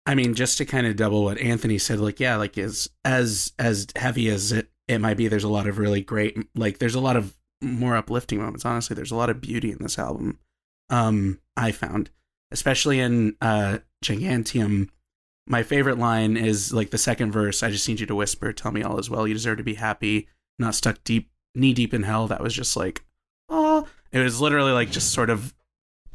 I 0.05 0.15
mean, 0.15 0.35
just 0.35 0.57
to 0.59 0.65
kind 0.65 0.85
of 0.87 0.95
double 0.95 1.23
what 1.23 1.39
Anthony 1.39 1.77
said, 1.77 1.99
like, 1.99 2.19
yeah, 2.19 2.35
like 2.35 2.57
as 2.57 2.89
as 3.03 3.53
as 3.59 3.87
heavy 3.95 4.29
as 4.29 4.51
it 4.51 4.69
it 4.87 4.99
might 4.99 5.17
be, 5.17 5.27
there's 5.27 5.43
a 5.43 5.49
lot 5.49 5.67
of 5.67 5.79
really 5.79 6.01
great, 6.01 6.37
like, 6.53 6.77
there's 6.77 6.93
a 6.93 6.99
lot 6.99 7.17
of 7.17 7.35
more 7.59 7.95
uplifting 7.95 8.39
moments. 8.39 8.63
Honestly, 8.65 8.95
there's 8.95 9.11
a 9.11 9.15
lot 9.15 9.31
of 9.31 9.41
beauty 9.41 9.71
in 9.71 9.79
this 9.79 9.97
album. 9.97 10.37
Um, 10.91 11.39
I 11.57 11.71
found, 11.71 12.11
especially 12.51 12.99
in 12.99 13.35
uh 13.41 13.79
Gigantium, 14.03 14.89
my 15.47 15.63
favorite 15.63 15.97
line 15.97 16.37
is 16.37 16.71
like 16.71 16.91
the 16.91 16.97
second 16.99 17.31
verse. 17.31 17.63
I 17.63 17.71
just 17.71 17.89
need 17.89 17.99
you 17.99 18.05
to 18.05 18.15
whisper, 18.15 18.53
tell 18.53 18.71
me 18.71 18.83
all 18.83 18.99
is 18.99 19.09
well. 19.09 19.27
You 19.27 19.33
deserve 19.33 19.57
to 19.57 19.63
be 19.63 19.75
happy, 19.75 20.27
not 20.59 20.75
stuck 20.75 21.03
deep, 21.03 21.29
knee 21.53 21.73
deep 21.73 21.93
in 21.93 22.03
hell. 22.03 22.27
That 22.27 22.41
was 22.41 22.53
just 22.53 22.75
like, 22.75 23.03
oh, 23.49 23.87
it 24.11 24.19
was 24.19 24.41
literally 24.41 24.71
like 24.71 24.91
just 24.91 25.11
sort 25.11 25.29
of. 25.29 25.53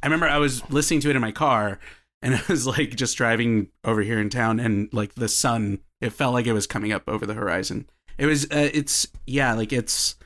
I 0.02 0.06
remember 0.06 0.26
I 0.26 0.38
was 0.38 0.68
listening 0.70 1.00
to 1.00 1.10
it 1.10 1.16
in 1.16 1.22
my 1.22 1.32
car, 1.32 1.78
and 2.22 2.34
I 2.36 2.42
was 2.48 2.66
like 2.66 2.96
just 2.96 3.16
driving 3.16 3.68
over 3.84 4.02
here 4.02 4.20
in 4.20 4.30
town, 4.30 4.60
and 4.60 4.88
like 4.92 5.14
the 5.14 5.28
sun, 5.28 5.80
it 6.00 6.10
felt 6.10 6.34
like 6.34 6.46
it 6.46 6.52
was 6.52 6.66
coming 6.66 6.92
up 6.92 7.04
over 7.06 7.26
the 7.26 7.34
horizon. 7.34 7.88
It 8.18 8.26
was, 8.26 8.44
uh, 8.46 8.68
it's 8.74 9.06
yeah, 9.26 9.54
like 9.54 9.72
it's 9.72 10.16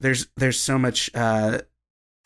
there's 0.00 0.26
there's 0.36 0.58
so 0.58 0.78
much 0.78 1.10
uh 1.14 1.60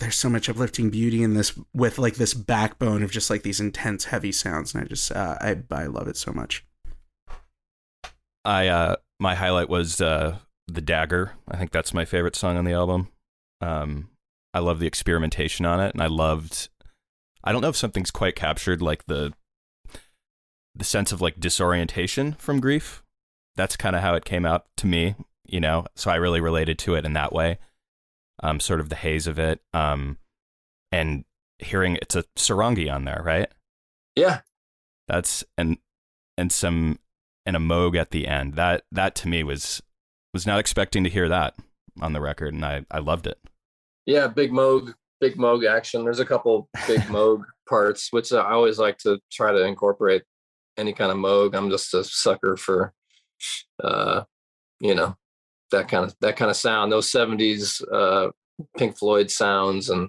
there's 0.01 0.17
so 0.17 0.29
much 0.29 0.49
uplifting 0.49 0.91
beauty 0.91 1.23
in 1.23 1.35
this 1.35 1.59
with 1.75 1.99
like 1.99 2.15
this 2.15 2.35
backbone 2.35 3.03
of 3.03 3.11
just 3.11 3.31
like 3.31 3.43
these 3.43 3.61
intense 3.61 4.07
heavy 4.07 4.33
sounds 4.33 4.75
and 4.75 4.85
i 4.85 4.87
just 4.87 5.13
uh, 5.13 5.37
i 5.41 5.57
i 5.71 5.85
love 5.87 6.09
it 6.09 6.17
so 6.17 6.33
much 6.33 6.65
I 8.45 8.69
uh 8.69 8.97
my 9.21 9.35
highlight 9.35 9.69
was 9.69 10.01
uh 10.01 10.39
the 10.69 10.81
dagger. 10.81 11.33
I 11.49 11.57
think 11.57 11.73
that's 11.73 11.95
my 11.95 12.05
favorite 12.05 12.37
song 12.37 12.57
on 12.57 12.65
the 12.65 12.73
album. 12.73 13.09
Um 13.61 14.11
I 14.55 14.61
love 14.61 14.79
the 14.79 14.87
experimentation 14.87 15.67
on 15.67 15.81
it 15.81 15.95
and 15.95 16.03
I 16.03 16.07
loved 16.07 16.69
I 17.43 17.53
don't 17.53 17.63
know 17.63 17.69
if 17.71 17.77
something's 17.77 18.11
quite 18.11 18.37
captured 18.37 18.83
like 18.83 19.07
the 19.07 19.33
the 20.75 20.85
sense 20.85 21.11
of 21.11 21.21
like 21.21 21.41
disorientation 21.41 22.35
from 22.35 22.61
grief. 22.61 23.03
That's 23.57 23.77
kind 23.77 23.97
of 23.97 24.03
how 24.03 24.15
it 24.15 24.25
came 24.25 24.47
out 24.47 24.67
to 24.77 24.87
me, 24.87 25.17
you 25.45 25.59
know. 25.59 25.87
So 25.97 26.11
I 26.11 26.17
really 26.17 26.41
related 26.41 26.79
to 26.81 26.95
it 26.95 27.05
in 27.05 27.15
that 27.15 27.33
way. 27.33 27.59
Um 28.43 28.61
sort 28.61 28.81
of 28.81 28.91
the 28.91 28.97
haze 28.97 29.27
of 29.27 29.39
it. 29.39 29.61
Um 29.73 30.19
and 30.93 31.25
hearing 31.59 31.97
it's 31.97 32.15
a 32.15 32.25
sarangi 32.37 32.93
on 32.93 33.05
there, 33.05 33.23
right? 33.25 33.49
Yeah. 34.15 34.41
That's 35.09 35.45
and 35.57 35.79
and 36.37 36.53
some 36.53 36.99
and 37.47 37.57
a 37.57 37.61
moog 37.61 37.97
at 37.97 38.11
the 38.11 38.27
end. 38.27 38.55
That 38.55 38.85
that 38.93 39.15
to 39.17 39.29
me 39.29 39.43
was 39.43 39.83
was 40.33 40.47
not 40.47 40.61
expecting 40.61 41.05
to 41.05 41.11
hear 41.11 41.29
that 41.29 41.55
on 42.01 42.13
the 42.13 42.21
record, 42.21 42.55
and 42.55 42.65
I 42.65 42.85
I 42.91 42.99
loved 42.99 43.27
it. 43.27 43.39
Yeah, 44.07 44.27
big 44.27 44.53
Moog, 44.53 44.95
big 45.21 45.37
Moog 45.37 45.69
action. 45.69 46.05
There's 46.05 46.21
a 46.21 46.27
couple 46.27 46.69
big 46.87 47.01
Moog 47.09 47.43
parts, 47.69 48.09
which 48.13 48.33
I 48.33 48.51
always 48.53 48.79
like 48.79 48.99
to 48.99 49.21
try 49.31 49.53
to 49.53 49.65
incorporate 49.65 50.23
any 50.77 50.93
kind 50.93 51.11
of 51.11 51.19
Moog. 51.19 51.55
I'm 51.55 51.71
just 51.71 51.93
a 51.95 52.05
sucker 52.05 52.57
for, 52.57 52.93
uh, 53.83 54.23
you 54.81 54.95
know, 54.95 55.17
that 55.71 55.89
kind 55.89 56.05
of 56.05 56.15
that 56.21 56.37
kind 56.37 56.51
of 56.51 56.57
sound. 56.57 56.93
Those 56.93 57.11
'70s 57.11 57.83
uh, 57.93 58.31
Pink 58.77 58.97
Floyd 58.97 59.31
sounds 59.31 59.91
and 59.91 60.09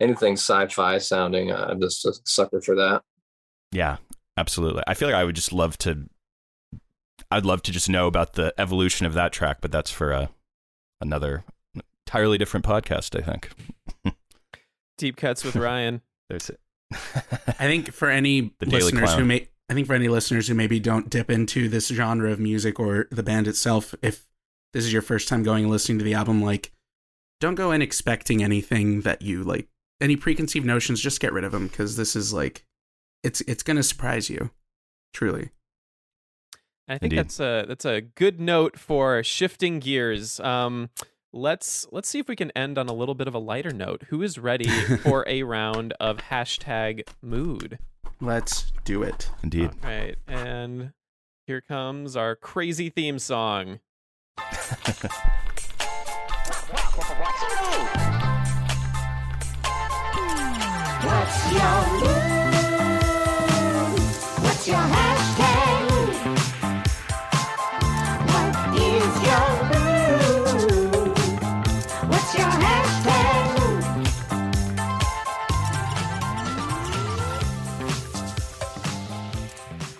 anything 0.00 0.34
sci-fi 0.34 0.98
sounding. 0.98 1.52
I'm 1.52 1.80
just 1.80 2.04
a 2.04 2.14
sucker 2.24 2.60
for 2.60 2.74
that. 2.76 3.02
Yeah, 3.72 3.96
absolutely. 4.36 4.82
I 4.86 4.94
feel 4.94 5.08
like 5.08 5.16
I 5.16 5.24
would 5.24 5.36
just 5.36 5.52
love 5.52 5.78
to. 5.78 6.08
I'd 7.30 7.44
love 7.46 7.62
to 7.62 7.72
just 7.72 7.88
know 7.88 8.06
about 8.06 8.34
the 8.34 8.54
evolution 8.58 9.06
of 9.06 9.14
that 9.14 9.32
track, 9.32 9.58
but 9.60 9.72
that's 9.72 9.90
for 9.90 10.10
a 10.12 10.30
another 11.00 11.44
entirely 12.06 12.38
different 12.38 12.64
podcast. 12.64 13.18
I 13.18 13.22
think. 13.22 13.50
Deep 14.98 15.16
cuts 15.16 15.44
with 15.44 15.56
Ryan. 15.56 16.02
There's 16.28 16.50
it. 16.50 16.60
i 16.92 17.66
think 17.66 17.92
for 17.92 18.08
any 18.08 18.52
The 18.60 18.66
listeners 18.66 19.14
who 19.14 19.24
may 19.24 19.48
i 19.68 19.74
think 19.74 19.86
for 19.86 19.94
any 19.94 20.08
listeners 20.08 20.46
who 20.46 20.54
maybe 20.54 20.78
don't 20.78 21.10
dip 21.10 21.30
into 21.30 21.68
this 21.68 21.88
genre 21.88 22.30
of 22.30 22.38
music 22.38 22.78
or 22.78 23.08
the 23.10 23.22
band 23.22 23.48
itself 23.48 23.94
if 24.02 24.26
this 24.72 24.84
is 24.84 24.92
your 24.92 25.02
first 25.02 25.26
time 25.26 25.42
going 25.42 25.64
and 25.64 25.72
listening 25.72 25.98
to 25.98 26.04
the 26.04 26.14
album 26.14 26.42
like 26.42 26.72
don't 27.40 27.54
go 27.54 27.72
in 27.72 27.82
expecting 27.82 28.44
anything 28.44 29.00
that 29.00 29.22
you 29.22 29.42
like 29.42 29.68
any 30.00 30.14
preconceived 30.14 30.66
notions 30.66 31.00
just 31.00 31.20
get 31.20 31.32
rid 31.32 31.44
of 31.44 31.52
them 31.52 31.68
because 31.68 31.96
this 31.96 32.14
is 32.14 32.32
like 32.32 32.64
it's 33.22 33.40
it's 33.42 33.62
gonna 33.62 33.82
surprise 33.82 34.28
you 34.28 34.50
truly 35.12 35.50
I 36.88 36.98
think 36.98 37.12
Indeed. 37.12 37.18
that's 37.18 37.40
a 37.40 37.64
that's 37.66 37.84
a 37.84 38.00
good 38.02 38.40
note 38.40 38.78
for 38.78 39.22
shifting 39.22 39.80
gears. 39.80 40.38
Um, 40.40 40.90
let's 41.32 41.86
let's 41.90 42.08
see 42.08 42.18
if 42.18 42.28
we 42.28 42.36
can 42.36 42.50
end 42.52 42.76
on 42.78 42.88
a 42.88 42.92
little 42.92 43.14
bit 43.14 43.26
of 43.26 43.34
a 43.34 43.38
lighter 43.38 43.72
note. 43.72 44.04
Who 44.08 44.22
is 44.22 44.38
ready 44.38 44.68
for 45.02 45.24
a 45.26 45.42
round 45.44 45.94
of 46.00 46.18
hashtag 46.18 47.08
mood? 47.22 47.78
let's 48.20 48.72
do 48.84 49.02
it 49.02 49.30
indeed. 49.42 49.70
All 49.82 49.90
right, 49.90 50.16
and 50.26 50.92
here 51.46 51.60
comes 51.60 52.16
our 52.16 52.36
crazy 52.36 52.90
theme 52.90 53.18
song. 53.18 53.80
What's 61.04 61.52
your 61.52 62.00
mood? 62.00 62.23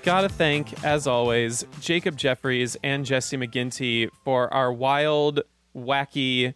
Gotta 0.05 0.29
thank, 0.29 0.85
as 0.85 1.07
always, 1.07 1.65
Jacob 1.81 2.17
Jeffries 2.19 2.77
and 2.85 3.07
Jesse 3.07 3.39
McGinty 3.39 4.11
for 4.23 4.53
our 4.53 4.71
wild, 4.71 5.41
wacky 5.75 6.53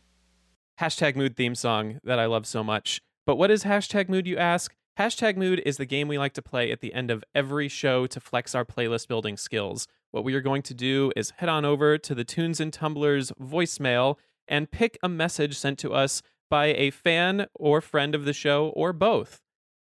hashtag 0.79 1.17
mood 1.17 1.35
theme 1.35 1.55
song 1.55 1.99
that 2.05 2.19
I 2.19 2.27
love 2.27 2.47
so 2.47 2.63
much. 2.63 3.01
But 3.27 3.37
what 3.37 3.51
is 3.51 3.65
hashtag 3.65 4.11
mood, 4.11 4.27
you 4.27 4.37
ask? 4.37 4.75
Hashtag 4.99 5.37
mood 5.37 5.63
is 5.65 5.79
the 5.79 5.87
game 5.87 6.09
we 6.09 6.19
like 6.19 6.35
to 6.35 6.43
play 6.43 6.71
at 6.71 6.81
the 6.83 6.93
end 6.93 7.11
of 7.11 7.25
every 7.35 7.69
show 7.69 8.07
to 8.09 8.21
flex 8.21 8.55
our 8.55 8.67
playlist 8.67 9.09
building 9.09 9.39
skills. 9.39 9.87
What 10.11 10.25
we 10.25 10.35
are 10.35 10.41
going 10.43 10.63
to 10.63 10.75
do 10.75 11.11
is 11.17 11.31
head 11.39 11.49
on 11.49 11.65
over 11.65 11.97
to 11.97 12.15
the 12.15 12.25
Tunes 12.25 12.61
and 12.61 12.71
Tumblers 12.73 13.33
voicemail 13.41 14.17
and 14.47 14.71
pick 14.71 14.99
a 15.03 15.09
message 15.09 15.57
sent 15.57 15.79
to 15.79 15.95
us 15.95 16.21
by 16.51 16.67
a 16.67 16.91
fan 16.91 17.47
or 17.55 17.81
friend 17.81 18.15
of 18.15 18.27
the 18.27 18.33
show 18.35 18.69
or 18.77 18.93
both. 18.93 19.41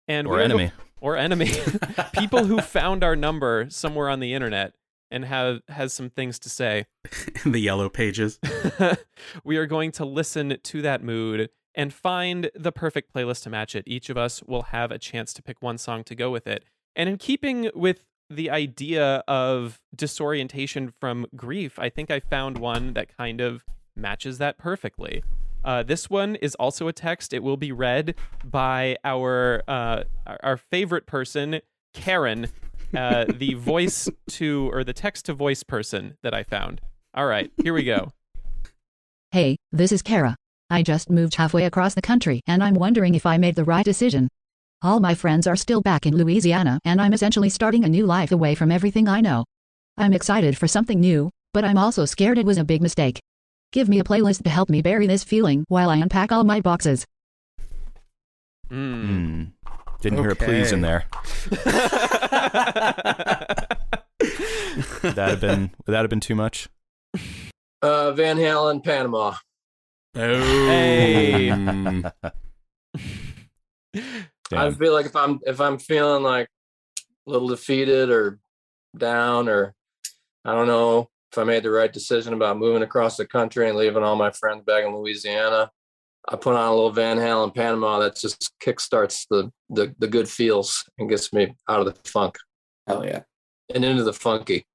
And 0.08 0.26
Or 0.26 0.34
are 0.34 0.38
go- 0.38 0.44
enemy. 0.44 0.72
Or 1.04 1.18
enemy. 1.18 1.52
People 2.18 2.46
who 2.46 2.60
found 2.60 3.04
our 3.04 3.14
number 3.14 3.66
somewhere 3.68 4.08
on 4.08 4.20
the 4.20 4.32
internet 4.32 4.72
and 5.10 5.26
have 5.26 5.60
has 5.68 5.92
some 5.92 6.08
things 6.08 6.38
to 6.38 6.48
say. 6.48 6.86
in 7.44 7.52
the 7.52 7.60
yellow 7.60 7.90
pages 7.90 8.40
we 9.44 9.58
are 9.58 9.66
going 9.66 9.92
to 9.92 10.04
listen 10.04 10.56
to 10.62 10.82
that 10.82 11.04
mood 11.04 11.50
and 11.74 11.92
find 11.92 12.50
the 12.54 12.72
perfect 12.72 13.12
playlist 13.14 13.42
to 13.42 13.50
match 13.50 13.76
it. 13.76 13.84
Each 13.86 14.08
of 14.08 14.16
us 14.16 14.42
will 14.44 14.62
have 14.62 14.90
a 14.90 14.98
chance 14.98 15.34
to 15.34 15.42
pick 15.42 15.60
one 15.60 15.76
song 15.76 16.04
to 16.04 16.14
go 16.14 16.30
with 16.30 16.46
it. 16.46 16.64
And 16.96 17.08
in 17.08 17.18
keeping 17.18 17.70
with 17.74 18.06
the 18.30 18.48
idea 18.48 19.22
of 19.28 19.82
disorientation 19.94 20.94
from 20.98 21.26
grief, 21.36 21.78
I 21.78 21.90
think 21.90 22.10
I 22.10 22.20
found 22.20 22.56
one 22.56 22.94
that 22.94 23.14
kind 23.14 23.42
of 23.42 23.64
matches 23.94 24.38
that 24.38 24.56
perfectly. 24.56 25.22
Uh, 25.64 25.82
this 25.82 26.10
one 26.10 26.36
is 26.36 26.54
also 26.56 26.88
a 26.88 26.92
text. 26.92 27.32
It 27.32 27.42
will 27.42 27.56
be 27.56 27.72
read 27.72 28.14
by 28.44 28.96
our 29.04 29.62
uh, 29.66 30.04
our- 30.26 30.40
our 30.42 30.56
favorite 30.56 31.06
person, 31.06 31.60
Karen, 31.94 32.48
uh, 32.94 33.24
the 33.34 33.54
voice 33.54 34.08
to 34.30 34.70
or 34.72 34.84
the 34.84 34.92
text 34.92 35.26
to 35.26 35.32
voice 35.34 35.62
person 35.62 36.16
that 36.22 36.34
I 36.34 36.42
found. 36.42 36.80
All 37.14 37.26
right, 37.26 37.50
here 37.62 37.72
we 37.72 37.84
go. 37.84 38.10
Hey, 39.30 39.56
this 39.72 39.90
is 39.92 40.02
Kara. 40.02 40.36
I 40.70 40.82
just 40.82 41.10
moved 41.10 41.34
halfway 41.36 41.64
across 41.64 41.94
the 41.94 42.02
country 42.02 42.40
and 42.46 42.62
I'm 42.62 42.74
wondering 42.74 43.14
if 43.14 43.26
I 43.26 43.36
made 43.38 43.54
the 43.54 43.64
right 43.64 43.84
decision. 43.84 44.28
All 44.82 45.00
my 45.00 45.14
friends 45.14 45.46
are 45.46 45.56
still 45.56 45.80
back 45.80 46.06
in 46.06 46.16
Louisiana 46.16 46.80
and 46.84 47.00
I'm 47.00 47.12
essentially 47.12 47.48
starting 47.48 47.84
a 47.84 47.88
new 47.88 48.06
life 48.06 48.32
away 48.32 48.54
from 48.54 48.70
everything 48.70 49.08
I 49.08 49.20
know. 49.20 49.44
I'm 49.96 50.12
excited 50.12 50.56
for 50.58 50.66
something 50.68 51.00
new, 51.00 51.30
but 51.52 51.64
I'm 51.64 51.78
also 51.78 52.04
scared 52.04 52.38
it 52.38 52.46
was 52.46 52.58
a 52.58 52.64
big 52.64 52.82
mistake. 52.82 53.20
Give 53.74 53.88
me 53.88 53.98
a 53.98 54.04
playlist 54.04 54.44
to 54.44 54.50
help 54.50 54.70
me 54.70 54.82
bury 54.82 55.08
this 55.08 55.24
feeling 55.24 55.64
while 55.66 55.90
I 55.90 55.96
unpack 55.96 56.30
all 56.30 56.44
my 56.44 56.60
boxes. 56.60 57.06
Mm. 58.70 59.04
Hmm. 59.04 59.44
Didn't 60.00 60.20
hear 60.20 60.30
a 60.30 60.36
please 60.36 60.70
in 60.70 60.80
there. 60.80 61.06
That 65.02 65.28
have 65.28 65.40
been 65.40 65.70
would 65.86 65.92
that 65.92 66.00
have 66.00 66.08
been 66.08 66.20
too 66.20 66.34
much? 66.34 66.68
Uh, 67.82 68.12
Van 68.12 68.38
Halen, 68.38 68.82
Panama. 68.82 69.34
oh 70.16 70.66
Hey. 70.66 71.50
I 74.52 74.70
feel 74.70 74.92
like 74.94 75.06
if 75.06 75.14
I'm 75.14 75.40
if 75.44 75.60
I'm 75.60 75.78
feeling 75.78 76.22
like 76.22 76.48
a 77.26 77.30
little 77.30 77.48
defeated 77.48 78.10
or 78.10 78.38
down 78.96 79.48
or 79.48 79.74
I 80.44 80.52
don't 80.52 80.68
know 80.68 81.10
if 81.34 81.38
I 81.38 81.44
made 81.44 81.64
the 81.64 81.70
right 81.70 81.92
decision 81.92 82.32
about 82.32 82.58
moving 82.58 82.82
across 82.82 83.16
the 83.16 83.26
country 83.26 83.68
and 83.68 83.76
leaving 83.76 84.04
all 84.04 84.14
my 84.14 84.30
friends 84.30 84.62
back 84.64 84.84
in 84.84 84.94
Louisiana, 84.94 85.68
I 86.28 86.36
put 86.36 86.54
on 86.54 86.68
a 86.68 86.70
little 86.70 86.92
Van 86.92 87.18
Halen 87.18 87.52
Panama 87.52 87.98
that 87.98 88.14
just 88.16 88.52
kickstarts 88.64 89.26
the 89.28 89.50
the 89.68 89.92
the 89.98 90.06
good 90.06 90.28
feels 90.28 90.84
and 90.96 91.08
gets 91.08 91.32
me 91.32 91.54
out 91.68 91.80
of 91.80 91.86
the 91.86 92.08
funk 92.08 92.36
hell 92.86 93.04
yeah 93.04 93.22
and 93.74 93.84
into 93.84 94.04
the 94.04 94.12
funky. 94.12 94.66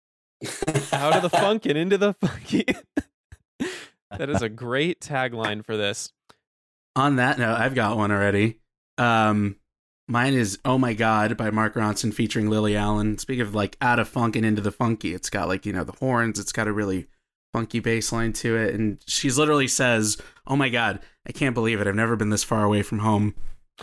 Out 0.93 1.15
of 1.15 1.21
the 1.21 1.29
funk 1.29 1.65
and 1.65 1.77
into 1.77 1.97
the 1.97 2.13
funky. 2.13 2.65
that 4.17 4.29
is 4.29 4.41
a 4.41 4.47
great 4.47 5.01
tagline 5.01 5.65
for 5.65 5.75
this. 5.75 6.13
on 6.95 7.17
that 7.17 7.37
note, 7.37 7.55
I've 7.55 7.75
got 7.75 7.97
one 7.97 8.11
already. 8.11 8.59
Um, 8.97 9.57
Mine 10.09 10.33
is 10.33 10.57
"Oh 10.65 10.79
My 10.79 10.95
God" 10.95 11.37
by 11.37 11.51
Mark 11.51 11.75
Ronson 11.75 12.11
featuring 12.11 12.49
Lily 12.49 12.75
Allen. 12.75 13.19
Speaking 13.19 13.43
of 13.43 13.53
like 13.53 13.77
out 13.79 13.99
of 13.99 14.09
funk 14.09 14.35
and 14.35 14.43
into 14.43 14.59
the 14.59 14.71
funky, 14.71 15.13
it's 15.13 15.29
got 15.29 15.47
like 15.47 15.67
you 15.67 15.71
know 15.71 15.83
the 15.83 15.95
horns. 15.99 16.39
It's 16.39 16.51
got 16.51 16.67
a 16.67 16.73
really 16.73 17.05
funky 17.53 17.79
bass 17.79 18.11
line 18.11 18.33
to 18.33 18.57
it, 18.57 18.73
and 18.73 18.97
she's 19.05 19.37
literally 19.37 19.67
says, 19.67 20.17
"Oh 20.47 20.55
my 20.55 20.69
God, 20.69 20.99
I 21.27 21.31
can't 21.31 21.53
believe 21.53 21.79
it. 21.79 21.85
I've 21.85 21.93
never 21.93 22.15
been 22.15 22.31
this 22.31 22.43
far 22.43 22.63
away 22.65 22.81
from 22.81 22.99
home." 22.99 23.35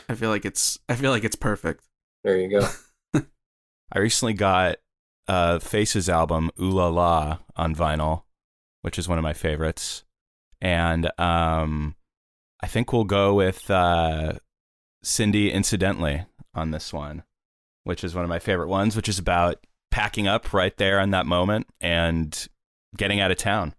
I 0.09 0.17
feel 0.17 0.31
like 0.31 0.45
it's 0.45 0.81
I 0.89 0.97
feel 0.97 1.13
like 1.13 1.23
it's 1.23 1.37
perfect. 1.37 1.85
There 2.25 2.37
you 2.37 2.51
go. 2.51 2.69
I 3.93 3.99
recently 4.01 4.35
got 4.35 4.79
uh, 5.29 5.61
Faces 5.61 6.09
album 6.09 6.51
Ooh 6.61 6.71
La 6.71 6.89
La 6.89 7.39
on 7.55 7.73
vinyl, 7.73 8.25
which 8.83 8.99
is 8.99 9.09
one 9.09 9.19
of 9.19 9.23
my 9.23 9.33
favorites, 9.33 10.03
and 10.61 11.09
um, 11.21 11.95
I 12.61 12.67
think 12.67 12.93
we'll 12.93 13.05
go 13.05 13.33
with 13.33 13.71
uh, 13.71 14.33
Cindy 15.03 15.53
Incidentally 15.53 16.25
on 16.55 16.71
this 16.71 16.93
one, 16.93 17.23
which 17.85 18.03
is 18.03 18.15
one 18.15 18.25
of 18.25 18.31
my 18.31 18.39
favorite 18.39 18.69
ones, 18.69 18.97
which 18.97 19.09
is 19.09 19.19
about 19.19 19.65
packing 19.91 20.27
up 20.27 20.53
right 20.53 20.77
there 20.77 21.01
in 21.01 21.11
that 21.11 21.27
moment 21.27 21.67
and 21.81 22.49
getting 22.97 23.21
out 23.21 23.31
of 23.31 23.37
town, 23.37 23.75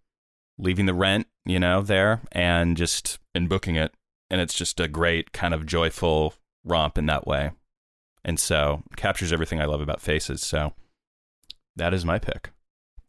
leaving 0.57 0.86
the 0.86 0.93
rent, 0.93 1.28
you 1.45 1.59
know, 1.59 1.82
there 1.82 2.22
and 2.32 2.78
just 2.78 3.20
and 3.36 3.49
booking 3.49 3.76
it. 3.76 3.93
And 4.30 4.41
it's 4.41 4.55
just 4.55 4.80
a 4.80 4.88
great 4.88 5.32
kind 5.32 5.53
of 5.53 5.65
joyful 5.65 6.34
romp 6.63 6.97
in 6.97 7.05
that 7.07 7.28
way. 7.28 7.51
And 8.26 8.39
so 8.39 8.84
captures 8.95 9.32
everything 9.32 9.61
I 9.61 9.65
love 9.65 9.82
about 9.82 10.01
faces. 10.01 10.41
So 10.41 10.74
that 11.76 11.93
is 11.93 12.03
my 12.03 12.20
pick. 12.20 12.51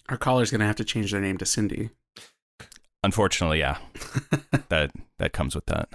Our 0.08 0.16
caller's 0.16 0.50
gonna 0.50 0.66
have 0.66 0.76
to 0.76 0.84
change 0.84 1.12
their 1.12 1.20
name 1.20 1.38
to 1.38 1.46
Cindy. 1.46 1.90
Unfortunately, 3.02 3.60
yeah. 3.60 3.78
that 4.68 4.92
that 5.18 5.32
comes 5.32 5.54
with 5.54 5.66
that. 5.66 5.88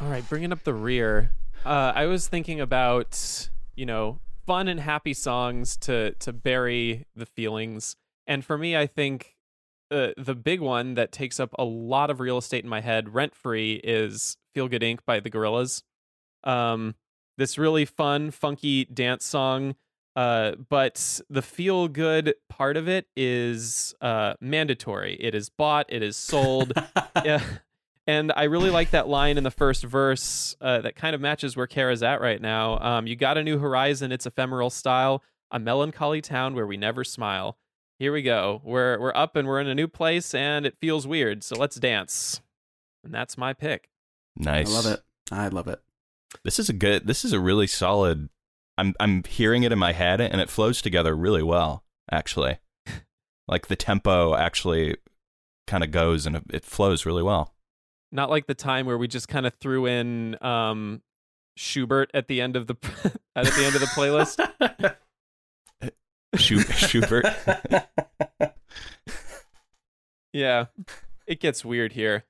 All 0.00 0.08
right, 0.08 0.28
bringing 0.28 0.52
up 0.52 0.62
the 0.64 0.74
rear. 0.74 1.32
Uh, 1.64 1.92
I 1.94 2.04
was 2.06 2.28
thinking 2.28 2.60
about 2.60 3.48
you 3.76 3.86
know 3.86 4.20
fun 4.46 4.68
and 4.68 4.78
happy 4.78 5.14
songs 5.14 5.76
to 5.78 6.12
to 6.12 6.32
bury 6.34 7.06
the 7.16 7.24
feelings, 7.24 7.96
and 8.26 8.44
for 8.44 8.58
me, 8.58 8.76
I 8.76 8.86
think 8.86 9.36
uh, 9.90 10.08
the 10.18 10.34
big 10.34 10.60
one 10.60 10.94
that 10.94 11.12
takes 11.12 11.40
up 11.40 11.54
a 11.58 11.64
lot 11.64 12.10
of 12.10 12.20
real 12.20 12.36
estate 12.36 12.62
in 12.62 12.68
my 12.68 12.82
head, 12.82 13.14
rent 13.14 13.34
free, 13.34 13.80
is 13.82 14.36
"Feel 14.54 14.68
Good 14.68 14.82
Inc." 14.82 15.00
by 15.06 15.18
the 15.18 15.30
Gorillaz. 15.30 15.82
Um, 16.44 16.94
this 17.38 17.56
really 17.56 17.86
fun, 17.86 18.30
funky 18.30 18.84
dance 18.84 19.24
song. 19.24 19.76
Uh, 20.14 20.52
but 20.70 21.20
the 21.28 21.42
feel 21.42 21.88
good 21.88 22.34
part 22.48 22.78
of 22.78 22.88
it 22.88 23.06
is 23.16 23.94
uh, 24.00 24.32
mandatory. 24.40 25.14
It 25.20 25.34
is 25.34 25.50
bought. 25.50 25.86
It 25.90 26.02
is 26.02 26.16
sold. 26.16 26.72
yeah. 27.24 27.42
And 28.06 28.32
I 28.36 28.44
really 28.44 28.70
like 28.70 28.90
that 28.90 29.08
line 29.08 29.36
in 29.36 29.44
the 29.44 29.50
first 29.50 29.82
verse 29.82 30.54
uh, 30.60 30.80
that 30.82 30.94
kind 30.94 31.14
of 31.14 31.20
matches 31.20 31.56
where 31.56 31.66
Kara's 31.66 32.02
at 32.02 32.20
right 32.20 32.40
now. 32.40 32.78
Um, 32.78 33.06
you 33.06 33.16
got 33.16 33.36
a 33.36 33.42
new 33.42 33.58
horizon, 33.58 34.12
its 34.12 34.26
ephemeral 34.26 34.70
style, 34.70 35.24
a 35.50 35.58
melancholy 35.58 36.20
town 36.20 36.54
where 36.54 36.66
we 36.66 36.76
never 36.76 37.02
smile. 37.02 37.58
Here 37.98 38.12
we 38.12 38.22
go. 38.22 38.60
We're 38.64 39.00
we're 39.00 39.16
up 39.16 39.36
and 39.36 39.48
we're 39.48 39.60
in 39.60 39.66
a 39.66 39.74
new 39.74 39.88
place 39.88 40.34
and 40.34 40.66
it 40.66 40.76
feels 40.80 41.06
weird. 41.06 41.42
So 41.42 41.56
let's 41.56 41.76
dance. 41.76 42.40
And 43.02 43.12
that's 43.12 43.38
my 43.38 43.52
pick. 43.52 43.88
Nice. 44.36 44.68
I 44.68 44.72
love 44.72 44.86
it. 44.86 45.02
I 45.32 45.48
love 45.48 45.68
it. 45.68 45.80
This 46.44 46.58
is 46.58 46.68
a 46.68 46.72
good. 46.72 47.06
This 47.06 47.24
is 47.24 47.32
a 47.32 47.40
really 47.40 47.66
solid. 47.66 48.28
I'm 48.78 48.94
I'm 49.00 49.24
hearing 49.24 49.62
it 49.62 49.72
in 49.72 49.78
my 49.78 49.92
head, 49.92 50.20
and 50.20 50.40
it 50.40 50.50
flows 50.50 50.82
together 50.82 51.16
really 51.16 51.42
well. 51.42 51.84
Actually, 52.10 52.58
like 53.48 53.68
the 53.68 53.76
tempo 53.76 54.34
actually 54.36 54.96
kind 55.66 55.82
of 55.82 55.90
goes, 55.90 56.26
and 56.26 56.36
it, 56.36 56.42
it 56.52 56.64
flows 56.64 57.06
really 57.06 57.22
well. 57.22 57.54
Not 58.16 58.30
like 58.30 58.46
the 58.46 58.54
time 58.54 58.86
where 58.86 58.96
we 58.96 59.08
just 59.08 59.28
kind 59.28 59.46
of 59.46 59.52
threw 59.60 59.84
in 59.84 60.42
um, 60.42 61.02
Schubert 61.54 62.10
at 62.14 62.28
the 62.28 62.40
end 62.40 62.56
of 62.56 62.66
the 62.66 62.74
at 63.36 63.44
the 63.44 63.62
end 63.62 63.74
of 63.74 63.82
the 63.82 63.86
playlist. 63.88 64.40
Schu- 66.34 66.60
Schubert. 66.60 67.26
Yeah, 70.32 70.66
it 71.26 71.40
gets 71.40 71.62
weird 71.62 71.92
here. 71.92 72.24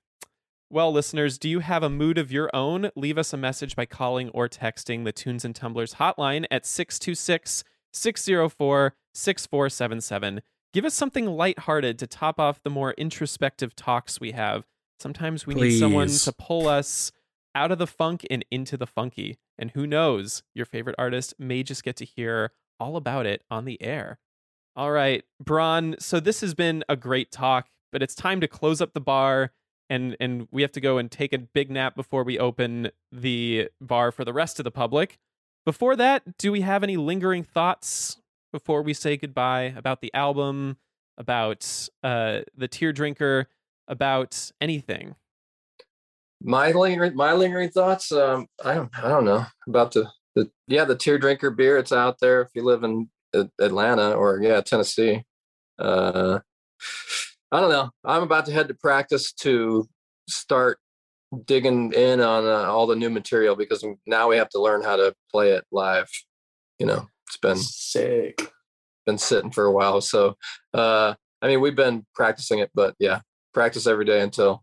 Well, 0.70 0.92
listeners, 0.92 1.38
do 1.38 1.48
you 1.48 1.60
have 1.60 1.84
a 1.84 1.88
mood 1.88 2.18
of 2.18 2.32
your 2.32 2.50
own? 2.52 2.90
Leave 2.96 3.16
us 3.16 3.32
a 3.32 3.36
message 3.36 3.76
by 3.76 3.86
calling 3.86 4.28
or 4.30 4.48
texting 4.48 5.04
the 5.04 5.12
Tunes 5.12 5.44
and 5.44 5.54
Tumblers 5.54 5.94
hotline 5.94 6.46
at 6.50 6.66
626 6.66 7.62
604 7.92 8.94
6477. 9.14 10.42
Give 10.72 10.84
us 10.84 10.94
something 10.94 11.26
lighthearted 11.26 11.96
to 12.00 12.08
top 12.08 12.40
off 12.40 12.60
the 12.64 12.70
more 12.70 12.92
introspective 12.92 13.76
talks 13.76 14.18
we 14.18 14.32
have. 14.32 14.66
Sometimes 15.00 15.46
we 15.46 15.54
need 15.54 15.78
someone 15.78 16.08
to 16.08 16.32
pull 16.32 16.68
us 16.68 17.12
out 17.54 17.72
of 17.72 17.78
the 17.78 17.86
funk 17.86 18.26
and 18.30 18.44
into 18.50 18.76
the 18.76 18.86
funky. 18.86 19.38
And 19.58 19.70
who 19.70 19.86
knows, 19.86 20.42
your 20.54 20.66
favorite 20.66 20.96
artist 20.98 21.34
may 21.38 21.62
just 21.62 21.82
get 21.82 21.96
to 21.96 22.04
hear 22.04 22.52
all 22.78 22.96
about 22.96 23.26
it 23.26 23.42
on 23.50 23.64
the 23.64 23.80
air. 23.82 24.18
All 24.74 24.90
right, 24.90 25.24
Brann. 25.42 25.96
So 25.98 26.20
this 26.20 26.42
has 26.42 26.54
been 26.54 26.84
a 26.88 26.96
great 26.96 27.32
talk, 27.32 27.68
but 27.92 28.02
it's 28.02 28.14
time 28.14 28.40
to 28.42 28.48
close 28.48 28.82
up 28.82 28.92
the 28.92 29.00
bar, 29.00 29.52
and 29.88 30.16
and 30.20 30.48
we 30.50 30.60
have 30.60 30.72
to 30.72 30.80
go 30.80 30.98
and 30.98 31.10
take 31.10 31.32
a 31.32 31.38
big 31.38 31.70
nap 31.70 31.96
before 31.96 32.24
we 32.24 32.38
open 32.38 32.90
the 33.10 33.70
bar 33.80 34.12
for 34.12 34.24
the 34.24 34.34
rest 34.34 34.60
of 34.60 34.64
the 34.64 34.70
public. 34.70 35.18
Before 35.64 35.96
that, 35.96 36.36
do 36.36 36.52
we 36.52 36.60
have 36.60 36.82
any 36.82 36.98
lingering 36.98 37.42
thoughts 37.42 38.18
before 38.52 38.82
we 38.82 38.92
say 38.92 39.16
goodbye 39.16 39.74
about 39.76 40.00
the 40.02 40.12
album, 40.12 40.76
about 41.16 41.88
uh, 42.02 42.40
the 42.54 42.68
Teardrinker, 42.68 43.46
about 43.88 44.50
anything? 44.60 45.14
My 46.42 46.72
lingering, 46.72 47.16
my 47.16 47.32
lingering 47.32 47.70
thoughts. 47.70 48.12
Um, 48.12 48.46
I 48.64 48.74
don't, 48.74 48.90
I 48.98 49.08
don't 49.08 49.24
know 49.24 49.46
about 49.66 49.92
the, 49.92 50.10
the, 50.34 50.50
yeah, 50.68 50.84
the 50.84 50.96
Teardrinker 50.96 51.56
beer. 51.56 51.78
It's 51.78 51.92
out 51.92 52.18
there 52.20 52.42
if 52.42 52.48
you 52.54 52.62
live 52.62 52.84
in 52.84 53.08
Atlanta 53.60 54.12
or 54.12 54.40
yeah, 54.42 54.60
Tennessee. 54.60 55.24
Uh, 55.78 56.40
I 57.52 57.60
don't 57.60 57.70
know. 57.70 57.90
I'm 58.04 58.22
about 58.22 58.46
to 58.46 58.52
head 58.52 58.68
to 58.68 58.74
practice 58.74 59.32
to 59.34 59.88
start 60.28 60.78
digging 61.44 61.92
in 61.92 62.20
on 62.20 62.46
uh, 62.46 62.70
all 62.70 62.86
the 62.86 62.96
new 62.96 63.10
material 63.10 63.56
because 63.56 63.84
now 64.06 64.28
we 64.28 64.36
have 64.36 64.48
to 64.50 64.60
learn 64.60 64.82
how 64.82 64.96
to 64.96 65.14
play 65.30 65.50
it 65.50 65.64
live. 65.70 66.08
You 66.78 66.86
know, 66.86 67.08
it's 67.26 67.36
been 67.36 67.56
Sick. 67.56 68.52
been 69.06 69.18
sitting 69.18 69.50
for 69.50 69.64
a 69.64 69.72
while. 69.72 70.00
So, 70.00 70.36
uh, 70.74 71.14
I 71.42 71.46
mean, 71.46 71.60
we've 71.60 71.76
been 71.76 72.04
practicing 72.14 72.58
it, 72.58 72.70
but 72.74 72.94
yeah, 72.98 73.20
practice 73.56 73.86
every 73.86 74.04
day 74.04 74.20
until 74.20 74.62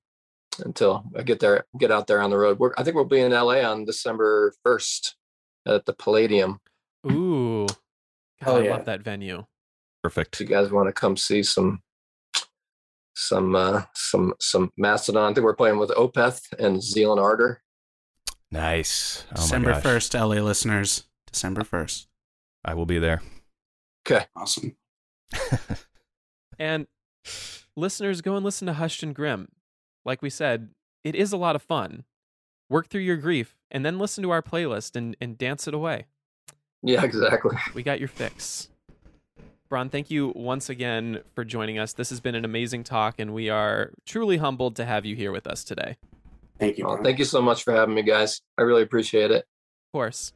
until 0.63 1.03
I 1.17 1.23
get 1.23 1.39
there, 1.39 1.65
get 1.79 1.89
out 1.91 2.05
there 2.05 2.21
on 2.21 2.29
the 2.29 2.37
road. 2.37 2.59
We're, 2.59 2.73
I 2.77 2.83
think 2.83 2.95
we'll 2.95 3.05
be 3.05 3.21
in 3.21 3.31
LA 3.31 3.61
on 3.61 3.85
December 3.85 4.53
first 4.63 5.15
at 5.67 5.83
the 5.87 5.93
Palladium. 5.93 6.59
Ooh, 7.11 7.65
God, 7.65 7.77
Oh, 8.45 8.57
I 8.57 8.63
yeah. 8.65 8.71
love 8.75 8.85
that 8.85 9.01
venue. 9.01 9.45
Perfect. 10.03 10.35
If 10.35 10.41
you 10.41 10.45
guys 10.55 10.69
want 10.71 10.87
to 10.89 10.93
come 10.93 11.17
see 11.17 11.41
some 11.41 11.81
some 13.15 13.55
uh 13.55 13.81
some 13.95 14.33
some 14.39 14.71
Mastodon, 14.77 15.31
I 15.31 15.33
think 15.33 15.43
we're 15.43 15.55
playing 15.55 15.79
with 15.79 15.89
Opeth 15.89 16.41
and 16.59 16.83
Zeal 16.83 17.17
& 17.17 17.19
Ardor. 17.19 17.61
Nice. 18.51 19.25
Oh 19.31 19.35
December 19.37 19.73
first, 19.81 20.13
LA 20.13 20.35
listeners. 20.41 21.05
December 21.31 21.63
first. 21.63 22.07
I 22.63 22.75
will 22.75 22.85
be 22.85 22.99
there. 22.99 23.21
Okay. 24.07 24.25
Awesome. 24.35 24.75
And 26.59 26.85
listeners, 27.75 28.21
go 28.21 28.35
and 28.35 28.45
listen 28.45 28.65
to 28.67 28.73
Hushed 28.73 29.03
and 29.03 29.15
Grim. 29.15 29.49
Like 30.05 30.21
we 30.21 30.29
said, 30.29 30.69
it 31.03 31.15
is 31.15 31.31
a 31.31 31.37
lot 31.37 31.55
of 31.55 31.61
fun. 31.61 32.03
Work 32.69 32.87
through 32.87 33.01
your 33.01 33.17
grief 33.17 33.55
and 33.71 33.85
then 33.85 33.99
listen 33.99 34.23
to 34.23 34.31
our 34.31 34.41
playlist 34.41 34.95
and, 34.95 35.15
and 35.21 35.37
dance 35.37 35.67
it 35.67 35.73
away. 35.73 36.05
Yeah, 36.81 37.03
exactly. 37.03 37.57
We 37.73 37.83
got 37.83 37.99
your 37.99 38.09
fix. 38.09 38.69
Brann, 39.69 39.89
thank 39.89 40.11
you 40.11 40.33
once 40.35 40.69
again 40.69 41.21
for 41.33 41.43
joining 41.43 41.79
us. 41.79 41.93
This 41.93 42.09
has 42.09 42.19
been 42.19 42.35
an 42.35 42.45
amazing 42.45 42.83
talk, 42.83 43.19
and 43.19 43.33
we 43.33 43.49
are 43.49 43.91
truly 44.05 44.37
humbled 44.37 44.75
to 44.75 44.85
have 44.85 45.05
you 45.05 45.15
here 45.15 45.31
with 45.31 45.47
us 45.47 45.63
today. 45.63 45.97
Thank 46.59 46.77
you. 46.77 46.85
Well, 46.85 47.01
thank 47.01 47.17
you 47.17 47.25
so 47.25 47.41
much 47.41 47.63
for 47.63 47.73
having 47.73 47.95
me, 47.95 48.03
guys. 48.03 48.41
I 48.57 48.63
really 48.63 48.83
appreciate 48.83 49.31
it. 49.31 49.45
Of 49.45 49.91
course. 49.93 50.33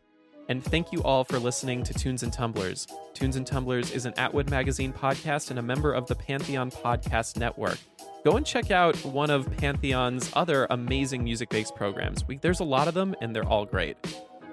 And 0.49 0.63
thank 0.63 0.93
you 0.93 1.03
all 1.03 1.23
for 1.23 1.39
listening 1.39 1.83
to 1.83 1.93
Tunes 1.93 2.23
and 2.23 2.31
Tumblers. 2.31 2.87
Tunes 3.13 3.35
and 3.35 3.45
Tumblers 3.45 3.91
is 3.91 4.05
an 4.05 4.13
Atwood 4.15 4.49
Magazine 4.49 4.93
podcast 4.93 5.49
and 5.49 5.59
a 5.59 5.61
member 5.61 5.91
of 5.91 6.07
the 6.07 6.15
Pantheon 6.15 6.71
Podcast 6.71 7.37
Network. 7.37 7.77
Go 8.23 8.37
and 8.37 8.45
check 8.45 8.71
out 8.71 8.95
one 9.03 9.29
of 9.29 9.49
Pantheon's 9.57 10.31
other 10.33 10.65
amazing 10.69 11.23
music 11.23 11.49
based 11.49 11.75
programs. 11.75 12.25
We, 12.27 12.37
there's 12.37 12.61
a 12.61 12.65
lot 12.65 12.87
of 12.87 12.93
them, 12.93 13.15
and 13.21 13.35
they're 13.35 13.47
all 13.47 13.65
great. 13.65 13.97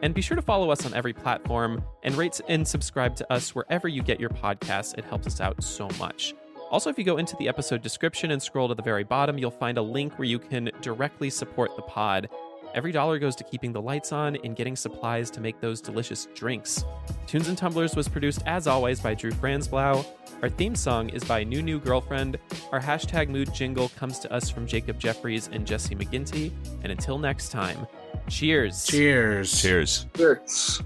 And 0.03 0.14
be 0.14 0.20
sure 0.20 0.34
to 0.34 0.42
follow 0.42 0.70
us 0.70 0.84
on 0.84 0.95
every 0.95 1.12
platform 1.12 1.82
and 2.03 2.14
rate 2.16 2.40
and 2.49 2.66
subscribe 2.66 3.16
to 3.16 3.32
us 3.32 3.55
wherever 3.55 3.86
you 3.88 4.03
get 4.03 4.20
your 4.20 4.30
podcasts. 4.30 4.99
It 4.99 5.05
helps 5.05 5.26
us 5.26 5.40
out 5.40 5.62
so 5.62 5.88
much. 5.99 6.34
Also, 6.70 6.90
if 6.90 6.99
you 6.99 7.05
go 7.05 7.18
into 7.18 7.36
the 7.36 7.49
episode 7.49 7.82
description 7.82 8.32
and 8.32 8.42
scroll 8.42 8.66
to 8.68 8.74
the 8.74 8.82
very 8.82 9.05
bottom, 9.05 9.38
you'll 9.38 9.51
find 9.51 9.78
a 9.78 9.82
link 9.82 10.18
where 10.18 10.26
you 10.26 10.40
can 10.40 10.70
directly 10.80 11.30
support 11.30 11.70
the 11.76 11.82
pod. 11.82 12.28
Every 12.75 12.93
dollar 12.93 13.18
goes 13.18 13.37
to 13.37 13.45
keeping 13.45 13.72
the 13.72 13.81
lights 13.81 14.12
on 14.12 14.37
and 14.45 14.57
getting 14.57 14.75
supplies 14.77 15.31
to 15.31 15.41
make 15.41 15.61
those 15.61 15.81
delicious 15.81 16.27
drinks. 16.35 16.85
Tunes 17.27 17.49
and 17.49 17.57
Tumblers 17.57 17.95
was 17.95 18.09
produced, 18.09 18.43
as 18.47 18.66
always, 18.66 19.01
by 19.01 19.14
Drew 19.14 19.31
Franzblau. 19.31 20.05
Our 20.43 20.49
theme 20.51 20.75
song 20.75 21.09
is 21.11 21.22
by 21.25 21.45
New 21.45 21.62
New 21.62 21.79
Girlfriend. 21.79 22.39
Our 22.72 22.81
hashtag 22.81 23.29
mood 23.29 23.55
jingle 23.55 23.89
comes 23.91 24.18
to 24.18 24.33
us 24.33 24.51
from 24.51 24.66
Jacob 24.66 24.99
Jeffries 24.99 25.49
and 25.53 25.66
Jesse 25.66 25.95
McGinty. 25.95 26.51
And 26.83 26.91
until 26.91 27.16
next 27.16 27.51
time, 27.51 27.87
Cheers. 28.29 28.87
Cheers. 28.87 29.61
Cheers. 29.61 30.07
Cheers. 30.16 30.83